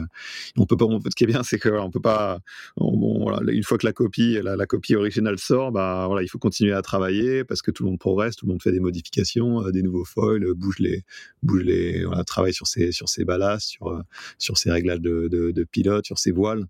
on 0.56 0.66
peut 0.66 0.76
pas. 0.76 0.86
ce 1.08 1.14
qui 1.14 1.24
est 1.24 1.26
bien, 1.26 1.42
c'est 1.42 1.58
que 1.58 1.68
on 1.68 1.90
peut 1.90 2.00
pas. 2.00 2.40
bon, 2.76 3.22
voilà, 3.22 3.52
une 3.52 3.62
fois 3.62 3.78
que 3.78 3.86
la 3.86 3.92
copie, 3.92 4.38
la, 4.42 4.56
la, 4.56 4.66
copie 4.66 4.96
originale 4.96 5.38
sort, 5.38 5.70
bah 5.72 6.04
voilà, 6.06 6.22
il 6.22 6.28
faut 6.28 6.38
continuer 6.38 6.72
à 6.72 6.82
travailler 6.82 7.44
parce 7.44 7.62
que 7.62 7.70
tout 7.70 7.84
le 7.84 7.90
monde 7.90 7.98
progresse, 7.98 8.36
tout 8.36 8.46
le 8.46 8.52
monde 8.52 8.62
fait 8.62 8.72
des 8.72 8.80
modifications, 8.80 9.62
des 9.70 9.82
nouveaux 9.82 10.04
foils, 10.04 10.52
bouge 10.54 10.78
les, 10.78 11.04
bouge 11.42 11.62
les, 11.62 12.04
voilà, 12.04 12.24
travaille 12.24 12.54
sur 12.54 12.66
ses 12.66 12.92
sur 12.92 13.08
ses 13.08 13.24
ballasts, 13.24 13.68
sur 13.68 14.02
sur 14.38 14.58
ses 14.58 14.70
réglages 14.70 15.00
de, 15.00 15.28
de, 15.28 15.52
de 15.52 15.64
pilote, 15.64 16.06
sur 16.06 16.18
ses 16.18 16.32
voiles. 16.32 16.66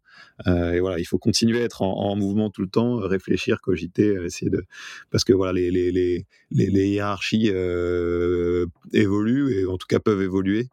et 0.47 0.82
il 0.99 1.05
faut 1.05 1.19
continuer 1.19 1.63
à 1.63 1.65
être 1.65 1.83
en, 1.83 2.17
mouvement 2.17 2.51
tout 2.51 2.63
le 2.63 2.69
temps, 2.69 2.97
réfléchir, 2.97 3.61
cogiter, 3.61 4.17
essayer 4.25 4.51
de, 4.51 4.65
parce 5.11 5.25
que 5.25 5.33
voilà, 5.33 5.53
les 5.53 6.25
hiérarchies 6.51 7.51
euh, 7.51 8.67
évoluent 8.93 9.59
et 9.59 9.67
en 9.67 9.79
tout 9.79 9.87
cas 9.87 9.99
peuvent 9.99 10.23
évoluer. 10.23 10.69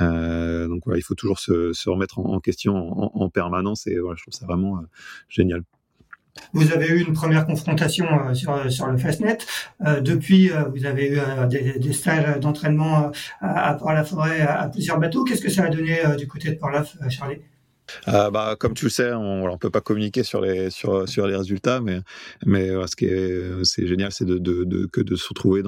Euh, 0.00 0.66
donc 0.66 0.82
voilà, 0.84 0.98
il 0.98 1.02
faut 1.02 1.14
toujours 1.14 1.38
se, 1.38 1.88
remettre 1.88 2.18
en, 2.18 2.40
question 2.40 2.74
en, 2.74 3.28
permanence 3.28 3.86
et 3.86 3.98
voilà, 3.98 4.16
je 4.16 4.22
trouve 4.22 4.34
ça 4.34 4.46
vraiment 4.46 4.78
euh, 4.78 4.82
génial. 5.28 5.62
Vous 6.52 6.72
avez 6.72 6.88
eu 6.88 7.00
une 7.00 7.12
première 7.12 7.46
confrontation 7.46 8.06
sur, 8.34 8.56
le 8.56 8.98
Fastnet. 8.98 9.38
depuis, 10.00 10.50
vous 10.74 10.84
avez 10.84 11.12
eu 11.12 11.18
des, 11.78 11.92
stages 11.92 12.40
d'entraînement 12.40 13.12
à, 13.40 13.68
à 13.70 13.74
Port-la-Forêt 13.74 14.40
à, 14.40 14.68
plusieurs 14.68 14.98
bateaux. 14.98 15.22
Qu'est-ce 15.22 15.42
que 15.42 15.50
ça 15.50 15.62
a 15.62 15.68
donné 15.68 16.00
du 16.18 16.26
côté 16.26 16.50
de 16.50 16.56
Port-la, 16.56 16.84
Charlie? 17.08 17.38
Euh, 18.08 18.30
bah, 18.30 18.56
comme 18.58 18.74
tu 18.74 18.86
le 18.86 18.90
sais, 18.90 19.12
on 19.12 19.50
ne 19.50 19.56
peut 19.56 19.70
pas 19.70 19.80
communiquer 19.80 20.22
sur 20.22 20.40
les, 20.40 20.68
résultats, 21.18 21.80
mais, 21.80 22.00
ce 22.44 22.96
qui 22.96 23.06
est 23.06 23.86
génial, 23.86 24.12
c'est 24.12 24.24
de, 24.24 25.16
se 25.16 25.28
retrouver 25.28 25.62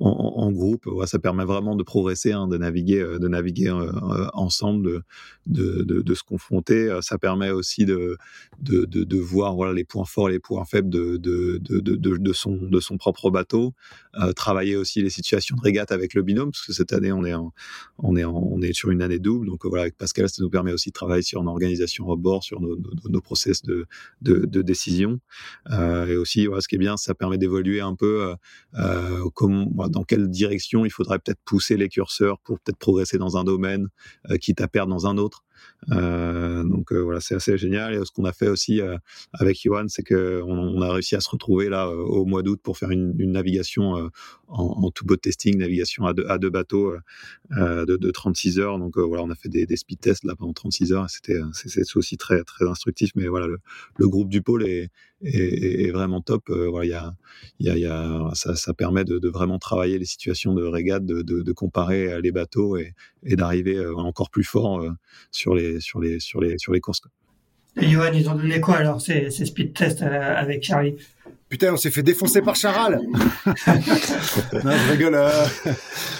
en, 0.00 0.52
groupe. 0.52 0.88
Ça 1.06 1.18
permet 1.18 1.44
vraiment 1.44 1.76
de 1.76 1.82
progresser, 1.82 2.32
hein, 2.32 2.48
de 2.48 2.56
naviguer, 2.58 3.00
euh, 3.00 3.18
euh, 3.18 4.28
ensemble, 4.34 5.02
de, 5.46 6.14
se 6.14 6.22
confronter. 6.22 6.98
Ça 7.02 7.18
permet 7.18 7.50
aussi 7.50 7.84
de, 7.84 8.16
voir 9.20 9.72
les 9.72 9.84
points 9.84 10.04
forts 10.04 10.28
les 10.28 10.40
points 10.40 10.64
faibles 10.64 10.90
de 10.90 12.32
son 12.32 12.98
propre 12.98 13.30
bateau. 13.30 13.74
Travailler 14.34 14.76
aussi 14.76 15.02
les 15.02 15.10
situations 15.10 15.56
de 15.56 15.62
régate 15.62 15.92
avec 15.92 16.14
le 16.14 16.22
binôme, 16.22 16.50
parce 16.52 16.66
que 16.66 16.72
cette 16.72 16.92
année, 16.92 17.12
on 17.12 17.24
est, 17.24 17.34
en, 17.34 17.52
on 17.98 18.16
est, 18.16 18.24
en, 18.24 18.34
on 18.34 18.60
est 18.62 18.72
sur 18.72 18.90
une 18.90 19.02
année 19.02 19.18
double. 19.18 19.46
Donc 19.46 19.64
voilà, 19.64 19.82
avec 19.82 19.96
Pascal, 19.96 20.28
ça 20.28 20.42
nous 20.42 20.50
permet 20.50 20.72
aussi 20.72 20.90
de 20.90 20.94
travailler 20.94 21.22
sur 21.22 21.42
organisation 21.48 22.08
au 22.08 22.16
bord, 22.16 22.44
sur 22.44 22.60
nos, 22.60 22.78
nos, 23.08 23.20
process 23.20 23.62
de, 23.62 23.86
de, 24.22 24.46
de 24.46 24.62
décision. 24.62 25.20
Euh, 25.70 26.06
et 26.06 26.16
aussi, 26.16 26.46
voilà, 26.46 26.60
ce 26.60 26.68
qui 26.68 26.76
est 26.76 26.78
bien, 26.78 26.96
ça 26.96 27.14
permet 27.14 27.38
d'évoluer 27.38 27.80
un 27.80 27.94
peu 27.94 28.22
euh, 28.22 28.34
euh 28.78 29.88
dans 29.88 30.04
quelle 30.04 30.28
direction 30.28 30.84
il 30.84 30.90
faudrait 30.90 31.18
peut-être 31.18 31.40
pousser 31.44 31.76
les 31.76 31.88
curseurs 31.88 32.38
pour 32.40 32.58
peut-être 32.60 32.78
progresser 32.78 33.18
dans 33.18 33.36
un 33.36 33.44
domaine, 33.44 33.88
euh, 34.30 34.36
quitte 34.36 34.60
à 34.60 34.68
perdre 34.68 34.92
dans 34.92 35.06
un 35.06 35.16
autre. 35.18 35.44
Euh, 35.92 36.64
donc 36.64 36.92
euh, 36.92 37.02
voilà, 37.02 37.20
c'est 37.20 37.34
assez 37.34 37.56
génial. 37.56 37.94
Et 37.94 38.04
ce 38.04 38.10
qu'on 38.12 38.24
a 38.24 38.32
fait 38.32 38.48
aussi 38.48 38.80
euh, 38.80 38.96
avec 39.32 39.60
Johan, 39.62 39.86
c'est 39.88 40.02
qu'on 40.02 40.16
on 40.16 40.82
a 40.82 40.92
réussi 40.92 41.16
à 41.16 41.20
se 41.20 41.30
retrouver 41.30 41.68
là 41.68 41.88
au 41.90 42.24
mois 42.24 42.42
d'août 42.42 42.60
pour 42.62 42.76
faire 42.78 42.90
une, 42.90 43.14
navigation 43.18 44.10
en, 44.48 44.90
tout 44.90 45.04
boat 45.04 45.18
testing, 45.18 45.58
navigation 45.58 46.06
à 46.06 46.38
deux, 46.38 46.50
bateaux 46.50 46.94
de, 47.50 47.96
de, 47.96 48.10
36 48.10 48.58
heures. 48.58 48.78
Donc 48.78 48.98
voilà, 48.98 49.22
on 49.22 49.30
a 49.30 49.34
fait 49.34 49.48
des, 49.48 49.66
des 49.66 49.76
speed 49.76 50.00
tests 50.00 50.24
là 50.24 50.34
pendant 50.36 50.52
36 50.52 50.92
heures. 50.92 51.08
C'était 51.10 51.38
c'est 51.52 51.96
aussi 51.96 52.16
très 52.16 52.42
très 52.44 52.66
instructif. 52.66 53.10
Mais 53.14 53.28
voilà, 53.28 53.46
le, 53.46 53.58
le 53.96 54.08
groupe 54.08 54.28
du 54.28 54.42
pôle 54.42 54.64
est, 54.66 54.90
est, 55.22 55.86
est 55.86 55.90
vraiment 55.90 56.20
top. 56.20 56.44
voilà, 56.48 56.86
il 56.86 56.90
y 56.90 56.94
a, 56.94 57.14
y 57.60 57.70
a, 57.70 57.76
y 57.78 57.86
a 57.86 58.30
ça, 58.34 58.54
ça 58.54 58.74
permet 58.74 59.04
de, 59.04 59.18
de, 59.18 59.28
vraiment 59.28 59.58
travailler 59.58 59.98
les 59.98 60.04
situations 60.04 60.54
de 60.54 60.64
régate, 60.64 61.04
de, 61.04 61.22
de, 61.22 61.42
de 61.42 61.52
comparer 61.52 62.20
les 62.20 62.32
bateaux 62.32 62.76
et, 62.76 62.94
et 63.24 63.36
d'arriver 63.36 63.84
encore 63.86 64.30
plus 64.30 64.44
fort 64.44 64.84
sur 65.30 65.54
les 65.54 65.80
sur 65.80 66.00
les, 66.00 66.20
sur 66.20 66.40
les, 66.40 66.58
sur 66.58 66.72
les 66.72 66.80
courses. 66.80 67.02
Et 67.80 67.88
Johan, 67.90 68.12
ils 68.12 68.28
ont 68.28 68.34
donné 68.34 68.60
quoi 68.60 68.76
alors 68.76 69.00
ces, 69.00 69.30
speed 69.30 69.72
tests 69.72 70.02
euh, 70.02 70.34
avec 70.36 70.64
Charlie? 70.64 70.96
Putain, 71.48 71.72
on 71.72 71.76
s'est 71.76 71.90
fait 71.90 72.02
défoncer 72.02 72.42
par 72.42 72.56
Charal. 72.56 73.00
non, 73.46 73.52
je 73.64 74.90
rigole. 74.90 75.14
Euh, 75.14 75.30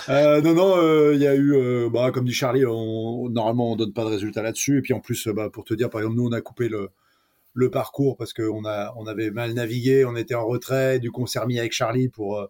euh, 0.09 0.41
non, 0.41 0.55
non, 0.55 1.13
il 1.13 1.21
y 1.21 1.27
a 1.27 1.35
eu, 1.35 1.91
bah, 1.91 2.13
comme 2.13 2.25
dit 2.25 2.33
Charlie, 2.33 2.65
on, 2.65 3.29
normalement 3.29 3.73
on 3.73 3.77
donne 3.77 3.93
pas 3.93 4.05
de 4.05 4.11
résultats 4.11 4.43
là-dessus. 4.43 4.79
Et 4.79 4.83
puis 4.83 4.95
en 4.95 5.01
plus, 5.01 5.29
bah, 5.29 5.51
pour 5.53 5.65
te 5.65 5.75
dire, 5.75 5.91
par 5.91 6.01
exemple, 6.01 6.17
nous 6.17 6.27
on 6.27 6.33
a 6.33 6.41
coupé 6.41 6.69
le, 6.69 6.89
le 7.59 7.71
parcours 7.71 8.17
parce 8.17 8.33
qu'on 8.33 8.65
a, 8.65 8.95
on 8.97 9.07
avait 9.07 9.31
mal 9.31 9.53
navigué, 9.53 10.05
on 10.05 10.15
était 10.15 10.35
en 10.35 10.47
retrait. 10.47 11.01
Du 11.01 11.11
coup, 11.11 11.23
on 11.23 11.27
s'est 11.27 11.41
remis 11.41 11.59
avec 11.59 11.73
Charlie 11.73 12.09
pour 12.09 12.49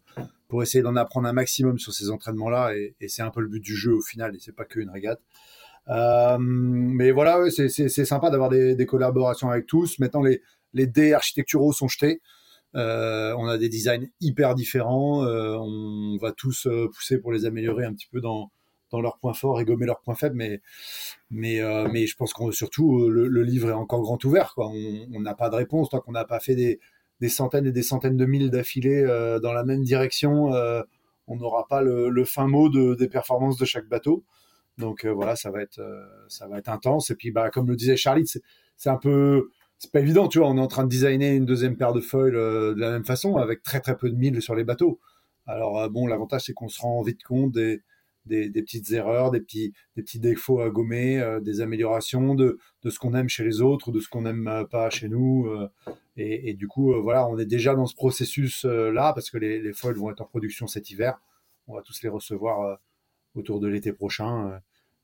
pour 0.49 0.62
essayer 0.62 0.83
d'en 0.83 0.97
apprendre 0.97 1.29
un 1.29 1.33
maximum 1.33 1.79
sur 1.79 1.92
ces 1.92 2.11
entraînements-là. 2.11 2.75
Et, 2.75 3.09
c'est 3.09 3.23
un 3.23 3.31
peu 3.31 3.40
le 3.40 3.49
but 3.49 3.61
du 3.61 3.77
jeu 3.77 3.92
au 3.92 4.01
final. 4.01 4.35
Et 4.35 4.38
c'est 4.40 4.55
pas 4.55 4.64
qu'une 4.64 4.90
régate. 4.90 5.21
Euh, 5.88 6.37
mais 6.38 7.11
voilà, 7.11 7.40
ouais, 7.40 7.51
c'est 7.51 7.88
sympa 8.05 8.31
d'avoir 8.31 8.49
des, 8.51 8.87
collaborations 8.87 9.51
avec 9.51 9.66
tous. 9.66 9.99
Maintenant, 9.99 10.23
les, 10.23 10.42
les 10.73 10.87
dés 10.87 11.12
architecturaux 11.12 11.73
sont 11.73 11.88
jetés. 11.88 12.21
Euh, 12.75 13.35
on 13.38 13.47
a 13.47 13.57
des 13.59 13.68
designs 13.68 14.09
hyper 14.21 14.55
différents. 14.55 15.25
Euh, 15.25 15.57
on 15.57 16.16
va 16.21 16.33
tous 16.33 16.66
euh, 16.66 16.88
pousser 16.94 17.18
pour 17.18 17.33
les 17.33 17.47
améliorer 17.47 17.85
un 17.85 17.94
petit 17.94 18.09
peu 18.11 18.21
dans, 18.21 18.51
dans 18.90 19.01
leurs 19.01 19.18
points 19.18 19.35
forts 19.35 19.61
et 19.61 19.64
gommer 19.64 19.87
leurs 19.87 20.01
points 20.01 20.14
faibles. 20.14 20.37
Mais, 20.37 20.61
mais, 21.31 21.61
euh, 21.61 21.88
mais 21.92 22.07
je 22.07 22.16
pense 22.16 22.33
qu'on 22.33 22.51
surtout 22.53 23.09
le, 23.09 23.29
le, 23.29 23.42
livre 23.42 23.70
est 23.70 23.72
encore 23.72 24.03
grand 24.03 24.22
ouvert. 24.24 24.55
Quoi. 24.55 24.68
On 24.68 25.20
n'a 25.20 25.35
pas 25.35 25.51
de 25.51 25.57
réponse 25.57 25.90
tant 25.90 26.01
qu'on 26.01 26.12
n'a 26.12 26.24
pas 26.24 26.40
fait 26.40 26.55
des, 26.55 26.81
des, 27.20 27.29
centaines 27.29 27.66
et 27.66 27.72
des 27.72 27.83
centaines 27.83 28.16
de 28.16 28.24
milles 28.27 28.51
d'affilée 28.51 29.03
dans 29.42 29.53
la 29.53 29.64
même 29.64 29.83
direction. 29.83 30.53
on 31.27 31.37
n'aura 31.37 31.66
pas 31.68 31.83
le, 31.83 32.24
fin 32.24 32.46
mot 32.46 32.68
de, 32.68 32.94
des 32.94 33.09
performances 33.09 33.59
de 33.59 33.64
chaque 33.64 33.88
bateau. 33.88 34.24
Donc 34.79 35.05
euh, 35.05 35.12
voilà, 35.12 35.37
ça 35.37 35.51
va 35.51 35.61
être 35.61 35.81
euh, 35.81 36.07
ça 36.29 36.46
va 36.48 36.59
être 36.59 36.68
intense. 36.68 37.11
Et 37.11 37.16
puis 37.16 37.31
bah 37.33 37.51
comme 37.51 37.68
le 37.68 37.77
disait 37.77 37.96
Charlie, 37.96 38.27
c'est 38.77 38.90
un 38.90 38.96
peu 38.96 39.51
c'est 39.79 39.92
pas 39.92 40.01
évident, 40.01 40.29
tu 40.29 40.38
vois. 40.38 40.48
On 40.48 40.57
est 40.57 40.61
en 40.61 40.68
train 40.68 40.85
de 40.85 40.88
designer 40.88 41.35
une 41.37 41.44
deuxième 41.44 41.77
paire 41.77 41.92
de 41.92 42.01
foils 42.01 42.35
euh, 42.37 42.74
de 42.74 42.81
la 42.81 42.90
même 42.92 43.05
façon, 43.05 43.37
avec 43.37 43.62
très 43.62 43.81
très 43.81 43.96
peu 43.96 44.09
de 44.09 44.16
milles 44.16 44.40
sur 44.40 44.55
les 44.55 44.64
bateaux. 44.64 45.01
Alors 45.46 45.90
bon, 45.90 46.07
l'avantage 46.07 46.42
c'est 46.46 46.53
qu'on 46.53 46.68
se 46.68 46.81
rend 46.81 47.03
vite 47.03 47.22
compte 47.24 47.53
des, 47.53 47.83
des, 48.29 48.51
petites 48.62 48.91
erreurs, 48.93 49.31
des 49.31 49.41
petits, 49.41 49.73
des 49.97 50.03
petits 50.03 50.20
défauts 50.20 50.61
à 50.61 50.70
gommer, 50.70 51.39
des 51.43 51.61
améliorations 51.61 52.35
de, 52.35 52.59
de 52.83 52.91
ce 52.91 52.99
qu'on 52.99 53.14
aime 53.14 53.29
chez 53.29 53.45
les 53.45 53.61
autres 53.61 53.91
de 53.93 54.01
ce 54.01 54.09
qu'on 54.09 54.22
n'aime 54.22 54.66
pas 54.70 54.91
chez 54.91 55.09
nous. 55.09 55.49
Et, 56.16 56.55
du 56.55 56.68
coup, 56.68 56.95
voilà, 57.03 57.29
on 57.29 57.39
est 57.39 57.47
déjà 57.47 57.74
dans 57.74 57.87
ce 57.87 57.95
processus-là 57.95 59.12
parce 59.12 59.31
que 59.31 59.39
les, 59.39 59.61
les 59.61 59.72
foils 59.72 59.97
vont 59.97 60.11
être 60.11 60.20
en 60.20 60.26
production 60.26 60.66
cet 60.66 60.91
hiver. 60.91 61.20
On 61.66 61.74
va 61.74 61.83
tous 61.83 62.03
les 62.03 62.09
recevoir 62.09 62.79
autour 63.35 63.61
de 63.61 63.68
l'été 63.68 63.93
prochain. 63.93 64.61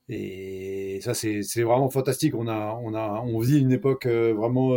Et 0.09 1.01
ça, 1.03 1.15
c'est 1.15 1.63
vraiment 1.63 1.91
fantastique. 1.91 2.35
On 2.35 2.49
a, 2.49 2.79
on 2.83 2.95
a, 2.95 3.23
on 3.27 3.39
vit 3.41 3.61
une 3.61 3.73
époque 3.73 4.07
vraiment, 4.07 4.71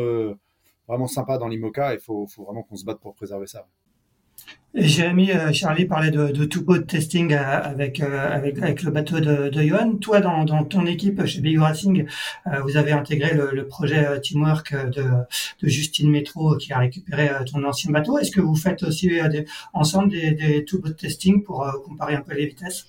vraiment 0.87 1.07
sympa 1.07 1.37
dans 1.37 1.47
l'IMOCA. 1.47 1.93
Il 1.93 1.99
faut, 1.99 2.27
faut 2.27 2.45
vraiment 2.45 2.63
qu'on 2.63 2.75
se 2.75 2.85
batte 2.85 2.99
pour 2.99 3.13
préserver 3.15 3.47
ça. 3.47 3.67
Jérémy, 4.77 5.31
euh, 5.31 5.51
Charlie 5.53 5.85
parlait 5.85 6.11
de, 6.11 6.27
de 6.27 6.45
two-boat 6.45 6.81
testing 6.81 7.33
euh, 7.33 7.61
avec, 7.63 7.99
euh, 7.99 8.29
avec, 8.31 8.59
avec 8.59 8.83
le 8.83 8.91
bateau 8.91 9.19
de, 9.19 9.49
de 9.49 9.61
Johan. 9.63 9.95
Toi, 9.95 10.19
dans, 10.21 10.45
ton 10.65 10.85
équipe 10.85 11.25
chez 11.25 11.41
BU 11.41 11.59
Racing, 11.59 12.05
vous 12.63 12.77
avez 12.77 12.91
intégré 12.91 13.33
le, 13.33 13.67
projet 13.67 14.21
Teamwork 14.21 14.75
de, 14.91 15.03
Justine 15.63 16.11
Métro 16.11 16.57
qui 16.57 16.73
a 16.73 16.79
récupéré 16.79 17.29
ton 17.51 17.63
ancien 17.63 17.91
bateau. 17.91 18.19
Est-ce 18.19 18.31
que 18.31 18.41
vous 18.41 18.55
faites 18.55 18.83
aussi 18.83 19.11
ensemble 19.73 20.09
des, 20.09 20.31
des 20.31 20.63
two-boat 20.63 20.93
testing 20.93 21.43
pour 21.43 21.65
comparer 21.83 22.15
un 22.15 22.21
peu 22.21 22.35
les 22.35 22.45
vitesses? 22.45 22.85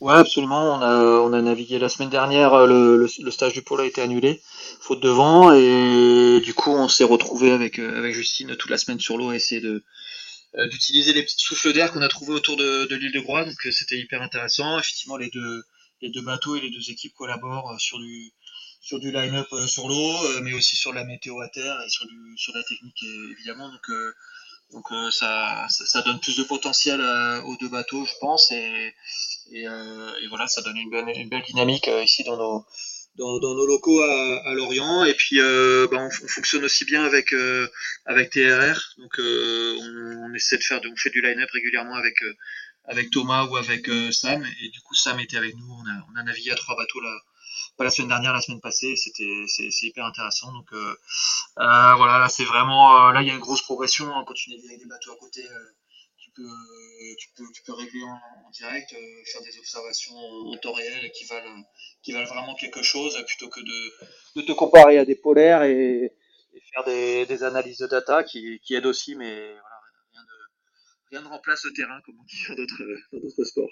Ouais, 0.00 0.14
absolument. 0.14 0.74
On 0.74 0.82
a, 0.82 0.94
on 1.20 1.32
a 1.32 1.42
navigué 1.42 1.78
la 1.78 1.88
semaine 1.88 2.10
dernière. 2.10 2.66
Le, 2.66 2.96
le, 2.96 3.30
stage 3.30 3.52
du 3.52 3.62
pôle 3.62 3.80
a 3.80 3.84
été 3.84 4.00
annulé, 4.00 4.40
faute 4.80 5.00
de 5.00 5.08
vent, 5.08 5.52
et 5.52 6.40
du 6.40 6.54
coup, 6.54 6.70
on 6.70 6.88
s'est 6.88 7.04
retrouvé 7.04 7.52
avec 7.52 7.78
avec 7.78 8.14
Justine 8.14 8.56
toute 8.56 8.70
la 8.70 8.78
semaine 8.78 8.98
sur 8.98 9.18
l'eau 9.18 9.30
à 9.30 9.36
essayer 9.36 9.60
de 9.60 9.84
d'utiliser 10.54 11.12
les 11.12 11.22
petits 11.22 11.38
souffles 11.38 11.72
d'air 11.72 11.92
qu'on 11.92 12.02
a 12.02 12.08
trouvés 12.08 12.32
autour 12.32 12.56
de, 12.56 12.86
de 12.86 12.96
l'île 12.96 13.12
de 13.12 13.20
Groix. 13.20 13.44
Donc 13.44 13.66
euh, 13.66 13.70
c'était 13.70 13.98
hyper 13.98 14.22
intéressant. 14.22 14.78
Effectivement, 14.78 15.16
les 15.16 15.30
deux, 15.30 15.64
les 16.00 16.10
deux 16.10 16.22
bateaux 16.22 16.56
et 16.56 16.60
les 16.60 16.70
deux 16.70 16.90
équipes 16.90 17.14
collaborent 17.14 17.72
euh, 17.72 17.78
sur 17.78 17.98
du, 17.98 18.32
sur 18.80 18.98
du 18.98 19.12
line-up 19.12 19.48
sur 19.66 19.88
l'eau, 19.88 20.40
mais 20.42 20.54
aussi 20.54 20.76
sur 20.76 20.92
la 20.92 21.04
météo 21.04 21.40
à 21.40 21.48
terre 21.48 21.78
et 21.84 21.88
sur, 21.90 22.06
du, 22.06 22.36
sur 22.36 22.54
la 22.54 22.62
technique 22.62 23.02
évidemment. 23.32 23.68
Donc, 23.70 23.90
donc 24.72 25.12
ça, 25.12 25.66
ça, 25.68 26.02
donne 26.02 26.20
plus 26.20 26.36
de 26.36 26.44
potentiel 26.44 27.00
aux 27.44 27.56
deux 27.56 27.68
bateaux, 27.68 28.06
je 28.06 28.12
pense, 28.20 28.50
et, 28.52 28.94
et, 29.50 29.62
et 29.62 30.26
voilà, 30.28 30.46
ça 30.46 30.62
donne 30.62 30.76
une 30.76 30.90
belle, 30.90 31.08
une 31.16 31.28
belle 31.28 31.42
dynamique 31.42 31.90
ici 32.02 32.22
dans 32.22 32.36
nos, 32.36 32.66
dans, 33.18 33.54
nos 33.54 33.66
locaux 33.66 34.00
à, 34.00 34.54
Lorient. 34.54 35.04
Et 35.04 35.14
puis, 35.14 35.40
euh, 35.40 35.86
bah, 35.90 35.98
on, 35.98 36.10
fonctionne 36.10 36.64
aussi 36.64 36.84
bien 36.84 37.04
avec 37.04 37.32
euh, 37.32 37.68
avec 38.06 38.30
TRR. 38.30 38.80
Donc, 38.98 39.18
euh, 39.18 39.76
on, 39.80 40.32
essaie 40.34 40.56
de 40.56 40.62
faire, 40.62 40.80
on 40.84 40.96
fait 40.96 41.10
du 41.10 41.20
line-up 41.20 41.50
régulièrement 41.50 41.94
avec 41.94 42.22
avec 42.84 43.10
Thomas 43.10 43.44
ou 43.46 43.56
avec 43.56 43.90
Sam. 44.12 44.44
Et 44.62 44.68
du 44.70 44.80
coup, 44.80 44.94
Sam 44.94 45.18
était 45.20 45.36
avec 45.36 45.54
nous. 45.56 45.66
On 45.66 45.86
a, 45.86 46.06
on 46.12 46.16
a 46.18 46.22
navigué 46.22 46.52
à 46.52 46.54
trois 46.54 46.76
bateaux 46.76 47.00
là, 47.00 47.14
pas 47.76 47.84
la 47.84 47.90
semaine 47.90 48.08
dernière, 48.08 48.32
la 48.32 48.40
semaine 48.40 48.60
passée. 48.60 48.94
C'était 48.96 49.44
c'est 49.46 49.86
hyper 49.86 50.04
intéressant. 50.04 50.52
Donc 50.52 50.68
voilà, 51.56 52.18
là 52.18 52.28
c'est 52.28 52.44
vraiment 52.44 53.10
là 53.10 53.20
il 53.22 53.28
y 53.28 53.30
a 53.30 53.34
une 53.34 53.40
grosse 53.40 53.62
progression. 53.62 54.06
Hein, 54.14 54.24
quand 54.26 54.34
tu 54.34 54.50
navigues 54.50 54.66
avec 54.66 54.78
des 54.78 54.86
bateaux 54.86 55.12
à 55.12 55.16
côté 55.16 55.42
tu 57.18 57.28
peux, 57.36 57.44
tu 57.52 57.62
peux, 57.62 57.72
régler 57.72 58.02
en, 58.02 58.50
direct, 58.50 58.92
euh, 58.92 59.24
faire 59.32 59.42
des 59.42 59.58
observations 59.58 60.16
en, 60.16 60.56
temps 60.58 60.72
réel 60.72 61.10
qui 61.12 61.24
valent, 61.24 61.64
qui 62.02 62.12
valent 62.12 62.28
vraiment 62.28 62.54
quelque 62.54 62.82
chose 62.82 63.16
plutôt 63.26 63.48
que 63.48 63.60
de, 63.60 64.40
de 64.40 64.46
te 64.46 64.52
comparer 64.52 64.98
à 64.98 65.04
des 65.04 65.16
polaires 65.16 65.62
et, 65.62 66.12
faire 66.72 66.84
des, 66.84 67.44
analyses 67.44 67.78
de 67.78 67.86
data 67.86 68.22
qui, 68.22 68.60
qui 68.60 68.74
aident 68.74 68.86
aussi, 68.86 69.14
mais 69.14 69.52
voilà, 69.52 69.80
rien, 70.12 70.22
ne, 70.22 71.10
rien 71.10 71.22
ne 71.22 71.28
remplace 71.28 71.64
le 71.64 71.72
terrain, 71.72 72.00
comme 72.04 72.16
on 72.20 72.24
dit 72.24 72.44
dans 73.12 73.18
d'autres 73.20 73.44
sports. 73.44 73.70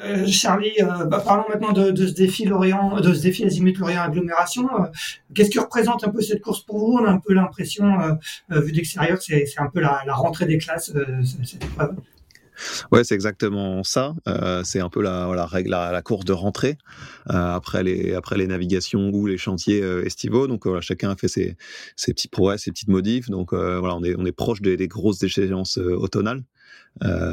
Euh, 0.00 0.26
Charlie, 0.26 0.72
euh, 0.80 1.04
bah, 1.04 1.22
parlons 1.24 1.44
maintenant 1.48 1.72
de, 1.72 1.94
ce 2.06 2.12
défi 2.12 2.44
Lorient, 2.44 3.00
de 3.00 3.14
ce 3.14 3.22
défi 3.22 3.44
Azimut 3.44 3.78
Lorient 3.78 4.02
agglomération. 4.02 4.68
Euh, 4.74 4.86
qu'est-ce 5.34 5.50
qui 5.50 5.60
représente 5.60 6.02
un 6.04 6.10
peu 6.10 6.20
cette 6.20 6.40
course 6.40 6.64
pour 6.64 6.78
vous? 6.78 6.98
On 7.00 7.04
a 7.04 7.10
un 7.10 7.20
peu 7.20 7.32
l'impression, 7.32 8.18
vu 8.50 8.72
d'extérieur, 8.72 9.18
c'est, 9.22 9.46
un 9.58 9.68
peu 9.68 9.80
la, 9.80 10.02
rentrée 10.08 10.46
des 10.46 10.58
classes 10.58 10.92
cette 11.24 11.64
épreuve. 11.64 11.94
Ouais, 12.92 13.02
c'est 13.02 13.14
exactement 13.14 13.82
ça. 13.82 14.14
c'est 14.64 14.80
un 14.80 14.88
peu 14.88 15.00
la, 15.02 16.02
course 16.04 16.24
de 16.24 16.32
rentrée 16.32 16.76
après 17.26 17.84
les 17.84 18.46
navigations 18.46 19.10
ou 19.12 19.26
les 19.26 19.38
chantiers 19.38 19.80
estivaux. 20.04 20.48
Donc 20.48 20.66
chacun 20.80 21.10
a 21.10 21.16
fait 21.16 21.28
ses, 21.28 21.56
ses 21.94 22.12
petits 22.12 22.28
progrès, 22.28 22.58
ses 22.58 22.72
petites 22.72 22.88
modifs. 22.88 23.30
Donc 23.30 23.52
on 23.52 24.24
est 24.24 24.32
proche 24.32 24.60
des, 24.60 24.88
grosses 24.88 25.22
échéances 25.22 25.78
automnales. 25.78 26.42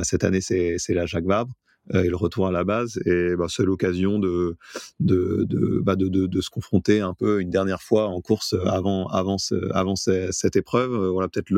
cette 0.04 0.24
année, 0.24 0.42
c'est 0.42 0.94
la 0.94 1.08
Jacques 1.08 1.26
Vabre. 1.26 1.54
Euh, 1.94 2.04
et 2.04 2.10
le 2.10 2.16
retour 2.16 2.48
à 2.48 2.52
la 2.52 2.64
base. 2.64 3.00
Et 3.06 3.36
bah, 3.36 3.48
c'est 3.50 3.64
l'occasion 3.64 4.20
de 4.20 4.56
de, 5.00 5.46
de, 5.50 5.80
bah, 5.84 5.96
de, 5.96 6.08
de, 6.08 6.28
de, 6.28 6.42
se 6.42 6.50
confronter 6.50 7.02
un 7.02 7.14
peu 7.14 7.42
une 7.42 7.50
dernière 7.50 7.82
fois 7.82 8.08
en 8.08 8.22
course 8.22 8.56
avant, 8.66 9.08
avant, 9.08 9.38
avant 9.72 9.96
cette 9.96 10.56
épreuve. 10.56 10.94
Euh, 10.94 11.10
voilà, 11.10 11.28
peut-être 11.28 11.52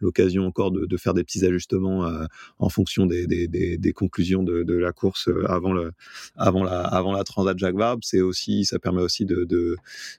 l'occasion 0.00 0.46
encore 0.46 0.72
de, 0.72 0.86
de, 0.86 0.96
faire 0.96 1.14
des 1.14 1.22
petits 1.22 1.44
ajustements 1.44 2.04
euh, 2.04 2.26
en 2.58 2.68
fonction 2.68 3.06
des, 3.06 3.26
des, 3.26 3.46
des, 3.46 3.78
des 3.78 3.92
conclusions 3.92 4.42
de, 4.42 4.74
la 4.74 4.92
course 4.92 5.28
avant, 5.46 5.72
le, 5.72 5.92
avant, 6.36 6.64
la, 6.64 6.80
avant 6.80 7.12
la 7.12 7.22
Transat 7.24 7.56
Jacques 7.58 7.76
Vabre. 7.76 8.00
C'est 8.02 8.20
aussi, 8.20 8.64
ça 8.64 8.78
permet 8.78 9.02
aussi 9.02 9.24
de, 9.24 9.44
de, 9.44 9.76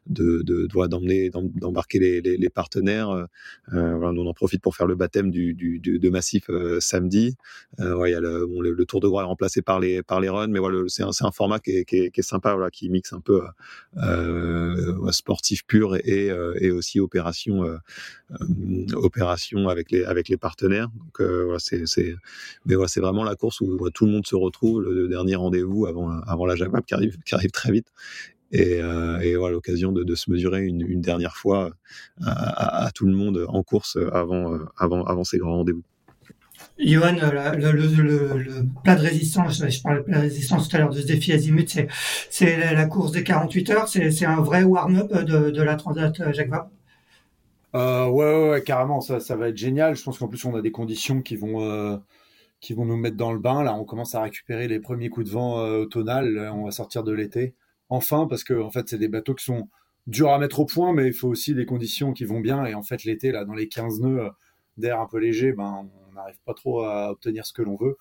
de, 0.08 0.42
de, 0.44 0.68
d'emmener, 0.88 1.30
d'embarquer 1.30 2.00
les, 2.00 2.22
les, 2.22 2.50
partenaires. 2.50 3.10
Euh, 3.10 3.96
voilà, 3.98 4.20
on 4.20 4.28
en 4.28 4.34
profite 4.34 4.62
pour 4.62 4.76
faire 4.76 4.88
le 4.88 4.96
baptême 4.96 5.30
du, 5.30 5.54
du, 5.54 5.80
du 5.80 6.00
de 6.00 6.10
Massif 6.10 6.50
samedi. 6.80 7.36
Euh, 7.80 8.08
il 8.08 8.12
y 8.12 8.16
a 8.16 8.20
le, 8.20 8.46
bon, 8.46 8.62
le, 8.62 8.86
Tour 8.86 9.00
de 9.00 9.08
Groix 9.08 9.24
remplacé 9.42 9.62
par 9.62 9.80
les 9.80 10.04
par 10.04 10.22
runs, 10.22 10.48
mais 10.48 10.60
voilà, 10.60 10.84
c'est 10.88 11.04
un, 11.04 11.32
format 11.32 11.60
qui 11.60 11.72
est, 11.72 12.22
sympa, 12.22 12.56
qui 12.72 12.90
mixe 12.90 13.14
un 13.14 13.20
peu 13.20 13.42
euh, 13.98 15.12
sportif 15.12 15.66
pur 15.66 15.96
et, 15.96 16.30
euh, 16.30 16.76
aussi 16.76 17.00
opération 17.00 17.64
euh, 17.64 17.78
euh, 18.42 19.68
avec 19.68 20.30
les 20.30 20.38
partenaires. 20.38 20.90
Euh, 21.20 21.58
c'est 21.60 22.16
mais 22.66 22.76
voilà, 22.76 22.88
c'est 22.88 23.02
vraiment 23.02 23.24
la 23.24 23.36
course 23.36 23.62
où 23.62 23.90
tout 23.90 24.06
le 24.06 24.12
monde 24.12 24.28
se 24.28 24.36
retrouve, 24.36 24.82
le, 24.84 25.08
dernier 25.08 25.36
rendez-vous 25.36 25.88
avant 25.88 26.46
la 26.46 26.56
Jacques 26.56 26.72
qui 26.86 27.36
arrive 27.36 27.52
très 27.52 27.72
vite. 27.72 27.88
Et, 28.54 28.82
euh, 28.82 29.50
l'occasion 29.50 29.92
de, 29.92 30.16
se 30.16 30.30
mesurer 30.30 30.64
une, 30.66 31.02
dernière 31.02 31.36
fois 31.36 31.72
à, 32.24 32.90
tout 32.94 33.06
le 33.06 33.14
monde 33.14 33.46
en 33.48 33.64
course 33.64 33.98
avant 34.12 35.24
ces 35.24 35.38
grands 35.38 35.58
rendez-vous. 35.58 35.84
Johan, 36.80 37.16
le, 37.22 37.72
le, 37.72 38.66
plat 38.84 38.96
de 38.96 39.02
résistance, 39.02 39.64
je 39.68 39.82
parlais 39.82 40.00
de 40.00 40.04
plat 40.06 40.18
de 40.18 40.22
résistance 40.22 40.68
tout 40.68 40.76
à 40.76 40.80
l'heure 40.80 40.90
de 40.90 41.00
ce 41.00 41.06
défi 41.06 41.32
Azimut, 41.32 41.80
c'est 42.30 42.74
la 42.74 42.86
course 42.86 43.12
des 43.12 43.24
48 43.24 43.70
heures, 43.70 43.88
c'est 43.88 44.26
un 44.26 44.42
vrai 44.42 44.64
warm-up 44.64 45.12
de, 45.14 45.52
de, 45.52 45.62
la 45.62 45.76
Transat 45.76 46.34
Jacques 46.34 46.50
Vabre? 46.50 46.70
Euh, 47.76 48.08
ouais, 48.08 48.62
carrément, 48.64 49.02
ça, 49.02 49.36
va 49.36 49.50
être 49.50 49.58
génial. 49.58 49.96
Je 49.96 50.04
pense 50.04 50.18
qu'en 50.18 50.28
plus, 50.28 50.44
on 50.46 50.56
a 50.56 50.62
des 50.62 50.72
conditions 50.72 51.22
qui 51.22 51.36
vont, 51.36 51.62
euh, 51.62 51.98
qui 52.60 52.74
vont 52.74 52.86
nous 52.86 52.98
mettre 52.98 53.18
dans 53.18 53.34
le 53.34 53.40
bain. 53.40 53.64
Là, 53.64 53.76
on 53.76 53.86
commence 53.86 54.16
à 54.16 54.22
récupérer 54.22 54.68
les 54.68 54.80
premiers 54.80 55.10
coups 55.10 55.28
de 55.28 55.32
vent 55.32 55.60
euh, 55.60 55.84
automnal. 55.84 56.52
On 56.54 56.66
va 56.66 56.72
sortir 56.72 57.04
de 57.04 57.12
l'été. 57.14 57.56
Enfin, 57.90 58.28
parce 58.30 58.44
que 58.44 58.54
en 58.62 58.72
fait, 58.72 58.90
c'est 58.90 58.98
des 58.98 59.08
bateaux 59.08 59.36
qui 59.36 59.46
sont 59.46 59.70
durs 60.08 60.32
à 60.32 60.40
mettre 60.40 60.60
au 60.60 60.66
point, 60.66 60.94
mais 60.94 61.08
il 61.08 61.14
faut 61.14 61.30
aussi 61.30 61.56
des 61.56 61.66
conditions 61.66 62.14
qui 62.14 62.26
vont 62.26 62.40
bien. 62.40 62.66
Et 62.66 62.74
en 62.74 62.84
fait, 62.84 63.04
l'été, 63.04 63.32
là, 63.32 63.46
dans 63.46 63.54
les 63.54 63.68
15 63.68 64.02
nœuds 64.02 64.30
d'air 64.78 65.00
un 65.00 65.08
peu 65.08 65.20
léger, 65.20 65.54
ben, 65.54 65.88
on 66.12 66.16
n'arrive 66.16 66.40
pas 66.46 66.54
trop 66.54 66.84
à 66.84 67.12
obtenir 67.12 67.46
ce 67.46 67.54
que 67.54 67.62
l'on 67.62 67.76
veut. 67.76 67.98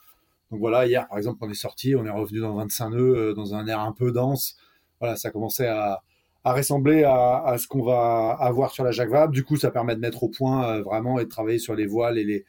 Donc 0.51 0.61
voilà, 0.61 0.87
hier 0.87 1.07
par 1.09 1.19
exemple, 1.19 1.39
on 1.43 1.51
est 1.51 1.55
sorti, 1.55 1.95
on 1.95 2.05
est 2.05 2.11
revenu 2.11 2.41
dans 2.41 2.55
25 2.55 2.91
nœuds, 2.91 3.17
euh, 3.17 3.35
dans 3.35 3.55
un 3.55 3.67
air 3.67 3.81
un 3.81 3.93
peu 3.93 4.13
dense. 4.13 4.57
Voilà, 5.01 5.17
ça 5.17 5.31
commençait 5.31 5.69
à, 5.69 6.03
ressembler 6.45 7.05
à, 7.05 7.55
ce 7.59 7.67
qu'on 7.69 7.83
va 7.83 8.37
avoir 8.41 8.73
sur 8.73 8.85
la 8.85 8.91
Jacques 8.91 9.11
Vabre. 9.11 9.33
Du 9.33 9.45
coup, 9.45 9.57
ça 9.57 9.71
permet 9.71 9.95
de 9.95 10.01
mettre 10.01 10.23
au 10.23 10.29
point 10.29 10.69
euh, 10.69 10.83
vraiment 10.83 11.19
et 11.19 11.25
de 11.25 11.29
travailler 11.29 11.59
sur 11.59 11.75
les 11.75 11.87
voiles 11.87 12.19
et 12.19 12.25
les, 12.25 12.45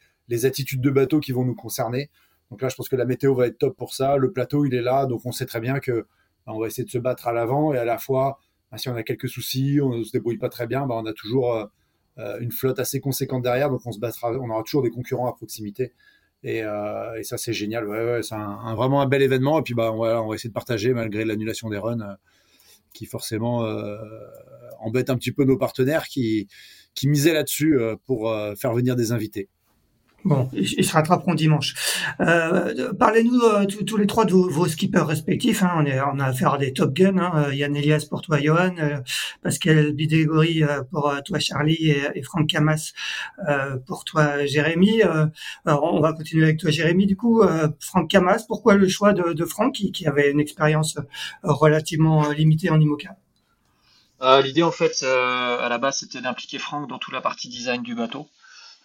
attitudes 0.46 0.80
de 0.80 0.90
bateau 0.90 1.20
qui 1.20 1.30
vont 1.32 1.44
nous 1.44 1.54
concerner. 1.54 2.08
Donc 2.50 2.62
là, 2.62 2.70
je 2.70 2.74
pense 2.74 2.88
que 2.88 2.96
la 2.96 3.04
météo 3.04 3.34
va 3.34 3.46
être 3.46 3.58
top 3.58 3.76
pour 3.76 3.94
ça. 3.94 4.16
Le 4.16 4.32
plateau, 4.32 4.64
il 4.64 4.74
est 4.74 4.80
là, 4.80 5.04
donc 5.04 5.20
on 5.26 5.32
sait 5.32 5.44
très 5.44 5.60
bien 5.60 5.78
que 5.78 6.06
ben, 6.46 6.54
on 6.54 6.58
va 6.58 6.68
essayer 6.68 6.84
de 6.84 6.90
se 6.90 6.96
battre 6.96 7.28
à 7.28 7.32
l'avant 7.32 7.74
et 7.74 7.78
à 7.78 7.84
la 7.84 7.98
fois, 7.98 8.38
ben, 8.70 8.78
si 8.78 8.88
on 8.88 8.96
a 8.96 9.02
quelques 9.02 9.28
soucis, 9.28 9.78
on 9.82 9.90
ne 9.90 10.02
se 10.02 10.12
débrouille 10.12 10.38
pas 10.38 10.48
très 10.48 10.66
bien, 10.66 10.86
ben, 10.86 10.94
on 10.94 11.04
a 11.04 11.12
toujours 11.12 11.54
euh, 11.54 11.66
une 12.16 12.52
flotte 12.52 12.78
assez 12.78 13.00
conséquente 13.00 13.42
derrière, 13.42 13.70
donc 13.70 13.80
on 13.86 13.92
se 13.92 13.98
battra, 13.98 14.32
on 14.32 14.50
aura 14.50 14.62
toujours 14.62 14.82
des 14.82 14.90
concurrents 14.90 15.28
à 15.28 15.32
proximité. 15.32 15.92
Et, 16.44 16.64
euh, 16.64 17.22
ça 17.22 17.36
c'est 17.38 17.52
génial, 17.52 17.86
c'est 18.22 18.34
un, 18.34 18.74
vraiment 18.74 19.00
un 19.00 19.06
bel 19.06 19.22
événement. 19.22 19.60
Et 19.60 19.62
puis 19.62 19.74
bah 19.74 19.92
on 19.92 20.28
va 20.28 20.34
essayer 20.34 20.48
de 20.48 20.54
partager 20.54 20.92
malgré 20.92 21.24
l'annulation 21.24 21.68
des 21.68 21.78
runs, 21.78 22.00
euh, 22.00 22.14
qui 22.92 23.06
forcément 23.06 23.64
euh, 23.64 23.96
embête 24.80 25.10
un 25.10 25.16
petit 25.16 25.32
peu 25.32 25.44
nos 25.44 25.56
partenaires 25.56 26.06
qui 26.06 26.48
qui 26.94 27.08
misaient 27.08 27.32
là-dessus 27.32 27.78
pour 28.04 28.30
faire 28.58 28.74
venir 28.74 28.96
des 28.96 29.12
invités. 29.12 29.48
Bon, 30.24 30.48
ils 30.52 30.84
se 30.84 30.92
rattraperont 30.92 31.34
dimanche. 31.34 31.74
Euh, 32.20 32.92
Parlez-nous 32.94 33.40
euh, 33.40 33.66
tous 33.66 33.96
les 33.96 34.06
trois 34.06 34.24
de 34.24 34.32
vos, 34.32 34.68
skippers 34.68 35.04
respectifs. 35.04 35.64
Hein. 35.64 35.72
On, 35.78 35.84
est, 35.84 36.00
on 36.00 36.20
a 36.20 36.26
affaire 36.26 36.54
à 36.54 36.58
des 36.58 36.72
top 36.72 36.92
guns. 36.94 37.18
Hein. 37.18 37.46
Euh, 37.48 37.54
Yann 37.54 37.74
Elias 37.74 38.06
pour 38.08 38.22
toi, 38.22 38.40
Johan. 38.40 38.76
Euh, 38.78 38.98
Pascal 39.42 39.92
Bidégory 39.92 40.62
pour 40.92 41.12
toi, 41.24 41.38
Charlie. 41.40 41.90
Et, 41.90 42.02
et 42.14 42.22
Franck 42.22 42.48
Camas 42.48 42.92
pour 43.86 44.04
toi, 44.04 44.46
Jérémy. 44.46 45.02
Alors, 45.64 45.92
on 45.92 46.00
va 46.00 46.12
continuer 46.12 46.44
avec 46.44 46.58
toi, 46.58 46.70
Jérémy. 46.70 47.06
Du 47.06 47.16
coup, 47.16 47.42
Franck 47.80 48.08
Camas, 48.08 48.44
pourquoi 48.46 48.74
le 48.74 48.88
choix 48.88 49.12
de, 49.12 49.32
de 49.32 49.44
Franck, 49.44 49.74
qui, 49.74 49.90
qui, 49.90 50.06
avait 50.06 50.30
une 50.30 50.40
expérience 50.40 50.98
relativement 51.42 52.30
limitée 52.30 52.70
en 52.70 52.80
IMOCA? 52.80 53.16
L'idée, 54.44 54.62
en 54.62 54.70
fait, 54.70 55.02
à 55.02 55.68
la 55.68 55.78
base, 55.78 55.98
c'était 55.98 56.20
d'impliquer 56.20 56.58
Franck 56.58 56.88
dans 56.88 56.98
toute 56.98 57.12
la 57.12 57.20
partie 57.20 57.48
design 57.48 57.82
du 57.82 57.96
bateau. 57.96 58.28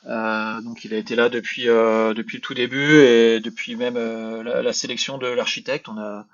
Euh, 0.06 0.62
donc 0.62 0.86
il 0.86 0.94
a 0.94 0.98
été 0.98 1.16
là 1.16 1.30
depuis 1.30 1.68
euh, 1.68 2.14
depuis 2.14 2.38
le 2.38 2.42
tout 2.42 2.54
début 2.54 3.02
et 3.02 3.40
depuis 3.40 3.76
même 3.76 3.98
euh, 3.98 4.62
la, 4.62 4.74
sélection 4.74 5.18
de 5.18 5.28
l'architecte. 5.28 5.90
On 5.90 5.98
a 5.98 6.26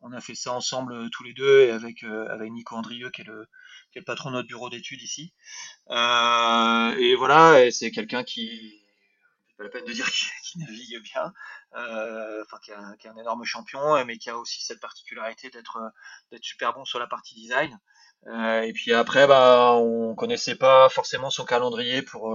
on 0.00 0.12
a 0.12 0.20
fait 0.20 0.34
ça 0.34 0.52
ensemble 0.52 1.08
tous 1.10 1.22
les 1.22 1.32
deux 1.32 1.62
et 1.62 1.70
avec 1.70 2.02
avec 2.02 2.50
Nico 2.50 2.76
Andrieux 2.76 3.10
qui 3.10 3.22
est 3.22 3.24
le 3.24 3.46
qui 3.92 3.98
est 3.98 4.00
le 4.00 4.04
patron 4.04 4.30
de 4.30 4.36
notre 4.36 4.48
bureau 4.48 4.70
d'études 4.70 5.02
ici. 5.02 5.32
et 5.88 7.14
voilà, 7.16 7.70
c'est 7.70 7.90
quelqu'un 7.90 8.24
qui 8.24 8.80
pas 9.56 9.64
la 9.64 9.70
peine 9.70 9.84
de 9.84 9.92
dire 9.92 10.10
qui, 10.44 10.58
navigue 10.58 11.00
bien, 11.02 11.32
enfin 11.72 12.58
qui, 12.64 12.72
est 12.72 13.08
un 13.08 13.16
énorme 13.16 13.44
champion, 13.44 14.04
mais 14.04 14.18
qui 14.18 14.30
a 14.30 14.38
aussi 14.38 14.62
cette 14.62 14.80
particularité 14.80 15.50
d'être 15.50 15.78
d'être 16.32 16.44
super 16.44 16.74
bon 16.74 16.84
sur 16.84 16.98
la 16.98 17.06
partie 17.06 17.34
design. 17.34 17.78
et 18.26 18.72
puis 18.74 18.92
après, 18.92 19.26
bah, 19.26 19.74
on 19.74 20.14
connaissait 20.16 20.56
pas 20.56 20.88
forcément 20.88 21.30
son 21.30 21.44
calendrier 21.44 22.02
pour 22.02 22.34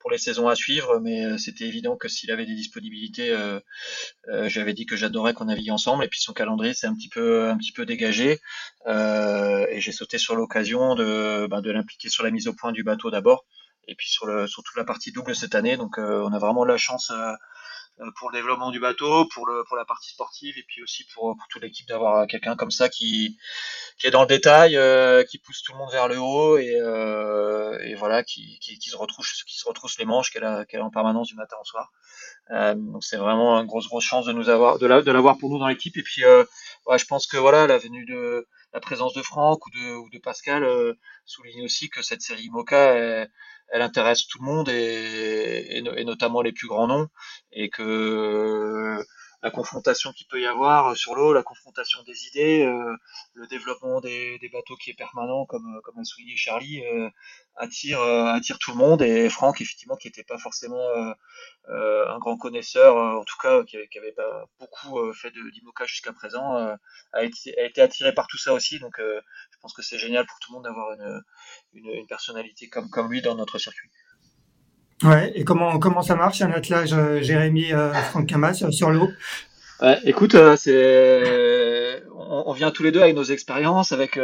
pour 0.00 0.10
les 0.10 0.18
saisons 0.18 0.48
à 0.48 0.56
suivre, 0.56 0.98
mais 0.98 1.24
euh, 1.24 1.38
c'était 1.38 1.66
évident 1.66 1.96
que 1.96 2.08
s'il 2.08 2.30
avait 2.30 2.46
des 2.46 2.54
disponibilités, 2.54 3.30
euh, 3.30 3.60
euh, 4.28 4.48
j'avais 4.48 4.72
dit 4.72 4.86
que 4.86 4.96
j'adorais 4.96 5.34
qu'on 5.34 5.44
navigue 5.44 5.70
ensemble. 5.70 6.04
Et 6.04 6.08
puis 6.08 6.20
son 6.20 6.32
calendrier 6.32 6.74
s'est 6.74 6.86
un 6.86 6.94
petit 6.94 7.10
peu 7.10 7.48
un 7.50 7.56
petit 7.56 7.72
peu 7.72 7.86
dégagé, 7.86 8.40
et 8.88 9.80
j'ai 9.80 9.92
sauté 9.92 10.18
sur 10.18 10.34
l'occasion 10.34 10.94
de, 10.94 11.46
bah, 11.48 11.60
de 11.60 11.70
l'impliquer 11.70 12.08
sur 12.08 12.24
la 12.24 12.30
mise 12.30 12.48
au 12.48 12.54
point 12.54 12.72
du 12.72 12.82
bateau 12.82 13.10
d'abord, 13.10 13.44
et 13.86 13.94
puis 13.94 14.08
sur 14.08 14.26
le 14.26 14.46
sur 14.46 14.62
toute 14.62 14.76
la 14.76 14.84
partie 14.84 15.12
double 15.12 15.36
cette 15.36 15.54
année. 15.54 15.76
Donc 15.76 15.98
on 15.98 16.32
a 16.32 16.38
vraiment 16.38 16.64
la 16.64 16.78
chance 16.78 17.10
euh, 17.10 17.32
pour 18.16 18.30
le 18.30 18.38
développement 18.38 18.70
du 18.70 18.80
bateau, 18.80 19.26
pour 19.26 19.46
le 19.46 19.64
pour 19.64 19.76
la 19.76 19.84
partie 19.84 20.10
sportive 20.10 20.56
et 20.58 20.64
puis 20.66 20.82
aussi 20.82 21.04
pour, 21.14 21.36
pour 21.36 21.46
toute 21.48 21.62
l'équipe 21.62 21.86
d'avoir 21.86 22.26
quelqu'un 22.26 22.56
comme 22.56 22.70
ça 22.70 22.88
qui 22.88 23.36
qui 23.98 24.06
est 24.06 24.10
dans 24.10 24.22
le 24.22 24.26
détail, 24.26 24.76
euh, 24.76 25.22
qui 25.24 25.38
pousse 25.38 25.62
tout 25.62 25.72
le 25.72 25.78
monde 25.78 25.90
vers 25.92 26.08
le 26.08 26.18
haut 26.18 26.58
et, 26.58 26.76
euh, 26.80 27.78
et 27.80 27.94
voilà 27.94 28.22
qui, 28.22 28.58
qui, 28.60 28.78
qui 28.78 28.90
se 28.90 28.96
retrousse 28.96 29.42
qui 29.44 29.58
se 29.58 29.66
retrousse 29.68 29.98
les 29.98 30.04
manches 30.04 30.30
qu'elle 30.30 30.44
a 30.44 30.64
qu'elle 30.64 30.80
a 30.80 30.84
en 30.84 30.90
permanence 30.90 31.28
du 31.28 31.34
matin 31.34 31.56
au 31.60 31.64
soir. 31.64 31.90
Euh, 32.50 32.74
donc 32.74 33.04
c'est 33.04 33.16
vraiment 33.16 33.60
une 33.60 33.66
grosse 33.66 33.88
grosse 33.88 34.04
chance 34.04 34.26
de 34.26 34.32
nous 34.32 34.48
avoir 34.48 34.78
de 34.78 34.86
la, 34.86 35.02
de 35.02 35.12
l'avoir 35.12 35.38
pour 35.38 35.50
nous 35.50 35.58
dans 35.58 35.68
l'équipe 35.68 35.96
et 35.96 36.02
puis 36.02 36.24
euh, 36.24 36.44
ouais, 36.86 36.98
je 36.98 37.06
pense 37.06 37.26
que 37.26 37.36
voilà 37.36 37.66
la 37.66 37.78
venue 37.78 38.04
de 38.06 38.46
la 38.72 38.80
présence 38.80 39.14
de 39.14 39.22
Franck 39.22 39.66
ou 39.66 39.70
de, 39.70 39.94
ou 39.96 40.08
de 40.10 40.18
Pascal 40.18 40.64
souligne 41.24 41.64
aussi 41.64 41.90
que 41.90 42.02
cette 42.02 42.22
série 42.22 42.48
est, 42.48 43.28
elle 43.70 43.82
intéresse 43.82 44.26
tout 44.26 44.38
le 44.40 44.46
monde 44.46 44.68
et, 44.68 45.78
et, 45.78 46.04
notamment 46.04 46.42
les 46.42 46.52
plus 46.52 46.66
grands 46.66 46.88
noms 46.88 47.08
et 47.52 47.70
que 47.70 48.98
la 49.42 49.50
confrontation 49.50 50.12
qu'il 50.12 50.26
peut 50.26 50.40
y 50.40 50.46
avoir 50.46 50.96
sur 50.96 51.14
l'eau, 51.14 51.32
la 51.32 51.42
confrontation 51.42 52.02
des 52.02 52.26
idées, 52.26 52.62
euh, 52.64 52.94
le 53.34 53.46
développement 53.46 54.00
des, 54.00 54.38
bateaux 54.52 54.76
qui 54.76 54.90
est 54.90 54.94
permanent, 54.94 55.46
comme, 55.46 55.80
comme 55.82 55.98
a 55.98 56.04
souligné 56.04 56.36
Charlie, 56.36 56.84
euh, 56.84 57.08
attire, 57.56 58.00
euh, 58.00 58.38
tout 58.60 58.72
le 58.72 58.76
monde. 58.76 59.02
Et 59.02 59.30
Franck, 59.30 59.60
effectivement, 59.60 59.96
qui 59.96 60.08
n'était 60.08 60.24
pas 60.24 60.38
forcément 60.38 60.86
un 61.68 62.18
grand 62.18 62.36
connaisseur, 62.36 62.96
en 62.96 63.24
tout 63.24 63.38
cas, 63.40 63.64
qui 63.64 63.76
n'avait 63.94 64.12
pas 64.12 64.46
beaucoup 64.58 65.12
fait 65.12 65.30
d'IMOCA 65.30 65.86
jusqu'à 65.86 66.12
présent, 66.12 66.56
a 67.12 67.24
été, 67.24 67.58
a, 67.58 67.64
été, 67.64 67.80
attiré 67.80 68.12
par 68.12 68.26
tout 68.26 68.38
ça 68.38 68.52
aussi. 68.52 68.78
Donc, 68.78 68.96
je 68.98 69.58
pense 69.60 69.72
que 69.72 69.82
c'est 69.82 69.98
génial 69.98 70.26
pour 70.26 70.38
tout 70.40 70.52
le 70.52 70.56
monde 70.56 70.64
d'avoir 70.64 70.92
une, 70.92 71.22
une, 71.72 72.06
personnalité 72.06 72.68
comme 72.68 73.10
lui 73.10 73.22
dans 73.22 73.36
notre 73.36 73.58
circuit. 73.58 73.90
Ouais, 75.02 75.32
et 75.34 75.44
comment 75.44 75.78
comment 75.78 76.02
ça 76.02 76.14
marche 76.14 76.42
un 76.42 76.50
attelage 76.50 76.92
euh, 76.92 77.22
Jérémy 77.22 77.72
euh, 77.72 77.92
Franck 77.94 78.26
Camas 78.26 78.62
euh, 78.62 78.70
sur 78.70 78.90
l'eau 78.90 79.08
ouais, 79.80 79.98
Écoute, 80.04 80.36
c'est 80.56 82.02
on, 82.14 82.52
vient 82.52 82.70
tous 82.70 82.82
les 82.82 82.92
deux 82.92 83.00
avec 83.00 83.14
nos 83.14 83.24
expériences, 83.24 83.92
avec 83.92 84.18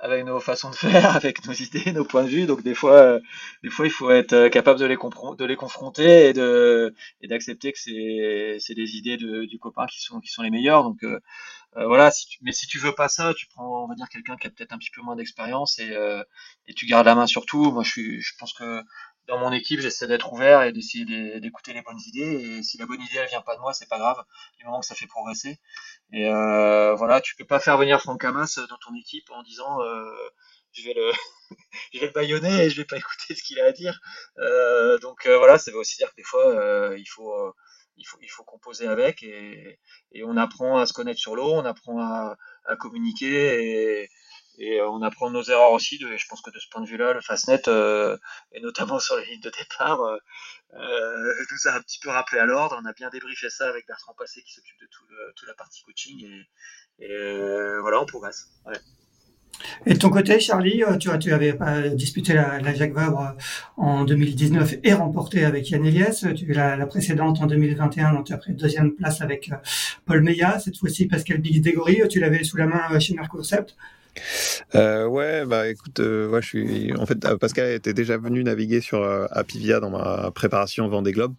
avec 0.00 0.24
nos 0.24 0.40
façons 0.40 0.70
de 0.70 0.74
faire, 0.74 1.16
avec 1.16 1.44
nos 1.46 1.54
idées, 1.54 1.92
nos 1.92 2.04
points 2.04 2.24
de 2.24 2.28
vue. 2.28 2.46
Donc 2.46 2.62
des 2.62 2.74
fois, 2.74 3.18
des 3.62 3.70
fois, 3.70 3.86
il 3.86 3.90
faut 3.90 4.10
être 4.10 4.48
capable 4.48 4.78
de 4.78 4.84
les, 4.84 4.96
de 4.96 5.44
les 5.44 5.56
confronter 5.56 6.28
et 6.28 6.32
de 6.34 6.94
et 7.22 7.28
d'accepter 7.28 7.72
que 7.72 7.78
c'est 7.78 8.58
c'est 8.60 8.74
des 8.74 8.96
idées 8.96 9.16
de, 9.16 9.46
du 9.46 9.58
copain 9.58 9.86
qui 9.86 10.02
sont 10.02 10.20
qui 10.20 10.30
sont 10.30 10.42
les 10.42 10.50
meilleures. 10.50 10.84
Donc 10.84 11.02
euh, 11.76 11.86
voilà. 11.86 12.10
Si 12.10 12.26
tu, 12.26 12.38
mais 12.42 12.52
si 12.52 12.66
tu 12.66 12.78
veux 12.78 12.94
pas 12.94 13.08
ça, 13.08 13.34
tu 13.34 13.46
prends, 13.48 13.84
on 13.84 13.88
va 13.88 13.94
dire 13.94 14.08
quelqu'un 14.08 14.36
qui 14.36 14.46
a 14.46 14.50
peut-être 14.50 14.72
un 14.72 14.78
petit 14.78 14.90
peu 14.90 15.02
moins 15.02 15.16
d'expérience 15.16 15.78
et 15.78 15.90
euh, 15.92 16.22
et 16.66 16.74
tu 16.74 16.86
gardes 16.86 17.06
la 17.06 17.14
main 17.14 17.26
sur 17.26 17.46
tout. 17.46 17.72
Moi, 17.72 17.82
je 17.84 17.90
suis, 17.90 18.20
je 18.22 18.32
pense 18.38 18.52
que 18.52 18.82
dans 19.28 19.38
mon 19.38 19.52
équipe, 19.52 19.80
j'essaie 19.80 20.06
d'être 20.06 20.32
ouvert 20.32 20.62
et 20.62 20.72
d'essayer 20.72 21.04
d'écouter 21.40 21.72
les 21.74 21.82
bonnes 21.82 22.00
idées. 22.06 22.58
Et 22.58 22.62
si 22.62 22.78
la 22.78 22.86
bonne 22.86 23.00
idée 23.00 23.18
elle 23.18 23.28
vient 23.28 23.42
pas 23.42 23.56
de 23.56 23.60
moi, 23.60 23.74
c'est 23.74 23.88
pas 23.88 23.98
grave, 23.98 24.22
du 24.58 24.64
moment 24.64 24.80
que 24.80 24.86
ça 24.86 24.94
fait 24.94 25.06
progresser. 25.06 25.58
Et 26.12 26.26
euh, 26.26 26.94
voilà, 26.94 27.20
tu 27.20 27.36
peux 27.36 27.44
pas 27.46 27.60
faire 27.60 27.76
venir 27.78 28.00
Franck 28.00 28.24
Hamas 28.24 28.58
dans 28.58 28.78
ton 28.78 28.94
équipe 28.96 29.30
en 29.30 29.42
disant 29.42 29.82
euh, 29.82 30.10
je 30.72 30.82
vais 30.84 30.94
le 30.94 31.12
je 31.92 32.00
vais 32.00 32.06
le 32.06 32.12
baïonner 32.12 32.64
et 32.64 32.70
je 32.70 32.76
vais 32.76 32.84
pas 32.86 32.96
écouter 32.98 33.34
ce 33.34 33.42
qu'il 33.42 33.60
a 33.60 33.66
à 33.66 33.72
dire. 33.72 34.00
Euh, 34.38 34.98
donc 34.98 35.26
euh, 35.26 35.38
voilà, 35.38 35.58
ça 35.58 35.70
veut 35.70 35.78
aussi 35.78 35.96
dire 35.98 36.10
que 36.10 36.16
des 36.16 36.22
fois 36.24 36.46
euh, 36.48 36.96
il 36.98 37.06
faut 37.06 37.54
il 37.96 38.04
faut 38.06 38.18
il 38.22 38.28
faut 38.30 38.44
composer 38.44 38.86
avec 38.86 39.22
et, 39.22 39.78
et 40.12 40.24
on 40.24 40.36
apprend 40.36 40.78
à 40.78 40.86
se 40.86 40.92
connaître 40.92 41.20
sur 41.20 41.36
l'eau, 41.36 41.52
on 41.52 41.64
apprend 41.64 42.00
à, 42.00 42.36
à 42.64 42.76
communiquer 42.76 44.02
et 44.02 44.08
et 44.58 44.80
euh, 44.80 44.88
on 44.90 45.02
apprend 45.02 45.30
nos 45.30 45.42
erreurs 45.42 45.72
aussi. 45.72 45.98
De, 45.98 46.16
je 46.16 46.26
pense 46.26 46.42
que 46.42 46.50
de 46.50 46.58
ce 46.58 46.68
point 46.68 46.82
de 46.82 46.86
vue-là, 46.86 47.12
le 47.12 47.20
Fastnet, 47.20 47.68
euh, 47.68 48.16
et 48.52 48.60
notamment 48.60 48.98
sur 48.98 49.16
les 49.16 49.24
lignes 49.26 49.40
de 49.40 49.50
départ, 49.50 50.00
euh, 50.02 50.18
euh, 50.74 51.34
nous 51.50 51.70
a 51.70 51.76
un 51.76 51.80
petit 51.80 52.00
peu 52.00 52.10
rappelé 52.10 52.40
à 52.40 52.44
l'ordre. 52.44 52.78
On 52.82 52.86
a 52.86 52.92
bien 52.92 53.08
débriefé 53.10 53.48
ça 53.50 53.68
avec 53.68 53.86
Bertrand 53.86 54.14
Passé 54.18 54.42
qui 54.42 54.52
s'occupe 54.52 54.80
de 54.80 54.86
tout 54.86 55.04
toute 55.36 55.48
la 55.48 55.54
partie 55.54 55.82
coaching. 55.84 56.26
Et, 56.98 57.10
euh, 57.10 57.80
voilà, 57.80 58.00
on 58.02 58.06
progresse. 58.06 58.48
Et 59.86 59.94
de 59.94 59.98
ton 59.98 60.10
côté, 60.10 60.38
Charlie, 60.38 60.82
tu, 61.00 61.08
tu 61.18 61.32
avais 61.32 61.56
disputé 61.94 62.32
la, 62.32 62.60
la 62.60 62.74
Jacques 62.74 62.92
Vabre 62.92 63.34
en 63.76 64.04
2019 64.04 64.74
et 64.84 64.92
remporté 64.92 65.44
avec 65.44 65.70
Yann 65.70 65.84
Elias. 65.84 66.26
Tu 66.36 66.52
la, 66.52 66.76
la 66.76 66.86
précédente 66.86 67.40
en 67.40 67.46
2021, 67.46 68.12
donc 68.12 68.26
tu 68.26 68.32
as 68.32 68.38
pris 68.38 68.52
deuxième 68.52 68.94
place 68.94 69.20
avec 69.20 69.50
Paul 70.04 70.22
Meillat. 70.22 70.58
Cette 70.60 70.76
fois-ci, 70.76 71.06
Pascal 71.06 71.38
Bigdégory, 71.38 72.02
tu 72.08 72.20
l'avais 72.20 72.44
sous 72.44 72.56
la 72.56 72.66
main 72.66 72.98
chez 73.00 73.14
Mercoursept. 73.14 73.74
Euh, 74.74 75.06
ouais, 75.06 75.46
bah 75.46 75.68
écoute, 75.68 76.00
euh, 76.00 76.40
je 76.40 76.46
suis. 76.46 76.94
En 76.96 77.06
fait, 77.06 77.18
Pascal 77.38 77.72
était 77.72 77.94
déjà 77.94 78.16
venu 78.18 78.44
naviguer 78.44 78.80
sur 78.80 79.02
euh, 79.02 79.26
Apivia 79.30 79.80
dans 79.80 79.90
ma 79.90 80.30
préparation 80.30 80.88
Vendée 80.88 81.12
Globe. 81.12 81.34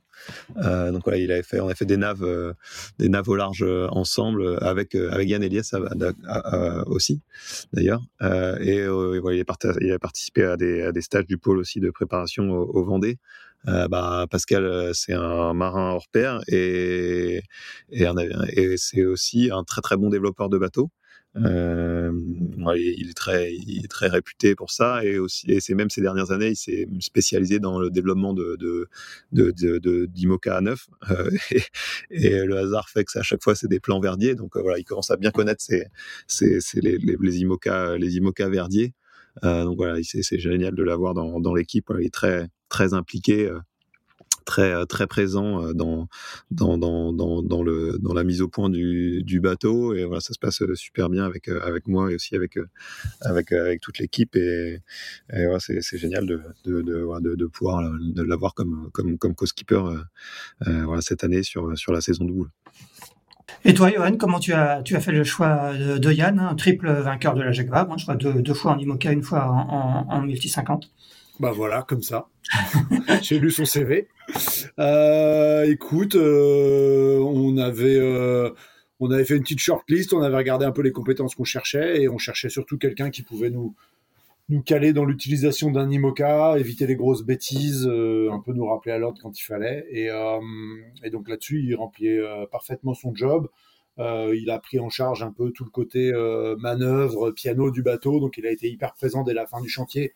Euh, 0.57 0.91
donc 0.91 1.03
voilà, 1.03 1.19
il 1.19 1.31
avait 1.31 1.43
fait, 1.43 1.59
on 1.59 1.67
a 1.67 1.75
fait 1.75 1.85
des 1.85 1.97
naves, 1.97 2.23
euh, 2.23 2.53
des 2.97 3.09
naves 3.09 3.29
au 3.29 3.35
large 3.35 3.63
euh, 3.63 3.87
ensemble 3.91 4.57
avec 4.61 4.95
avec 4.95 5.29
Yann 5.29 5.43
Elias 5.43 5.73
aussi, 6.87 7.21
d'ailleurs. 7.73 8.01
et 8.61 8.85
il, 8.85 9.91
a 9.93 9.99
participé 9.99 10.43
à 10.43 10.57
des, 10.57 11.01
stages 11.01 11.25
du 11.25 11.37
pôle 11.37 11.59
aussi 11.59 11.79
de 11.79 11.89
préparation 11.89 12.49
au, 12.49 12.63
au 12.65 12.83
Vendée. 12.83 13.17
bah, 13.65 14.25
Pascal, 14.29 14.91
c'est 14.93 15.13
un 15.13 15.53
marin 15.53 15.91
hors 15.91 16.07
pair 16.11 16.41
et 16.47 17.41
c'est 18.77 19.05
aussi 19.05 19.49
un 19.51 19.63
très 19.63 19.81
très 19.81 19.97
bon 19.97 20.09
développeur 20.09 20.49
de 20.49 20.57
bateaux. 20.57 20.89
Euh, 21.35 22.11
il 22.75 23.09
est 23.09 23.13
très, 23.15 23.53
il 23.53 23.85
est 23.85 23.87
très 23.87 24.07
réputé 24.07 24.55
pour 24.55 24.71
ça 24.71 25.05
et 25.05 25.19
aussi, 25.19 25.49
et 25.51 25.59
c'est 25.59 25.75
même 25.75 25.89
ces 25.91 26.01
dernières 26.01 26.31
années, 26.31 26.49
il 26.49 26.55
s'est 26.55 26.87
spécialisé 26.99 27.59
dans 27.59 27.79
le 27.79 27.91
développement 27.91 28.33
de 28.33 28.57
de 28.59 28.87
de, 29.31 30.05
d'Imoca 30.07 30.57
à 30.57 30.61
neuf. 30.61 30.87
Euh, 31.11 31.29
et, 32.11 32.43
le 32.43 32.57
hasard 32.57 32.89
fait 32.89 33.03
que 33.05 33.19
à 33.19 33.21
chaque 33.21 33.43
fois 33.43 33.55
c'est 33.55 33.67
des 33.67 33.79
plans 33.79 33.99
verdiers, 33.99 34.35
donc 34.35 34.55
euh, 34.57 34.61
voilà, 34.61 34.79
il 34.79 34.83
commence 34.83 35.11
à 35.11 35.17
bien 35.17 35.31
connaître 35.31 35.61
ces, 35.61 35.85
ces, 36.27 36.61
ces 36.61 36.81
les, 36.81 36.97
les, 36.97 37.15
les 37.19 37.37
Imoca, 37.39 37.97
les 37.97 38.17
Imoca 38.17 38.49
verdiers. 38.49 38.93
Euh, 39.43 39.65
donc 39.65 39.77
voilà, 39.77 40.01
c'est, 40.03 40.23
c'est 40.23 40.39
génial 40.39 40.73
de 40.75 40.83
l'avoir 40.83 41.13
dans, 41.13 41.39
dans 41.39 41.53
l'équipe. 41.53 41.91
Il 41.99 42.07
est 42.07 42.13
très 42.13 42.47
très 42.69 42.93
impliqué. 42.93 43.49
Euh, 44.57 44.85
très 44.85 45.07
présent 45.07 45.63
euh, 45.63 45.73
dans 45.73 46.07
la 48.13 48.23
mise 48.23 48.41
au 48.41 48.47
point 48.47 48.69
du, 48.69 49.39
bateau. 49.41 49.93
Et 49.93 50.05
voilà 50.05 50.19
ça 50.21 50.33
se 50.33 50.39
passe 50.39 50.61
euh, 50.61 50.75
super 50.75 51.09
bien 51.09 51.25
avec 51.25 51.87
moi 51.87 52.11
et 52.11 52.15
aussi 52.15 52.35
avec 52.35 52.57
toute 53.81 53.99
l'équipe. 53.99 54.35
Et, 54.35 54.79
et 55.33 55.47
c'est, 55.59 55.97
génial 55.97 56.25
de 56.25 57.45
pouvoir 57.47 57.91
de 57.99 58.23
l'avoir 58.23 58.53
comme 58.53 58.89
comme 58.91 59.17
comme 59.17 59.35
co-skipper 59.35 59.83
cette 61.01 61.23
année 61.23 61.43
sur 61.43 61.91
la 61.91 62.01
saison 62.01 62.25
double. 62.25 62.49
Et 63.65 63.73
toi, 63.73 63.91
Johan, 63.91 64.15
comment 64.15 64.39
tu 64.39 64.53
as, 64.53 64.83
fait 64.85 65.11
le 65.11 65.23
choix 65.23 65.73
de, 65.73 66.11
Yann, 66.11 66.39
un 66.39 66.55
triple 66.55 66.89
vainqueur 66.91 67.33
de 67.33 67.41
la 67.41 67.51
Jacques 67.51 67.69
Vabre, 67.69 67.93
hein, 67.93 67.97
je 67.97 68.03
crois 68.03 68.15
deux, 68.15 68.41
deux 68.41 68.53
fois 68.53 68.73
en 68.73 68.77
IMOCA, 68.77 69.11
une 69.11 69.23
fois 69.23 69.47
en, 69.47 70.07
en, 70.07 70.07
en 70.07 70.21
multi 70.21 70.49
50 70.49 70.89
Bah 71.39 71.53
voilà, 71.53 71.83
comme 71.83 72.01
ça. 72.01 72.27
J'ai 73.21 73.39
lu 73.39 73.49
son 73.49 73.63
CV. 73.63 74.09
Euh, 74.77 75.63
écoute, 75.71 76.15
euh, 76.15 77.17
on 77.19 77.57
avait 77.57 77.95
euh, 77.95 78.49
on 78.99 79.09
avait 79.09 79.23
fait 79.23 79.37
une 79.37 79.43
petite 79.43 79.59
shortlist, 79.59 80.11
on 80.13 80.21
avait 80.21 80.35
regardé 80.35 80.65
un 80.65 80.71
peu 80.71 80.81
les 80.81 80.91
compétences 80.91 81.35
qu'on 81.35 81.45
cherchait 81.45 82.01
et 82.01 82.09
on 82.09 82.17
cherchait 82.17 82.49
surtout 82.49 82.77
quelqu'un 82.77 83.09
qui 83.09 83.23
pouvait 83.23 83.49
nous 83.49 83.73
nous 84.49 84.61
caler 84.63 84.91
dans 84.91 85.05
l'utilisation 85.05 85.71
d'un 85.71 85.89
IMOCA, 85.89 86.57
éviter 86.57 86.87
les 86.87 86.95
grosses 86.95 87.23
bêtises, 87.23 87.85
un 87.85 88.39
peu 88.39 88.51
nous 88.51 88.65
rappeler 88.65 88.91
à 88.91 88.97
l'ordre 88.97 89.21
quand 89.21 89.39
il 89.39 89.43
fallait. 89.43 89.85
Et, 89.91 90.09
et 91.03 91.09
donc 91.11 91.29
là-dessus, 91.29 91.61
il 91.63 91.75
remplissait 91.75 92.19
parfaitement 92.51 92.95
son 92.95 93.13
job. 93.13 93.47
il 93.99 94.49
a 94.49 94.57
pris 94.57 94.79
en 94.79 94.89
charge 94.89 95.21
un 95.21 95.31
peu 95.31 95.51
tout 95.51 95.65
le 95.65 95.69
côté 95.69 96.11
manœuvre, 96.57 97.29
piano 97.29 97.69
du 97.69 97.83
bateau, 97.83 98.19
donc 98.19 98.39
il 98.39 98.47
a 98.47 98.51
été 98.51 98.67
hyper 98.67 98.95
présent 98.95 99.23
dès 99.23 99.35
la 99.35 99.45
fin 99.45 99.61
du 99.61 99.69
chantier 99.69 100.13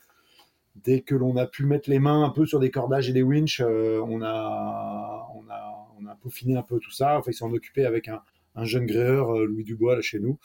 dès 0.76 1.02
que 1.02 1.16
l'on 1.16 1.38
a 1.38 1.46
pu 1.46 1.66
mettre 1.66 1.90
les 1.90 2.00
mains 2.00 2.24
un 2.24 2.30
peu 2.30 2.46
sur 2.46 2.60
des 2.60 2.72
cordages 2.72 3.10
et 3.10 3.14
des 3.14 3.24
winches, 3.24 3.62
euh, 3.62 4.02
on, 4.08 4.22
a, 4.22 5.28
on, 5.36 5.50
a, 5.50 5.88
on 6.00 6.06
a 6.06 6.16
peaufiné 6.16 6.58
un 6.58 6.64
peu 6.64 6.80
tout 6.80 6.92
ça. 6.92 7.18
Enfin, 7.18 7.32
il 7.32 7.36
s'en 7.36 7.52
occupait 7.52 7.86
avec 7.86 8.08
un, 8.08 8.22
un 8.56 8.66
jeune 8.66 8.86
gréeur, 8.86 9.36
euh, 9.36 9.46
Louis 9.46 9.64
Dubois, 9.64 9.96
là, 9.96 10.02
chez 10.02 10.20
nous. 10.20 10.40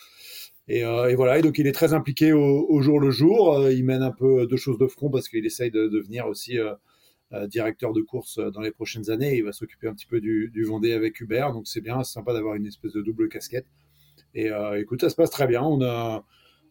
Et, 0.69 0.85
euh, 0.85 1.09
et, 1.09 1.15
voilà, 1.15 1.39
et 1.39 1.43
donc 1.43 1.59
il 1.59 1.67
est 1.67 1.73
très 1.73 1.95
impliqué 1.95 2.33
au, 2.33 2.81
jour 2.83 3.01
le 3.01 3.11
jour. 3.11 3.71
il 3.71 3.85
mène 3.85 4.03
un 4.03 4.11
peu 4.11 4.47
deux 4.47 4.59
choses 4.59 4.79
de 4.79 4.87
front 4.87 5.11
parce 5.11 5.29
qu'il 5.29 5.47
essaye 5.47 5.71
de 5.71 5.89
devenir 5.89 6.27
aussi 6.27 6.59
directeur 7.47 7.95
de 7.95 8.03
course 8.03 8.39
dans 8.39 8.61
les 8.61 8.71
prochaines 8.71 9.09
années. 9.09 9.37
Il 9.37 9.45
va 9.45 9.53
s'occuper 9.53 9.89
un 9.89 9.95
petit 9.95 10.07
peu 10.07 10.21
du, 10.21 10.51
du 10.53 10.65
Vendée 10.65 10.93
avec 10.93 11.21
Hubert, 11.21 11.55
donc 11.55 11.67
c'est 11.67 11.81
bien, 11.81 12.05
c'est 12.05 12.13
sympa 12.13 12.35
d'avoir 12.35 12.55
une 12.55 12.67
espèce 12.67 12.93
de 12.93 13.01
double 13.01 13.31
casquette. 13.31 13.67
Et 14.35 14.51
écoute, 14.77 15.01
ça 15.01 15.09
se 15.09 15.17
passe 15.17 15.31
très 15.31 15.47
bien. 15.47 15.63
On 15.63 15.83
a 15.83 16.23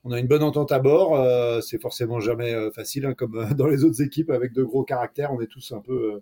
on 0.08 0.12
a 0.12 0.20
une 0.20 0.28
bonne 0.28 0.44
entente 0.44 0.72
à 0.72 0.80
bord. 0.80 1.16
Euh, 1.16 1.60
c'est 1.60 1.82
forcément 1.82 2.22
jamais 2.22 2.54
euh, 2.54 2.72
facile, 2.72 3.06
hein, 3.06 3.14
comme 3.14 3.36
euh, 3.36 3.54
dans 3.54 3.68
les 3.68 3.84
autres 3.84 4.02
équipes 4.02 4.30
avec 4.30 4.54
de 4.54 4.64
gros 4.64 4.84
caractères. 4.84 5.34
On 5.34 5.42
est 5.42 5.48
tous 5.48 5.74
un 5.74 5.82
peu, 5.82 6.22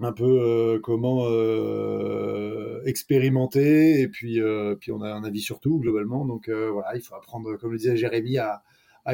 un 0.00 0.12
peu 0.12 0.78
comment 0.82 1.26
expérimentés 2.84 4.00
et 4.02 4.08
puis, 4.08 4.40
puis 4.80 4.92
on 4.92 5.00
a 5.00 5.10
un 5.10 5.24
avis 5.24 5.40
sur 5.40 5.60
tout 5.60 5.78
globalement. 5.80 6.26
Donc 6.26 6.50
voilà, 6.50 6.94
il 6.94 7.00
faut 7.00 7.14
apprendre, 7.14 7.56
comme 7.56 7.72
le 7.72 7.78
disait 7.78 7.96
Jérémy, 7.96 8.38
à, 8.38 8.62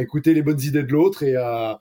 écouter 0.01 0.35
les 0.35 0.43
bonnes 0.43 0.61
idées 0.61 0.83
de 0.83 0.91
l'autre 0.91 1.23
et 1.23 1.37
à 1.37 1.79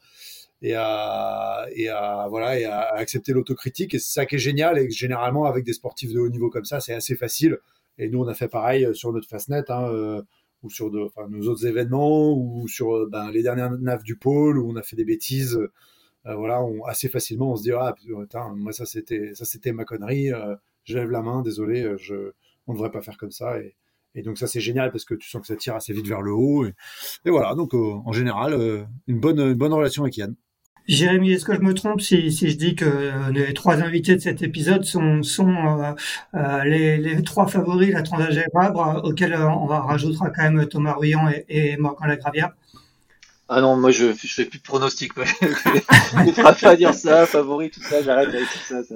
et 0.62 0.76
à, 0.76 1.66
et 1.74 1.90
à 1.90 2.28
voilà 2.30 2.60
et 2.60 2.66
à 2.66 2.94
accepter 2.94 3.34
l'autocritique 3.34 3.96
et 3.96 4.00
c'est 4.00 4.14
ça 4.14 4.26
qui 4.28 4.36
est 4.36 4.40
génial 4.40 4.78
et 4.78 4.92
généralement 4.92 5.46
avec 5.46 5.64
des 5.64 5.74
sportifs 5.74 6.14
de 6.14 6.20
haut 6.20 6.30
niveau 6.30 6.52
comme 6.52 6.66
ça 6.66 6.80
c'est 6.82 6.94
assez 6.94 7.16
facile 7.16 7.58
et 7.98 8.10
nous 8.10 8.20
on 8.20 8.28
a 8.28 8.36
fait 8.36 8.50
pareil 8.50 8.88
sur 8.94 9.12
notre 9.12 9.28
Fastnet 9.28 9.64
hein, 9.70 10.22
ou 10.64 10.70
sur 10.70 10.92
nos 10.92 11.48
autres 11.48 11.66
événements 11.66 12.34
ou 12.34 12.68
sur 12.68 12.96
euh, 12.96 13.10
ben, 13.12 13.32
les 13.32 13.44
dernières 13.44 13.72
naves 13.72 14.04
du 14.04 14.16
pôle 14.16 14.58
où 14.58 14.70
on 14.72 14.76
a 14.76 14.84
fait 14.84 14.96
des 14.96 15.06
bêtises. 15.06 15.58
Euh, 16.28 16.36
voilà, 16.36 16.62
assez 16.88 17.10
facilement 17.10 17.52
on 17.52 17.56
se 17.56 17.64
dit 17.64 17.72
ah 17.72 17.96
putain, 17.96 18.54
moi 18.56 18.72
ça 18.74 18.86
c'était 18.86 19.34
ça 19.34 19.46
c'était 19.46 19.72
ma 19.72 19.86
connerie. 19.86 20.32
Euh, 20.32 20.56
je 20.84 20.98
lève 20.98 21.10
la 21.10 21.22
main, 21.22 21.42
désolé, 21.42 21.88
on 22.68 22.74
ne 22.74 22.78
devrait 22.78 22.92
pas 22.92 23.02
faire 23.02 23.18
comme 23.18 23.32
ça. 23.32 23.60
Et, 23.60 23.76
donc 24.24 24.38
ça 24.38 24.46
c'est 24.46 24.60
génial 24.60 24.92
parce 24.92 25.06
que 25.06 25.16
tu 25.16 25.30
sens 25.30 25.42
que 25.42 25.48
ça 25.48 25.56
tire 25.56 25.76
assez 25.76 25.94
vite 25.94 26.08
vers 26.08 26.22
le 26.22 26.34
haut. 26.34 26.66
Et, 26.66 26.74
et 27.26 27.30
voilà, 27.32 27.56
donc 27.56 27.74
en 27.74 28.12
général 28.12 28.88
une 29.08 29.20
bonne 29.20 29.40
une 29.40 29.54
bonne 29.56 29.74
relation 29.74 30.04
avec 30.04 30.18
Yann. 30.18 30.36
Jérémy, 30.88 31.32
est-ce 31.34 31.46
que 31.46 31.54
je 31.54 31.62
me 31.62 31.74
trompe 31.74 32.02
si, 32.02 32.32
si 32.32 32.50
je 32.50 32.58
dis 32.58 32.76
que 32.76 32.86
euh, 32.86 33.32
les 33.32 33.54
trois 33.54 33.82
invités 33.82 34.16
de 34.16 34.20
cet 34.22 34.42
épisode 34.42 34.84
sont, 34.84 35.22
sont 35.24 35.48
euh, 35.50 35.94
euh 36.36 36.64
les, 36.64 36.98
les, 36.98 37.22
trois 37.24 37.48
favoris 37.48 37.94
la 37.94 38.02
Transat 38.02 38.46
Vabre, 38.54 39.02
auxquels 39.04 39.34
euh, 39.34 39.48
on 39.48 39.68
va 39.68 39.82
rajoutera 39.82 40.30
quand 40.32 40.44
même 40.44 40.68
Thomas 40.68 40.94
Ruyant 40.94 41.30
et, 41.30 41.46
et 41.50 41.78
Morgan 41.78 42.10
Lagravière 42.10 42.50
Ah 43.48 43.62
non, 43.62 43.78
moi 43.78 43.92
je, 43.92 44.08
je 44.12 44.34
fais 44.34 44.46
plus 44.46 44.58
de 44.58 44.64
pronostics. 44.64 45.14
je 45.16 45.48
ferai 46.34 46.56
pas 46.56 46.70
à 46.70 46.76
dire 46.76 46.96
ça, 46.96 47.28
favori, 47.28 47.70
tout 47.70 47.82
ça, 47.82 48.02
j'arrête 48.02 48.30
avec 48.30 48.50
tout 48.50 48.60
ça. 48.68 48.84
ça... 48.84 48.96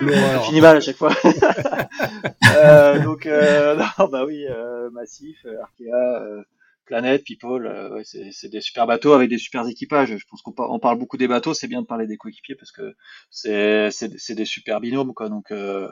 Bon, 0.00 0.40
finit 0.46 0.62
mal 0.62 0.78
à 0.78 0.80
chaque 0.80 0.96
fois. 0.96 1.14
euh, 2.56 2.98
donc, 3.00 3.26
non, 3.98 4.08
bah 4.08 4.24
oui, 4.26 4.46
Massif, 4.92 5.44
Arkea 5.44 6.44
Planète, 6.90 7.22
People, 7.24 7.66
euh, 7.68 8.02
c'est 8.04 8.48
des 8.48 8.60
super 8.60 8.84
bateaux 8.84 9.12
avec 9.12 9.30
des 9.30 9.38
super 9.38 9.64
équipages. 9.68 10.16
Je 10.16 10.24
pense 10.28 10.42
qu'on 10.42 10.80
parle 10.80 10.98
beaucoup 10.98 11.16
des 11.16 11.28
bateaux, 11.28 11.54
c'est 11.54 11.68
bien 11.68 11.82
de 11.82 11.86
parler 11.86 12.08
des 12.08 12.16
coéquipiers 12.16 12.56
parce 12.56 12.72
que 12.72 12.96
c'est 13.30 14.34
des 14.34 14.44
super 14.44 14.80
binômes. 14.80 15.12
Donc 15.16 15.52
euh, 15.52 15.88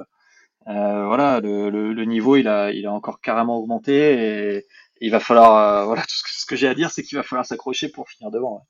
euh, 0.66 1.06
voilà, 1.06 1.38
le, 1.40 2.04
niveau 2.04 2.34
il 2.34 2.48
a 2.48 2.92
encore 2.92 3.20
carrément 3.20 3.58
augmenté 3.58 4.56
et, 4.56 4.66
il 5.00 5.12
va 5.12 5.20
falloir, 5.20 5.86
voilà, 5.86 6.02
tout 6.02 6.16
ce 6.26 6.44
que, 6.44 6.56
j'ai 6.56 6.66
à 6.66 6.74
dire, 6.74 6.90
c'est 6.90 7.04
qu'il 7.04 7.16
va 7.16 7.22
falloir 7.22 7.46
s'accrocher 7.46 7.88
pour 7.88 8.08
finir 8.08 8.32
devant. 8.32 8.66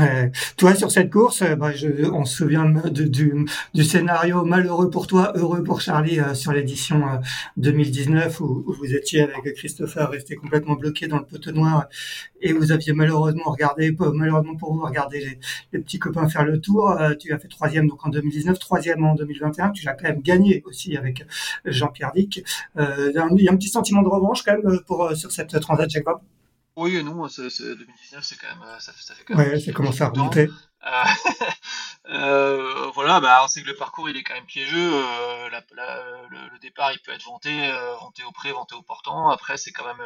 Euh, 0.00 0.28
toi, 0.56 0.74
sur 0.74 0.90
cette 0.90 1.10
course, 1.10 1.42
euh, 1.42 1.54
bah, 1.54 1.70
je, 1.72 2.10
on 2.10 2.24
se 2.24 2.36
souvient 2.38 2.64
de, 2.64 3.04
du, 3.04 3.44
du, 3.74 3.84
scénario 3.84 4.42
malheureux 4.42 4.88
pour 4.88 5.06
toi, 5.06 5.32
heureux 5.36 5.62
pour 5.62 5.82
Charlie 5.82 6.18
euh, 6.18 6.32
sur 6.32 6.52
l'édition 6.52 7.02
2019 7.58 8.40
où, 8.40 8.64
où, 8.66 8.72
vous 8.72 8.94
étiez 8.94 9.22
avec 9.22 9.54
Christopher 9.54 10.08
resté 10.08 10.34
complètement 10.36 10.76
bloqué 10.76 11.08
dans 11.08 11.18
le 11.18 11.26
poteau 11.26 11.52
noir 11.52 11.88
et 12.40 12.54
vous 12.54 12.72
aviez 12.72 12.94
malheureusement 12.94 13.44
regardé, 13.44 13.94
malheureusement 14.14 14.56
pour 14.56 14.72
vous, 14.72 14.80
regardé 14.80 15.20
les, 15.20 15.38
les 15.74 15.78
petits 15.80 15.98
copains 15.98 16.26
faire 16.26 16.44
le 16.44 16.58
tour. 16.58 16.98
tu 17.20 17.32
as 17.34 17.38
fait 17.38 17.48
troisième 17.48 17.86
donc 17.86 18.04
en 18.06 18.08
2019, 18.08 18.58
troisième 18.58 19.04
en 19.04 19.14
2021. 19.14 19.72
Tu 19.72 19.84
l'as 19.84 19.92
quand 19.92 20.08
même 20.08 20.22
gagné 20.22 20.62
aussi 20.64 20.96
avec 20.96 21.26
Jean-Pierre 21.66 22.12
Dick. 22.14 22.42
il 22.78 23.12
y 23.14 23.48
a 23.48 23.52
un 23.52 23.56
petit 23.56 23.68
sentiment 23.68 24.02
de 24.02 24.08
revanche 24.08 24.42
quand 24.42 24.52
même 24.52 24.80
pour 24.86 25.14
sur 25.14 25.30
cette 25.32 25.60
transat 25.60 25.90
Jacques 25.90 26.06
oui, 26.82 27.02
non, 27.02 27.26
2019, 27.26 28.22
c'est 28.22 28.36
quand 28.36 28.48
même, 28.48 28.62
euh, 28.64 28.78
ça, 28.78 28.92
ça 29.00 29.14
fait 29.14 29.24
quand 29.24 29.36
même. 29.36 29.48
Ouais, 29.48 29.60
c'est 29.60 29.72
commencé 29.72 30.02
à 30.02 30.08
remonter. 30.08 30.48
Euh, 30.84 30.88
euh, 32.10 32.90
voilà, 32.94 33.20
bah, 33.20 33.40
on 33.44 33.48
sait 33.48 33.62
que 33.62 33.68
le 33.68 33.76
parcours 33.76 34.10
il 34.10 34.16
est 34.16 34.22
quand 34.22 34.34
même 34.34 34.46
piégeux. 34.46 34.92
Euh, 34.94 35.48
la, 35.50 35.62
la, 35.74 36.02
le, 36.30 36.48
le, 36.52 36.58
départ 36.58 36.92
il 36.92 36.98
peut 37.00 37.12
être 37.12 37.24
vanté, 37.24 37.50
euh, 37.70 37.94
vanté 38.00 38.24
au 38.24 38.32
pré, 38.32 38.52
vanté 38.52 38.74
au 38.74 38.82
portant. 38.82 39.30
Après, 39.30 39.56
c'est 39.56 39.72
quand 39.72 39.84
même 39.84 40.04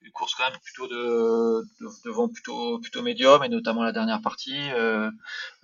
une 0.00 0.12
course 0.12 0.34
quand 0.34 0.50
même 0.50 0.58
plutôt 0.62 0.88
de, 0.88 1.62
de, 1.80 1.88
de, 2.04 2.10
vent 2.10 2.28
plutôt 2.28 2.78
plutôt 2.78 3.02
médium 3.02 3.44
et 3.44 3.48
notamment 3.48 3.82
la 3.82 3.92
dernière 3.92 4.22
partie. 4.22 4.70
le 4.70 5.12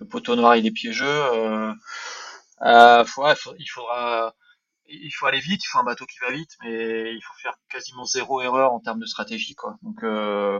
poteau 0.09 0.35
noir 0.35 0.55
il 0.55 0.65
est 0.67 0.71
piégeux. 0.71 1.73
Euh, 2.65 3.03
il 3.59 3.69
faudra 3.69 4.33
il 4.87 5.11
faut 5.11 5.25
aller 5.25 5.39
vite, 5.39 5.63
il 5.63 5.67
faut 5.67 5.79
un 5.79 5.83
bateau 5.83 6.05
qui 6.05 6.19
va 6.19 6.31
vite, 6.31 6.51
mais 6.61 7.13
il 7.13 7.21
faut 7.21 7.33
faire 7.41 7.55
quasiment 7.69 8.05
zéro 8.05 8.41
erreur 8.41 8.73
en 8.73 8.79
termes 8.79 8.99
de 8.99 9.05
stratégie, 9.05 9.55
quoi. 9.55 9.77
Donc 9.81 10.03
euh, 10.03 10.59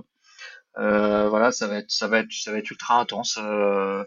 euh, 0.77 1.29
voilà, 1.29 1.51
ça 1.51 1.67
va 1.67 1.77
être, 1.77 1.91
ça 1.91 2.07
va 2.07 2.19
être, 2.19 2.31
ça 2.31 2.51
va 2.51 2.57
être 2.57 2.71
ultra 2.71 2.99
intense. 2.99 3.37
Euh, 3.41 4.03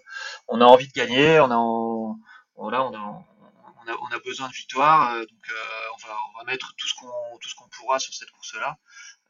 on 0.48 0.60
a 0.60 0.64
envie 0.64 0.88
de 0.88 0.92
gagner, 0.92 1.40
on 1.40 1.50
a, 1.50 2.16
voilà, 2.56 2.84
on 2.84 2.94
a, 2.94 2.98
on 2.98 3.92
a, 3.92 3.96
on 4.02 4.14
a 4.14 4.18
besoin 4.24 4.48
de 4.48 4.52
victoire, 4.52 5.12
euh, 5.14 5.20
donc 5.20 5.48
euh, 5.50 5.54
on 5.94 6.08
va, 6.08 6.16
on 6.34 6.38
va 6.38 6.44
mettre 6.44 6.74
tout 6.76 6.88
ce 6.88 6.94
qu'on, 6.94 7.38
tout 7.40 7.48
ce 7.48 7.54
qu'on 7.54 7.68
pourra 7.68 7.98
sur 7.98 8.14
cette 8.14 8.30
course-là. 8.30 8.78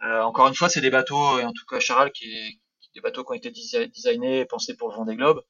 Euh, 0.03 0.23
encore 0.23 0.49
une 0.49 0.55
fois, 0.55 0.69
c'est 0.69 0.81
des 0.81 0.91
bateaux, 0.91 1.39
et 1.39 1.45
en 1.45 1.53
tout 1.53 1.67
cas 1.67 1.81
Charal 1.81 2.13
qui 2.13 2.25
est, 2.25 2.61
des 2.97 3.03
bateaux 3.03 3.25
qui 3.25 3.31
ont 3.31 3.35
été 3.35 3.51
designés 3.51 4.41
et 4.41 4.45
pensés 4.47 4.75
pour 4.75 4.89
le 4.89 4.97
Vendée 4.97 5.15
Globe. 5.15 5.45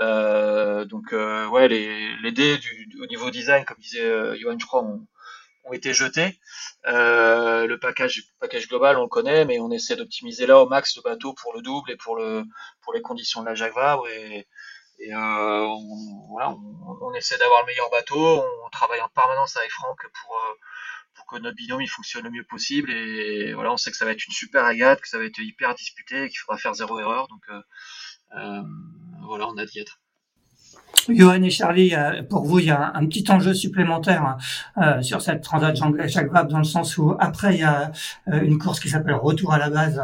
Euh, 0.00 0.84
donc 0.84 1.12
euh, 1.12 1.46
ouais, 1.48 1.66
les, 1.66 2.16
les 2.18 2.32
dés 2.32 2.58
du, 2.58 2.88
au 3.02 3.06
niveau 3.06 3.30
design, 3.30 3.64
comme 3.64 3.78
disait 3.78 4.04
euh, 4.04 4.36
Johan, 4.38 4.56
je 4.58 4.66
crois, 4.66 4.82
ont, 4.82 5.06
été 5.72 5.94
jetés. 5.94 6.38
Euh, 6.86 7.66
le 7.66 7.78
package, 7.78 8.22
global, 8.68 8.98
on 8.98 9.02
le 9.02 9.08
connaît, 9.08 9.46
mais 9.46 9.58
on 9.58 9.70
essaie 9.70 9.96
d'optimiser 9.96 10.44
là 10.46 10.60
au 10.60 10.68
max 10.68 10.96
le 10.96 11.02
bateau 11.02 11.32
pour 11.32 11.54
le 11.54 11.62
double 11.62 11.90
et 11.90 11.96
pour 11.96 12.14
le 12.16 12.44
pour 12.82 12.92
les 12.92 13.00
conditions 13.00 13.40
de 13.40 13.46
la 13.46 13.54
Jacques 13.54 13.74
Vabre 13.74 14.06
et, 14.08 14.46
euh, 15.10 15.66
voilà, 16.28 16.54
on, 17.00 17.14
essaie 17.14 17.38
d'avoir 17.38 17.62
le 17.62 17.66
meilleur 17.66 17.90
bateau. 17.90 18.44
On 18.64 18.70
travaille 18.70 19.00
en 19.00 19.08
permanence 19.08 19.56
avec 19.56 19.70
Franck 19.70 19.98
pour 20.20 20.38
notre 21.38 21.56
binôme 21.56 21.82
il 21.82 21.88
fonctionne 21.88 22.24
le 22.24 22.30
mieux 22.30 22.44
possible. 22.44 22.90
Et 22.90 23.54
voilà, 23.54 23.72
on 23.72 23.76
sait 23.76 23.90
que 23.90 23.96
ça 23.96 24.04
va 24.04 24.12
être 24.12 24.26
une 24.26 24.32
super 24.32 24.64
régate, 24.66 25.00
que 25.00 25.08
ça 25.08 25.18
va 25.18 25.24
être 25.24 25.38
hyper 25.38 25.74
disputé, 25.74 26.28
qu'il 26.28 26.38
faudra 26.38 26.58
faire 26.58 26.74
zéro 26.74 26.98
erreur. 27.00 27.28
Donc 27.28 27.42
euh, 27.50 27.60
euh, 28.36 28.62
voilà, 29.26 29.48
on 29.48 29.56
a 29.56 29.66
d'y 29.66 29.80
être. 29.80 30.00
Johan 31.08 31.42
et 31.42 31.50
Charlie, 31.50 31.94
euh, 31.94 32.22
pour 32.22 32.44
vous, 32.44 32.60
il 32.60 32.66
y 32.66 32.70
a 32.70 32.92
un, 32.94 33.06
petit 33.06 33.24
enjeu 33.30 33.54
supplémentaire 33.54 34.22
hein, 34.22 34.36
euh, 34.78 35.02
sur 35.02 35.20
cette 35.20 35.42
transat 35.42 35.76
Jacques 36.06 36.30
Vabre, 36.30 36.50
dans 36.50 36.58
le 36.58 36.64
sens 36.64 36.96
où 36.96 37.14
après, 37.18 37.54
il 37.54 37.60
y 37.60 37.64
a 37.64 37.90
euh, 38.28 38.40
une 38.42 38.58
course 38.58 38.78
qui 38.78 38.88
s'appelle 38.88 39.14
Retour 39.14 39.52
à 39.52 39.58
la 39.58 39.70
base, 39.70 40.00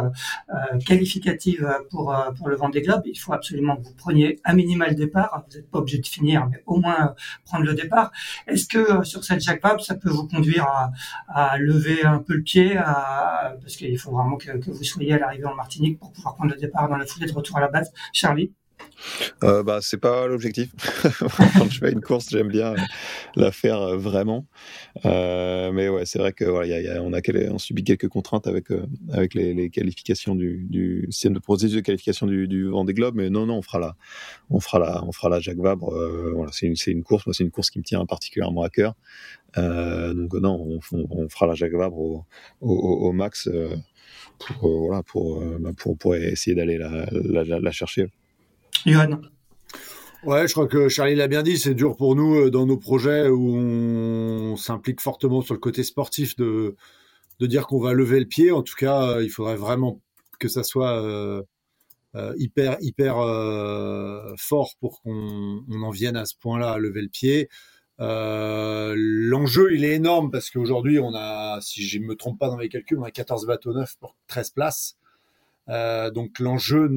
qualificative 0.87 1.69
pour, 1.91 2.15
pour 2.37 2.49
le 2.49 2.57
Vendée 2.57 2.83
Globe. 2.83 3.03
Il 3.07 3.17
faut 3.17 3.33
absolument 3.33 3.77
que 3.77 3.83
vous 3.83 3.95
preniez 3.95 4.41
un 4.45 4.55
minimal 4.55 4.95
départ. 4.95 5.45
Vous 5.49 5.57
n'êtes 5.57 5.71
pas 5.71 5.79
obligé 5.79 5.99
de 5.99 6.07
finir, 6.07 6.47
mais 6.51 6.63
au 6.67 6.77
moins 6.77 7.15
prendre 7.45 7.65
le 7.65 7.75
départ. 7.75 8.11
Est-ce 8.47 8.67
que 8.67 9.05
sur 9.05 9.25
cette 9.25 9.41
Jacques 9.41 9.63
Vabre, 9.63 9.83
ça 9.83 9.95
peut 9.95 10.11
vous 10.11 10.27
conduire 10.27 10.65
à, 10.65 10.91
à, 11.29 11.59
lever 11.59 12.05
un 12.05 12.19
peu 12.19 12.35
le 12.35 12.43
pied, 12.43 12.77
à, 12.77 13.57
parce 13.61 13.77
qu'il 13.77 13.99
faut 13.99 14.13
vraiment 14.13 14.37
que, 14.37 14.51
que, 14.59 14.71
vous 14.71 14.85
soyez 14.85 15.15
à 15.15 15.19
l'arrivée 15.19 15.47
en 15.47 15.55
Martinique 15.55 15.99
pour 15.99 16.13
pouvoir 16.13 16.35
prendre 16.35 16.53
le 16.53 16.61
départ 16.61 16.89
dans 16.89 16.97
la 16.97 17.07
foulée 17.07 17.27
de 17.27 17.33
Retour 17.33 17.57
à 17.59 17.61
la 17.61 17.69
base 17.69 17.93
Charlie? 18.13 18.53
Euh, 19.45 19.63
bah, 19.63 19.79
c'est 19.81 19.99
pas 19.99 20.27
l'objectif. 20.27 20.71
Quand 21.59 21.71
je 21.71 21.79
fais 21.79 21.93
une 21.93 22.01
course, 22.01 22.29
j'aime 22.31 22.49
bien 22.49 22.75
la 23.37 23.53
faire 23.53 23.81
euh, 23.81 23.97
vraiment. 23.97 24.47
Euh, 25.05 25.71
mais 25.73 25.89
ouais, 25.89 26.07
c'est 26.07 26.19
vrai 26.19 26.33
que 26.33 26.45
subit 27.59 27.85
quelques 27.85 28.09
contraintes 28.09 28.47
avec 28.47 28.71
euh, 28.71 28.87
les, 29.35 29.71
qualifications 29.71 30.35
du, 30.35 31.07
système 31.11 31.35
de 31.35 31.39
processus 31.39 31.77
de 31.77 31.81
qualification 31.81 32.27
du, 32.27 32.49
du 32.49 32.69
Vendée 32.69 32.95
Globe. 32.95 33.15
Mais 33.17 33.31
non, 33.31 33.47
non, 33.47 33.59
on 33.59 33.63
fera 33.63 33.79
la, 33.79 33.97
on 34.51 34.61
fera 34.61 34.79
la, 34.79 35.05
on 35.05 35.13
fera 35.13 35.29
la 35.29 35.41
Jacques 35.41 35.59
Vabre. 35.59 35.93
Euh, 35.93 36.33
voilà, 36.35 36.51
c'est 36.53 36.67
une, 36.67 37.03
course. 37.03 37.27
Moi, 37.27 37.35
c'est 37.35 37.45
une 37.45 37.51
course 37.51 37.71
qui 37.71 37.79
me 37.79 37.85
tient 37.85 38.05
particulièrement 38.07 38.63
à 38.63 38.71
cœur. 38.71 38.95
donc 39.57 40.35
non, 40.35 40.81
on, 40.93 41.29
fera 41.29 41.47
la 41.47 41.55
Jacques 41.55 41.73
Vabre 41.73 41.99
au, 41.99 42.25
au, 42.61 43.13
max. 43.13 43.49
pour, 44.39 44.91
bah, 44.91 45.03
pour, 45.77 45.99
pour 45.99 46.15
essayer 46.17 46.57
d'aller 46.57 46.79
la 46.79 47.73
chercher. 47.73 48.09
Ouais, 50.25 50.49
je 50.49 50.53
crois 50.53 50.67
que 50.67 50.89
Charlie 50.89 51.15
l'a 51.15 51.29
bien 51.29 51.45
dit, 51.45 51.59
c'est 51.59 51.75
dur 51.75 51.97
pour 51.97 52.17
nous 52.17 52.35
euh, 52.35 52.51
dans 52.51 52.67
nos 52.67 52.77
projets 52.77 53.29
où 53.29 53.55
on 53.55 54.57
s'implique 54.57 55.01
fortement 55.01 55.43
sur 55.43 55.55
le 55.55 55.61
côté 55.61 55.85
sportif 55.85 56.35
de, 56.35 56.75
de 57.39 57.47
dire 57.47 57.69
qu'on 57.69 57.79
va 57.79 57.93
lever 57.93 58.19
le 58.19 58.27
pied. 58.27 58.51
En 58.51 58.63
tout 58.63 58.75
cas, 58.77 59.11
euh, 59.11 59.25
il 59.25 59.31
faudrait 59.31 59.57
vraiment 59.57 60.01
que 60.41 60.49
ça 60.49 60.65
soit 60.65 61.01
euh, 61.03 61.43
hyper, 62.37 62.79
hyper 62.81 63.15
fort 64.37 64.75
pour 64.81 65.03
qu'on 65.03 65.63
en 65.71 65.91
vienne 65.91 66.17
à 66.17 66.25
ce 66.25 66.35
point-là 66.37 66.73
à 66.73 66.79
lever 66.79 67.03
le 67.03 67.09
pied. 67.09 67.49
L'enjeu, 67.99 69.73
il 69.73 69.85
est 69.85 69.95
énorme 69.95 70.31
parce 70.33 70.51
qu'aujourd'hui, 70.51 70.99
on 70.99 71.15
a, 71.15 71.61
si 71.61 71.87
je 71.87 71.99
ne 71.99 72.07
me 72.07 72.17
trompe 72.17 72.39
pas 72.39 72.49
dans 72.49 72.57
mes 72.57 72.69
calculs, 72.69 72.99
on 72.99 73.05
a 73.05 73.11
14 73.13 73.47
bateaux 73.47 73.73
neufs 73.73 73.97
pour 74.01 74.17
13 74.27 74.51
places. 74.51 74.97
donc 75.69 76.39
l'enjeu 76.41 76.89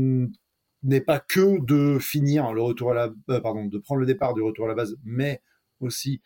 n'est 0.83 1.01
pas 1.01 1.19
que 1.19 1.59
de 1.63 1.99
finir 1.99 2.53
le 2.53 2.61
retour 2.61 2.91
à 2.91 2.93
la, 2.93 3.09
euh, 3.29 3.39
pardon, 3.39 3.65
de 3.65 3.77
prendre 3.77 3.99
le 3.99 4.07
départ 4.07 4.33
du 4.33 4.41
retour 4.41 4.65
à 4.65 4.67
la 4.69 4.75
base, 4.75 4.97
mais 5.03 5.41
aussi 5.79 6.21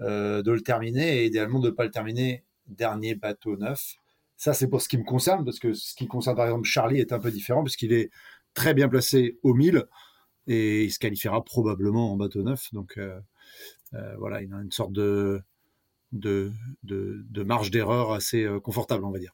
euh, 0.00 0.42
de 0.42 0.52
le 0.52 0.60
terminer 0.60 1.18
et 1.18 1.26
idéalement 1.26 1.60
de 1.60 1.70
ne 1.70 1.74
pas 1.74 1.84
le 1.84 1.90
terminer 1.90 2.44
dernier 2.66 3.14
bateau 3.14 3.56
neuf. 3.56 3.96
Ça, 4.36 4.54
c'est 4.54 4.68
pour 4.68 4.80
ce 4.80 4.88
qui 4.88 4.98
me 4.98 5.04
concerne, 5.04 5.44
parce 5.44 5.58
que 5.58 5.74
ce 5.74 5.94
qui 5.94 6.06
concerne 6.06 6.36
par 6.36 6.46
exemple 6.46 6.64
Charlie 6.66 6.98
est 6.98 7.12
un 7.12 7.18
peu 7.18 7.30
différent, 7.30 7.62
puisqu'il 7.62 7.92
est 7.92 8.10
très 8.54 8.74
bien 8.74 8.88
placé 8.88 9.38
au 9.42 9.54
1000 9.54 9.84
et 10.46 10.84
il 10.84 10.90
se 10.90 10.98
qualifiera 10.98 11.44
probablement 11.44 12.12
en 12.12 12.16
bateau 12.16 12.42
neuf. 12.42 12.72
Donc 12.72 12.98
euh, 12.98 13.20
voilà, 14.18 14.42
il 14.42 14.52
a 14.52 14.56
une 14.56 14.72
sorte 14.72 14.92
de, 14.92 15.42
marge 17.36 17.70
d'erreur 17.70 18.12
assez 18.12 18.48
confortable, 18.62 19.04
on 19.04 19.10
va 19.10 19.18
dire. 19.18 19.32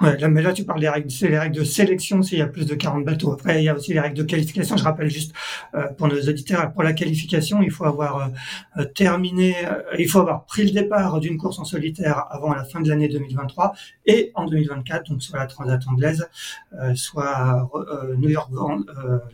Ouais, 0.00 0.16
là, 0.16 0.28
mais 0.28 0.42
là, 0.42 0.52
tu 0.52 0.64
parles 0.64 0.80
des 0.80 0.88
règles, 0.88 1.10
c'est 1.10 1.28
les 1.28 1.38
règles 1.38 1.56
de 1.56 1.64
sélection 1.64 2.22
s'il 2.22 2.38
y 2.38 2.42
a 2.42 2.46
plus 2.46 2.66
de 2.66 2.74
40 2.76 3.04
bateaux. 3.04 3.32
Après, 3.32 3.60
il 3.60 3.64
y 3.64 3.68
a 3.68 3.74
aussi 3.74 3.92
les 3.92 3.98
règles 3.98 4.16
de 4.16 4.22
qualification. 4.22 4.76
Je 4.76 4.84
rappelle 4.84 5.10
juste 5.10 5.34
euh, 5.74 5.88
pour 5.88 6.06
nos 6.06 6.20
auditeurs, 6.20 6.72
pour 6.72 6.84
la 6.84 6.92
qualification, 6.92 7.62
il 7.62 7.72
faut 7.72 7.84
avoir 7.84 8.16
euh, 8.16 8.80
euh, 8.80 8.84
terminé, 8.84 9.56
il 9.98 10.08
faut 10.08 10.20
avoir 10.20 10.44
pris 10.44 10.64
le 10.64 10.70
départ 10.70 11.18
d'une 11.18 11.36
course 11.36 11.58
en 11.58 11.64
solitaire 11.64 12.26
avant 12.30 12.54
la 12.54 12.62
fin 12.62 12.80
de 12.80 12.88
l'année 12.88 13.08
2023 13.08 13.72
et 14.06 14.30
en 14.36 14.46
2024, 14.46 15.10
donc 15.10 15.20
soit 15.20 15.38
la 15.38 15.46
Transat 15.46 15.80
anglaise, 15.88 16.28
soit 16.94 17.68
New 18.16 18.28
York, 18.28 18.50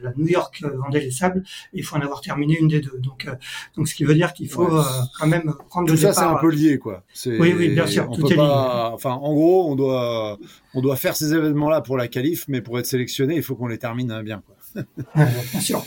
la 0.02 0.12
New 0.16 0.28
York 0.28 0.62
Vendée 0.62 1.00
les 1.00 1.10
Sables. 1.10 1.42
Il 1.74 1.84
faut 1.84 1.96
en 1.96 2.00
avoir 2.00 2.20
terminé 2.20 2.58
une 2.58 2.68
des 2.68 2.80
deux. 2.80 2.98
Donc, 3.00 3.28
donc 3.76 3.88
ce 3.88 3.94
qui 3.94 4.04
veut 4.04 4.14
dire 4.14 4.32
qu'il 4.32 4.48
faut 4.48 4.68
quand 5.18 5.26
même 5.26 5.54
prendre 5.68 5.86
tout 5.86 5.94
le 5.94 5.98
départ. 5.98 6.14
Tout 6.14 6.20
ça, 6.20 6.28
c'est 6.28 6.34
un 6.34 6.36
peu 6.36 6.50
lié, 6.50 6.78
quoi. 6.78 7.02
Oui, 7.26 7.54
oui, 7.56 7.68
bien 7.68 7.86
sûr. 7.86 8.10
tout 8.10 8.26
est 8.26 8.36
lié. 8.36 8.40
Enfin, 8.40 9.12
en 9.12 9.32
gros, 9.34 9.70
on 9.70 9.76
doit 9.76 10.38
on 10.74 10.80
doit 10.80 10.96
faire 10.96 11.16
ces 11.16 11.34
événements-là 11.34 11.80
pour 11.80 11.96
la 11.96 12.08
qualif, 12.08 12.44
mais 12.48 12.60
pour 12.60 12.78
être 12.78 12.86
sélectionné, 12.86 13.36
il 13.36 13.42
faut 13.42 13.54
qu'on 13.54 13.68
les 13.68 13.78
termine 13.78 14.22
bien. 14.22 14.42
Quoi. 14.44 14.84
bien 15.52 15.60
sûr. 15.60 15.84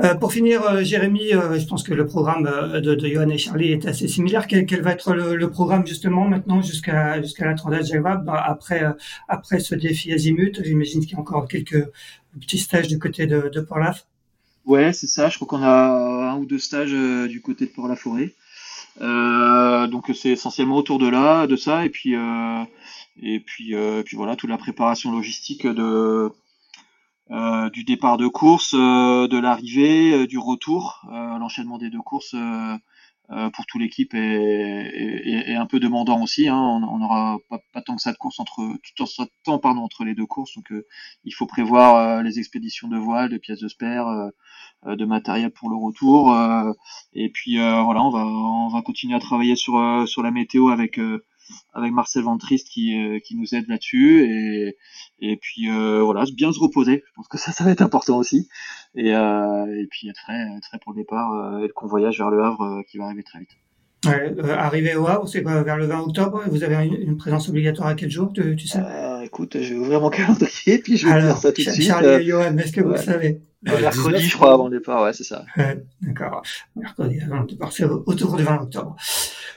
Euh, 0.00 0.14
pour 0.14 0.32
finir, 0.32 0.62
euh, 0.62 0.84
Jérémy, 0.84 1.34
euh, 1.34 1.58
je 1.58 1.66
pense 1.66 1.82
que 1.82 1.92
le 1.92 2.06
programme 2.06 2.44
de, 2.80 2.94
de 2.94 3.08
Johan 3.08 3.28
et 3.30 3.38
Charlie 3.38 3.72
est 3.72 3.84
assez 3.86 4.06
similaire. 4.06 4.46
Quel, 4.46 4.64
quel 4.64 4.80
va 4.80 4.92
être 4.92 5.12
le, 5.12 5.50
programme 5.50 5.84
justement 5.86 6.28
maintenant 6.28 6.62
jusqu'à 6.62 7.20
jusqu'à 7.20 7.46
la 7.46 7.54
Transat 7.54 8.00
bah, 8.00 8.44
après 8.46 8.84
après 9.26 9.58
ce 9.58 9.74
défi 9.74 10.12
Azimut? 10.12 10.62
J'imagine 10.62 11.00
qu'il 11.00 11.12
y 11.12 11.16
a 11.16 11.18
encore 11.18 11.48
quelques 11.48 11.84
petits 12.40 12.58
stages 12.58 12.86
du 12.86 13.00
côté 13.00 13.26
de, 13.26 13.50
de 13.52 13.60
Port-Laf. 13.60 14.06
Ouais, 14.66 14.92
c'est 14.92 15.08
ça. 15.08 15.30
Je 15.30 15.36
crois 15.36 15.48
qu'on 15.48 15.64
a 15.64 16.30
un 16.32 16.36
ou 16.36 16.46
deux 16.46 16.60
stages 16.60 16.92
du 16.92 17.40
côté 17.40 17.66
de 17.66 17.70
Port-la-Forêt. 17.70 18.34
donc 19.00 20.12
c'est 20.14 20.30
essentiellement 20.30 20.76
autour 20.76 21.00
de 21.00 21.08
là, 21.08 21.48
de 21.48 21.56
ça, 21.56 21.84
et 21.84 21.88
puis 21.88 22.14
et 23.20 23.40
puis, 23.40 23.74
euh, 23.74 24.02
puis 24.02 24.16
voilà, 24.16 24.36
toute 24.36 24.50
la 24.50 24.58
préparation 24.58 25.10
logistique 25.12 25.66
de, 25.66 26.30
euh, 27.30 27.70
du 27.70 27.84
départ 27.84 28.16
de 28.16 28.26
course, 28.28 28.74
euh, 28.74 29.28
de 29.28 29.38
l'arrivée, 29.38 30.26
du 30.26 30.38
retour, 30.38 31.02
l'enchaînement 31.10 31.78
des 31.78 31.90
deux 31.90 32.02
courses 32.02 32.34
pour 33.52 33.66
toute 33.66 33.80
l'équipe 33.80 34.14
est, 34.14 35.50
est, 35.50 35.54
un 35.54 35.66
peu 35.66 35.80
demandant 35.80 36.22
aussi. 36.22 36.48
Hein. 36.48 36.56
On 36.56 36.98
n'aura 36.98 37.38
pas, 37.50 37.60
pas, 37.74 37.82
tant 37.82 37.94
que 37.94 38.00
ça 38.00 38.12
de 38.12 38.16
course 38.16 38.40
entre 38.40 38.62
tout 38.96 39.02
en 39.02 39.26
temps 39.44 39.58
pardon 39.58 39.82
entre 39.82 40.04
les 40.04 40.14
deux 40.14 40.24
courses, 40.24 40.54
donc 40.54 40.72
il 41.24 41.34
faut 41.34 41.46
prévoir 41.46 42.22
les 42.22 42.38
expéditions 42.38 42.88
de 42.88 42.96
voile, 42.96 43.28
de 43.28 43.36
pièces 43.36 43.60
de 43.60 43.68
spare, 43.68 44.30
de 44.86 45.04
matériel 45.04 45.50
pour 45.50 45.68
le 45.68 45.76
retour. 45.76 46.34
et 47.12 47.28
puis 47.28 47.58
voilà, 47.58 48.02
on 48.02 48.10
va 48.10 48.24
on 48.24 48.68
va 48.68 48.80
continuer 48.80 49.14
à 49.14 49.20
travailler 49.20 49.56
sur 49.56 50.08
sur 50.08 50.22
la 50.22 50.30
météo 50.30 50.70
avec 50.70 50.98
avec 51.72 51.92
Marcel 51.92 52.22
Ventriste 52.22 52.68
qui, 52.68 52.98
euh, 52.98 53.18
qui 53.20 53.36
nous 53.36 53.54
aide 53.54 53.68
là-dessus. 53.68 54.24
Et, 54.24 54.76
et 55.20 55.36
puis 55.36 55.70
euh, 55.70 56.02
voilà 56.02 56.24
bien 56.34 56.52
se 56.52 56.58
reposer. 56.58 57.02
Je 57.06 57.12
pense 57.14 57.28
que 57.28 57.38
ça 57.38 57.52
ça 57.52 57.64
va 57.64 57.70
être 57.70 57.82
important 57.82 58.18
aussi. 58.18 58.48
Et, 58.94 59.14
euh, 59.14 59.80
et 59.80 59.86
puis 59.90 60.08
être 60.08 60.16
très 60.16 60.46
très 60.60 60.78
pour 60.78 60.92
le 60.92 60.98
départ 60.98 61.60
et 61.60 61.66
le 61.66 61.72
convoyage 61.72 62.18
vers 62.18 62.30
le 62.30 62.42
Havre 62.42 62.82
qui 62.88 62.98
va 62.98 63.04
arriver 63.04 63.22
très 63.22 63.40
vite. 63.40 63.50
Ouais, 64.06 64.32
euh, 64.38 64.54
arrivé 64.56 64.94
au 64.94 65.06
Havre, 65.08 65.26
c'est 65.26 65.40
vers 65.40 65.76
le 65.76 65.86
20 65.86 66.00
octobre. 66.00 66.42
Vous 66.48 66.62
avez 66.62 66.86
une, 66.86 67.16
présence 67.16 67.48
obligatoire 67.48 67.88
à 67.88 67.94
quel 67.94 68.10
jour, 68.10 68.32
tu, 68.32 68.54
tu 68.54 68.68
sais? 68.68 68.78
Euh, 68.78 69.22
Écoute, 69.22 69.56
je 69.60 69.74
vais 69.74 69.80
ouvrir 69.80 70.00
mon 70.00 70.10
calendrier 70.10 70.78
puis 70.78 70.96
je 70.96 71.08
vais 71.08 71.20
dire 71.20 71.36
ça 71.36 71.52
tout 71.52 71.64
de 71.64 71.70
suite. 71.70 71.86
Charlie 71.86 72.08
et 72.08 72.24
Johan, 72.24 72.56
est-ce 72.58 72.72
que 72.72 72.80
vous 72.80 72.90
le 72.90 72.96
savez? 72.96 73.40
Mercredi, 73.62 74.22
je 74.22 74.36
crois, 74.36 74.52
avant 74.52 74.68
le 74.68 74.78
départ, 74.78 75.02
ouais, 75.02 75.12
c'est 75.12 75.24
ça. 75.24 75.44
D'accord. 76.00 76.42
Mercredi 76.76 77.20
avant 77.20 77.40
le 77.40 77.46
départ, 77.46 77.72
c'est 77.72 77.84
autour 77.84 78.36
du 78.36 78.44
20 78.44 78.62
octobre. 78.62 78.96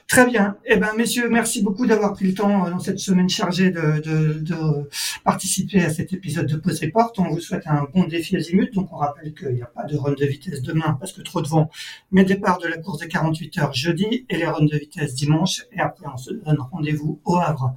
Très 0.07 0.25
bien. 0.25 0.57
Eh 0.65 0.75
ben, 0.75 0.89
messieurs, 0.97 1.29
merci 1.29 1.61
beaucoup 1.61 1.85
d'avoir 1.85 2.13
pris 2.13 2.27
le 2.27 2.33
temps 2.33 2.65
euh, 2.65 2.71
dans 2.71 2.79
cette 2.79 2.99
semaine 2.99 3.29
chargée 3.29 3.71
de, 3.71 4.01
de, 4.01 4.33
de 4.39 4.89
participer 5.23 5.81
à 5.85 5.89
cet 5.89 6.11
épisode 6.11 6.47
de 6.47 6.57
Pause 6.57 6.81
Report. 6.81 7.13
On 7.19 7.29
vous 7.29 7.39
souhaite 7.39 7.65
un 7.67 7.87
bon 7.93 8.05
défi 8.05 8.35
azimut. 8.35 8.73
Donc, 8.73 8.91
on 8.91 8.97
rappelle 8.97 9.33
qu'il 9.33 9.53
n'y 9.53 9.61
a 9.61 9.67
pas 9.67 9.85
de 9.85 9.95
run 9.95 10.11
de 10.11 10.25
vitesse 10.25 10.61
demain 10.63 10.97
parce 10.99 11.13
que 11.13 11.21
trop 11.21 11.41
de 11.41 11.47
vent. 11.47 11.69
Mais 12.11 12.25
départ 12.25 12.57
de 12.57 12.67
la 12.67 12.77
course 12.77 12.99
des 12.99 13.07
48 13.07 13.57
heures 13.59 13.73
jeudi 13.73 14.25
et 14.29 14.35
les 14.35 14.47
runs 14.47 14.65
de 14.65 14.77
vitesse 14.77 15.13
dimanche. 15.13 15.61
Et 15.71 15.79
après, 15.79 16.07
on 16.13 16.17
se 16.17 16.33
donne 16.33 16.57
rendez-vous 16.59 17.21
au 17.23 17.37
Havre 17.37 17.75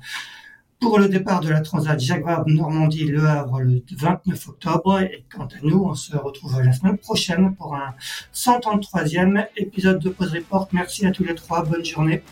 pour 0.85 0.99
le 0.99 1.09
départ 1.09 1.41
de 1.41 1.49
la 1.49 1.63
Transat 1.63 1.99
Jacques 1.99 2.27
Vabre 2.27 2.47
Normandie 2.47 3.07
Le 3.07 3.25
Havre 3.25 3.63
le 3.63 3.83
29 3.91 4.49
octobre. 4.49 5.01
Et 5.01 5.25
quant 5.35 5.47
à 5.47 5.57
nous, 5.63 5.83
on 5.83 5.95
se 5.95 6.15
retrouve 6.15 6.61
la 6.61 6.73
semaine 6.73 6.99
prochaine 6.99 7.55
pour 7.57 7.75
un 7.75 7.95
133e 8.35 9.47
épisode 9.57 9.99
de 9.99 10.11
Pause 10.11 10.35
Report. 10.35 10.69
Merci 10.73 11.07
à 11.07 11.11
tous 11.11 11.25
les 11.25 11.35
trois. 11.35 11.65
Bonne 11.65 11.85
journée. 11.85 12.23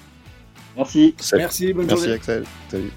Merci. 0.77 1.15
Merci, 1.33 1.73
bonne 1.73 1.87
Merci 1.87 2.03
journée. 2.03 2.17
Axel. 2.17 2.45
Salut. 2.69 2.93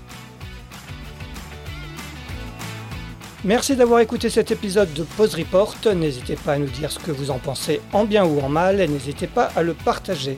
Merci 3.45 3.77
d'avoir 3.77 4.01
écouté 4.01 4.29
cet 4.29 4.51
épisode 4.51 4.91
de 4.93 5.03
Pause 5.03 5.35
Report. 5.35 5.77
N'hésitez 5.95 6.35
pas 6.35 6.53
à 6.53 6.57
nous 6.57 6.67
dire 6.67 6.91
ce 6.91 6.99
que 6.99 7.11
vous 7.11 7.31
en 7.31 7.39
pensez 7.39 7.79
en 7.93 8.03
bien 8.03 8.25
ou 8.25 8.41
en 8.41 8.49
mal 8.49 8.81
et 8.81 8.89
n'hésitez 8.89 9.27
pas 9.27 9.51
à 9.55 9.63
le 9.63 9.73
partager. 9.73 10.37